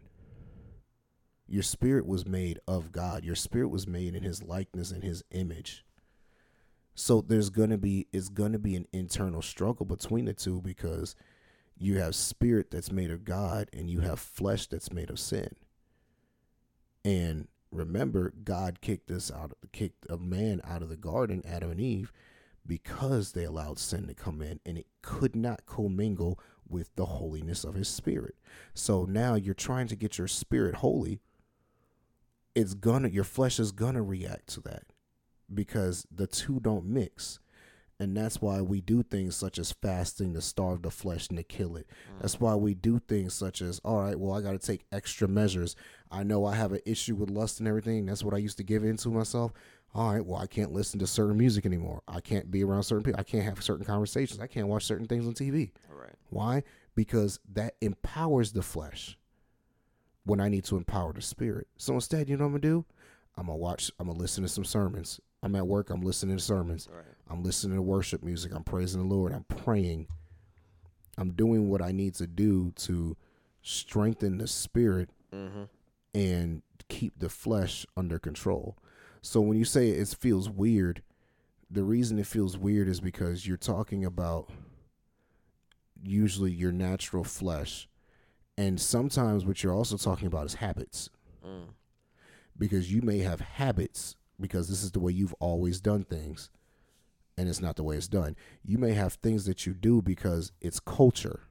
Your 1.48 1.64
spirit 1.64 2.06
was 2.06 2.28
made 2.28 2.60
of 2.68 2.92
God. 2.92 3.24
Your 3.24 3.36
spirit 3.36 3.70
was 3.70 3.88
made 3.88 4.14
in 4.14 4.24
his 4.24 4.44
likeness 4.44 4.92
and 4.92 5.04
his 5.04 5.24
image. 5.32 5.84
So 7.00 7.22
there's 7.22 7.50
gonna 7.50 7.78
be 7.78 8.08
it's 8.12 8.28
gonna 8.28 8.60
be 8.60 8.76
an 8.76 8.86
internal 8.92 9.42
struggle 9.42 9.86
between 9.86 10.26
the 10.26 10.34
two 10.34 10.60
because 10.60 11.16
you 11.78 11.98
have 11.98 12.14
spirit 12.14 12.72
that's 12.72 12.92
made 12.92 13.10
of 13.10 13.24
God 13.24 13.70
and 13.72 13.90
you 13.90 14.02
have 14.02 14.20
flesh 14.20 14.68
that's 14.68 14.92
made 14.92 15.10
of 15.10 15.18
sin. 15.18 15.56
And 17.06 17.48
remember, 17.72 18.34
God 18.44 18.82
kicked 18.82 19.12
us 19.12 19.32
out, 19.32 19.54
kicked 19.72 20.08
a 20.10 20.18
man 20.18 20.60
out 20.66 20.82
of 20.82 20.90
the 20.90 20.98
garden, 20.98 21.42
Adam 21.48 21.72
and 21.72 21.80
Eve, 21.80 22.12
because 22.68 23.32
they 23.32 23.46
allowed 23.46 23.80
sin 23.80 24.06
to 24.08 24.14
come 24.14 24.42
in 24.42 24.60
and 24.66 24.78
it 24.78 24.88
could 25.02 25.38
not 25.38 25.66
commingle 25.66 26.38
with 26.68 26.94
the 26.98 27.06
holiness 27.06 27.64
of 27.64 27.76
his 27.76 27.88
spirit. 27.88 28.36
So 28.74 29.06
now 29.06 29.36
you're 29.36 29.54
trying 29.54 29.88
to 29.88 29.96
get 29.96 30.18
your 30.18 30.28
spirit 30.28 30.76
holy. 30.76 31.22
It's 32.56 32.74
gonna, 32.74 33.08
your 33.08 33.24
flesh 33.24 33.58
is 33.58 33.72
gonna 33.72 34.04
react 34.04 34.48
to 34.48 34.62
that 34.64 34.84
because 35.54 36.08
the 36.12 36.28
two 36.28 36.60
don't 36.60 36.86
mix. 36.86 37.40
And 38.02 38.16
that's 38.16 38.42
why 38.42 38.62
we 38.62 38.80
do 38.80 39.04
things 39.04 39.36
such 39.36 39.60
as 39.60 39.74
fasting 39.74 40.34
to 40.34 40.42
starve 40.42 40.84
the 40.84 40.90
flesh 40.90 41.28
and 41.28 41.38
to 41.38 41.44
kill 41.44 41.76
it. 41.76 41.86
That's 42.22 42.38
mm. 42.38 42.42
why 42.42 42.56
we 42.56 42.74
do 42.74 43.00
things 43.00 43.34
such 43.34 43.62
as, 43.62 43.80
all 43.84 44.00
right, 44.00 44.18
well, 44.18 44.34
I 44.34 44.42
got 44.42 44.54
to 44.54 44.58
take 44.58 44.86
extra 44.92 45.28
measures. 45.28 45.76
I 46.10 46.24
know 46.24 46.46
I 46.46 46.56
have 46.56 46.72
an 46.72 46.80
issue 46.86 47.16
with 47.16 47.30
lust 47.30 47.60
and 47.60 47.68
everything. 47.68 48.06
That's 48.06 48.24
what 48.24 48.34
I 48.34 48.38
used 48.38 48.56
to 48.58 48.64
give 48.64 48.86
into 48.86 49.10
myself. 49.10 49.52
All 49.94 50.14
right, 50.14 50.26
well, 50.26 50.40
I 50.40 50.48
can't 50.48 50.72
listen 50.72 51.00
to 51.00 51.08
certain 51.08 51.38
music 51.38 51.66
anymore. 51.66 52.02
I 52.08 52.22
can't 52.22 52.50
be 52.50 52.64
around 52.64 52.84
certain 52.84 53.04
people. 53.04 53.20
I 53.20 53.24
can't 53.24 53.44
have 53.44 53.62
certain 53.62 53.86
conversations. 53.86 54.40
I 54.40 54.48
can't 54.48 54.68
watch 54.68 54.86
certain 54.86 55.08
things 55.08 55.28
on 55.28 55.34
TV. 55.34 55.72
All 55.92 56.00
right. 56.00 56.14
Why? 56.30 56.64
Because 56.96 57.40
that 57.54 57.74
empowers 57.82 58.54
the 58.54 58.62
flesh 58.62 59.18
when 60.24 60.40
I 60.40 60.48
need 60.48 60.64
to 60.66 60.78
empower 60.78 61.12
the 61.12 61.22
spirit. 61.22 61.68
So 61.76 61.96
instead, 61.96 62.30
you 62.30 62.38
know 62.38 62.44
what 62.44 62.48
I'm 62.48 62.52
going 62.54 62.62
to 62.62 62.68
do? 62.68 62.86
I'm 63.36 63.48
going 63.48 63.58
to 63.58 63.62
watch, 63.62 63.92
I'm 64.00 64.06
going 64.06 64.18
to 64.18 64.22
listen 64.22 64.44
to 64.44 64.50
some 64.50 64.66
sermons. 64.66 65.20
I'm 65.42 65.56
at 65.56 65.68
work, 65.68 65.90
I'm 65.90 66.02
listening 66.02 66.38
to 66.38 66.44
sermons. 66.44 66.88
Right. 66.94 67.04
I'm 67.30 67.44
listening 67.44 67.78
to 67.78 67.82
worship 67.82 68.24
music. 68.24 68.52
I'm 68.54 68.64
praising 68.64 69.02
the 69.08 69.14
Lord. 69.16 69.32
I'm 69.34 69.46
praying. 69.46 70.08
I'm 71.18 71.32
doing 71.32 71.70
what 71.70 71.82
I 71.82 71.92
need 71.92 72.16
to 72.16 72.28
do 72.28 72.72
to 72.78 73.16
strengthen 73.62 74.38
the 74.38 74.48
spirit 74.48 75.10
Mm-hmm. 75.34 75.64
and 76.16 76.64
keep 76.88 77.20
the 77.20 77.30
flesh 77.30 77.86
under 77.96 78.18
control. 78.18 78.76
So 79.22 79.40
when 79.42 79.58
you 79.60 79.64
say 79.66 79.90
it 79.90 80.08
feels 80.20 80.50
weird, 80.50 81.04
the 81.70 81.84
reason 81.84 82.18
it 82.18 82.26
feels 82.26 82.58
weird 82.58 82.88
is 82.88 83.00
because 83.00 83.46
you're 83.46 83.56
talking 83.58 84.04
about 84.04 84.50
usually 86.02 86.52
your 86.52 86.72
natural 86.72 87.24
flesh. 87.24 87.88
And 88.58 88.80
sometimes 88.82 89.46
what 89.46 89.64
you're 89.64 89.74
also 89.74 89.98
talking 89.98 90.26
about 90.28 90.48
is 90.48 90.56
habits 90.56 91.10
Mm. 91.46 91.70
because 92.58 92.92
you 92.92 93.02
may 93.04 93.20
have 93.20 93.40
habits 93.40 94.16
because 94.40 94.70
this 94.70 94.84
is 94.84 94.92
the 94.92 95.00
way 95.00 95.12
you've 95.12 95.36
always 95.40 95.80
done 95.80 96.04
things 96.04 96.50
and 97.40 97.48
it's 97.48 97.62
not 97.62 97.78
the 97.78 97.84
way 97.84 97.96
it's 97.96 98.08
done. 98.08 98.36
You 98.66 98.78
may 98.78 98.92
have 98.94 99.14
things 99.14 99.46
that 99.46 99.66
you 99.66 99.74
do 99.74 100.02
because 100.02 100.52
it's 100.60 100.80
culture. 100.80 101.44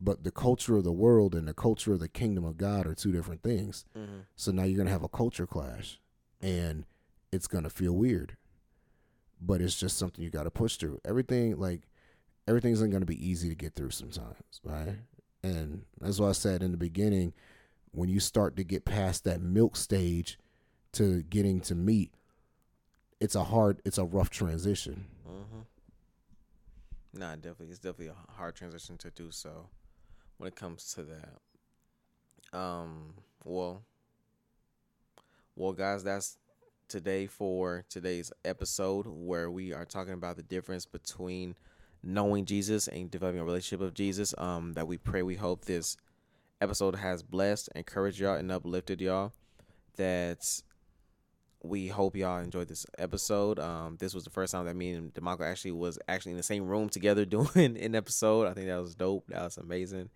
But 0.00 0.24
the 0.24 0.30
culture 0.30 0.76
of 0.76 0.84
the 0.84 0.92
world 0.92 1.34
and 1.34 1.48
the 1.48 1.54
culture 1.54 1.94
of 1.94 2.00
the 2.00 2.08
kingdom 2.08 2.44
of 2.44 2.58
God 2.58 2.86
are 2.86 2.94
two 2.94 3.10
different 3.10 3.42
things. 3.42 3.86
Mm-hmm. 3.96 4.20
So 4.36 4.52
now 4.52 4.64
you're 4.64 4.76
going 4.76 4.86
to 4.86 4.92
have 4.92 5.02
a 5.02 5.08
culture 5.08 5.46
clash 5.46 5.98
and 6.40 6.84
it's 7.32 7.46
going 7.46 7.64
to 7.64 7.70
feel 7.70 7.94
weird. 7.94 8.36
But 9.40 9.60
it's 9.60 9.78
just 9.78 9.96
something 9.96 10.22
you 10.22 10.30
got 10.30 10.44
to 10.44 10.50
push 10.50 10.76
through. 10.76 11.00
Everything 11.04 11.56
like 11.56 11.88
everything 12.46 12.72
isn't 12.72 12.90
going 12.90 13.02
to 13.02 13.06
be 13.06 13.26
easy 13.26 13.48
to 13.48 13.54
get 13.54 13.74
through 13.74 13.90
sometimes, 13.90 14.60
right? 14.62 14.96
And 15.42 15.84
that's 16.00 16.20
why 16.20 16.28
I 16.28 16.32
said 16.32 16.62
in 16.62 16.72
the 16.72 16.76
beginning 16.76 17.32
when 17.92 18.08
you 18.08 18.20
start 18.20 18.56
to 18.56 18.64
get 18.64 18.84
past 18.84 19.24
that 19.24 19.40
milk 19.40 19.76
stage 19.76 20.38
to 20.92 21.22
getting 21.22 21.60
to 21.62 21.74
meat, 21.74 22.12
it's 23.20 23.34
a 23.34 23.44
hard, 23.44 23.80
it's 23.84 23.98
a 23.98 24.04
rough 24.04 24.30
transition. 24.30 25.06
Mm-hmm. 25.28 27.18
Nah, 27.18 27.34
definitely, 27.36 27.68
it's 27.68 27.78
definitely 27.78 28.08
a 28.08 28.32
hard 28.32 28.54
transition 28.54 28.96
to 28.98 29.10
do 29.10 29.30
so 29.30 29.68
when 30.38 30.48
it 30.48 30.56
comes 30.56 30.92
to 30.94 31.02
that. 31.04 32.58
Um, 32.58 33.14
well, 33.44 33.82
well, 35.56 35.72
guys, 35.72 36.04
that's 36.04 36.38
today 36.88 37.26
for 37.26 37.84
today's 37.90 38.32
episode 38.44 39.06
where 39.06 39.50
we 39.50 39.72
are 39.74 39.84
talking 39.84 40.14
about 40.14 40.36
the 40.36 40.42
difference 40.42 40.86
between 40.86 41.54
knowing 42.02 42.44
Jesus 42.44 42.88
and 42.88 43.10
developing 43.10 43.40
a 43.40 43.44
relationship 43.44 43.80
with 43.80 43.94
Jesus. 43.94 44.34
Um, 44.38 44.74
that 44.74 44.86
we 44.86 44.96
pray, 44.96 45.22
we 45.22 45.34
hope 45.34 45.64
this 45.64 45.96
episode 46.60 46.96
has 46.96 47.22
blessed, 47.22 47.68
encouraged 47.74 48.20
y'all, 48.20 48.36
and 48.36 48.50
uplifted 48.50 49.00
y'all. 49.00 49.32
That 49.96 50.62
we 51.62 51.88
hope 51.88 52.16
y'all 52.16 52.38
enjoyed 52.38 52.68
this 52.68 52.86
episode. 52.98 53.58
Um, 53.58 53.96
this 53.98 54.14
was 54.14 54.24
the 54.24 54.30
first 54.30 54.52
time 54.52 54.66
that 54.66 54.76
me 54.76 54.92
and 54.92 55.12
Demarco 55.12 55.40
actually 55.40 55.72
was 55.72 55.98
actually 56.08 56.32
in 56.32 56.36
the 56.36 56.42
same 56.42 56.66
room 56.66 56.88
together 56.88 57.24
doing 57.24 57.76
an 57.76 57.94
episode. 57.94 58.46
I 58.46 58.54
think 58.54 58.68
that 58.68 58.80
was 58.80 58.94
dope. 58.94 59.24
That 59.28 59.42
was 59.42 59.56
amazing. 59.56 60.10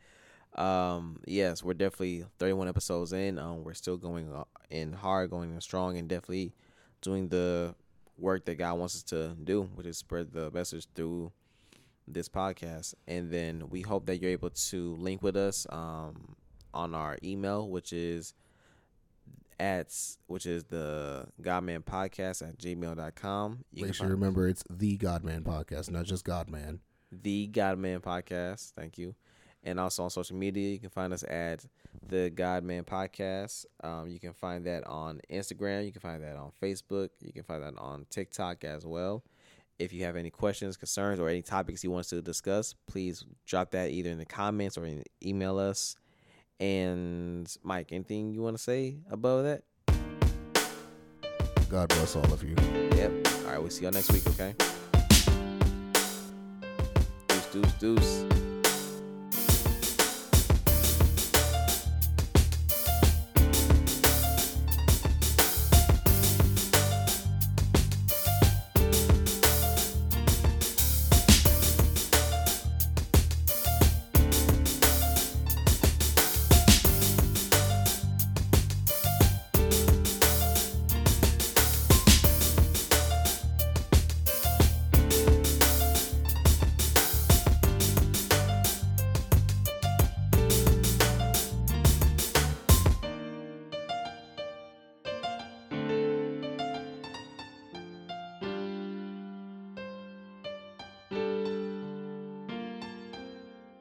Um, 0.54 1.20
yes, 1.26 1.62
we're 1.62 1.74
definitely 1.74 2.24
31 2.38 2.68
episodes 2.68 3.12
in. 3.12 3.38
Um, 3.38 3.64
we're 3.64 3.74
still 3.74 3.96
going 3.96 4.32
uh, 4.32 4.44
in 4.70 4.92
hard, 4.92 5.30
going 5.30 5.52
in 5.52 5.60
strong, 5.60 5.96
and 5.96 6.08
definitely 6.08 6.54
doing 7.00 7.28
the 7.28 7.74
work 8.18 8.44
that 8.44 8.56
God 8.56 8.78
wants 8.78 8.96
us 8.96 9.02
to 9.04 9.34
do, 9.42 9.62
which 9.74 9.86
is 9.86 9.98
spread 9.98 10.32
the 10.32 10.50
message 10.50 10.86
through 10.94 11.32
this 12.06 12.28
podcast. 12.28 12.94
And 13.08 13.30
then 13.30 13.68
we 13.70 13.80
hope 13.80 14.06
that 14.06 14.20
you're 14.20 14.30
able 14.30 14.50
to 14.50 14.94
link 14.96 15.22
with 15.22 15.36
us 15.36 15.66
um, 15.70 16.36
on 16.74 16.94
our 16.94 17.18
email, 17.24 17.68
which 17.68 17.92
is 17.92 18.34
at 19.62 19.94
which 20.26 20.44
is 20.44 20.64
the 20.64 21.24
Godman 21.40 21.82
Podcast 21.82 22.42
at 22.42 22.58
gmail.com. 22.58 23.64
You 23.72 23.84
Make 23.86 23.94
sure 23.94 24.06
you 24.06 24.12
remember 24.12 24.48
it's 24.48 24.64
the 24.68 24.96
Godman 24.96 25.44
podcast, 25.44 25.88
not 25.88 26.04
just 26.04 26.24
Godman. 26.24 26.80
the 27.12 27.46
Godman 27.46 28.00
Podcast. 28.00 28.72
Thank 28.72 28.98
you. 28.98 29.14
And 29.62 29.78
also 29.78 30.02
on 30.02 30.10
social 30.10 30.34
media, 30.34 30.68
you 30.68 30.80
can 30.80 30.90
find 30.90 31.12
us 31.12 31.22
at 31.22 31.64
the 32.08 32.28
Godman 32.30 32.82
Podcast. 32.82 33.66
Um, 33.84 34.08
you 34.08 34.18
can 34.18 34.32
find 34.32 34.66
that 34.66 34.84
on 34.88 35.20
Instagram. 35.30 35.86
You 35.86 35.92
can 35.92 36.00
find 36.00 36.24
that 36.24 36.34
on 36.34 36.50
Facebook. 36.60 37.10
You 37.20 37.32
can 37.32 37.44
find 37.44 37.62
that 37.62 37.78
on 37.78 38.06
TikTok 38.10 38.64
as 38.64 38.84
well. 38.84 39.22
If 39.78 39.92
you 39.92 40.04
have 40.04 40.16
any 40.16 40.30
questions, 40.30 40.76
concerns, 40.76 41.20
or 41.20 41.28
any 41.28 41.42
topics 41.42 41.84
you 41.84 41.92
want 41.92 42.00
us 42.06 42.10
to 42.10 42.20
discuss, 42.20 42.74
please 42.88 43.24
drop 43.46 43.70
that 43.70 43.90
either 43.90 44.10
in 44.10 44.18
the 44.18 44.24
comments 44.24 44.76
or 44.76 44.86
in 44.86 45.04
email 45.24 45.60
us. 45.60 45.96
And 46.62 47.52
Mike, 47.64 47.88
anything 47.90 48.30
you 48.30 48.40
want 48.40 48.56
to 48.56 48.62
say 48.62 48.98
above 49.10 49.42
that? 49.42 49.64
God 51.68 51.88
bless 51.88 52.14
all 52.14 52.32
of 52.32 52.44
you. 52.44 52.54
Yep. 52.94 53.26
All 53.26 53.50
right, 53.50 53.58
we'll 53.60 53.68
see 53.68 53.82
y'all 53.82 53.90
next 53.90 54.12
week, 54.12 54.24
okay? 54.28 54.54
Deuce, 57.26 57.46
deuce, 57.50 57.72
deuce. 57.80 58.51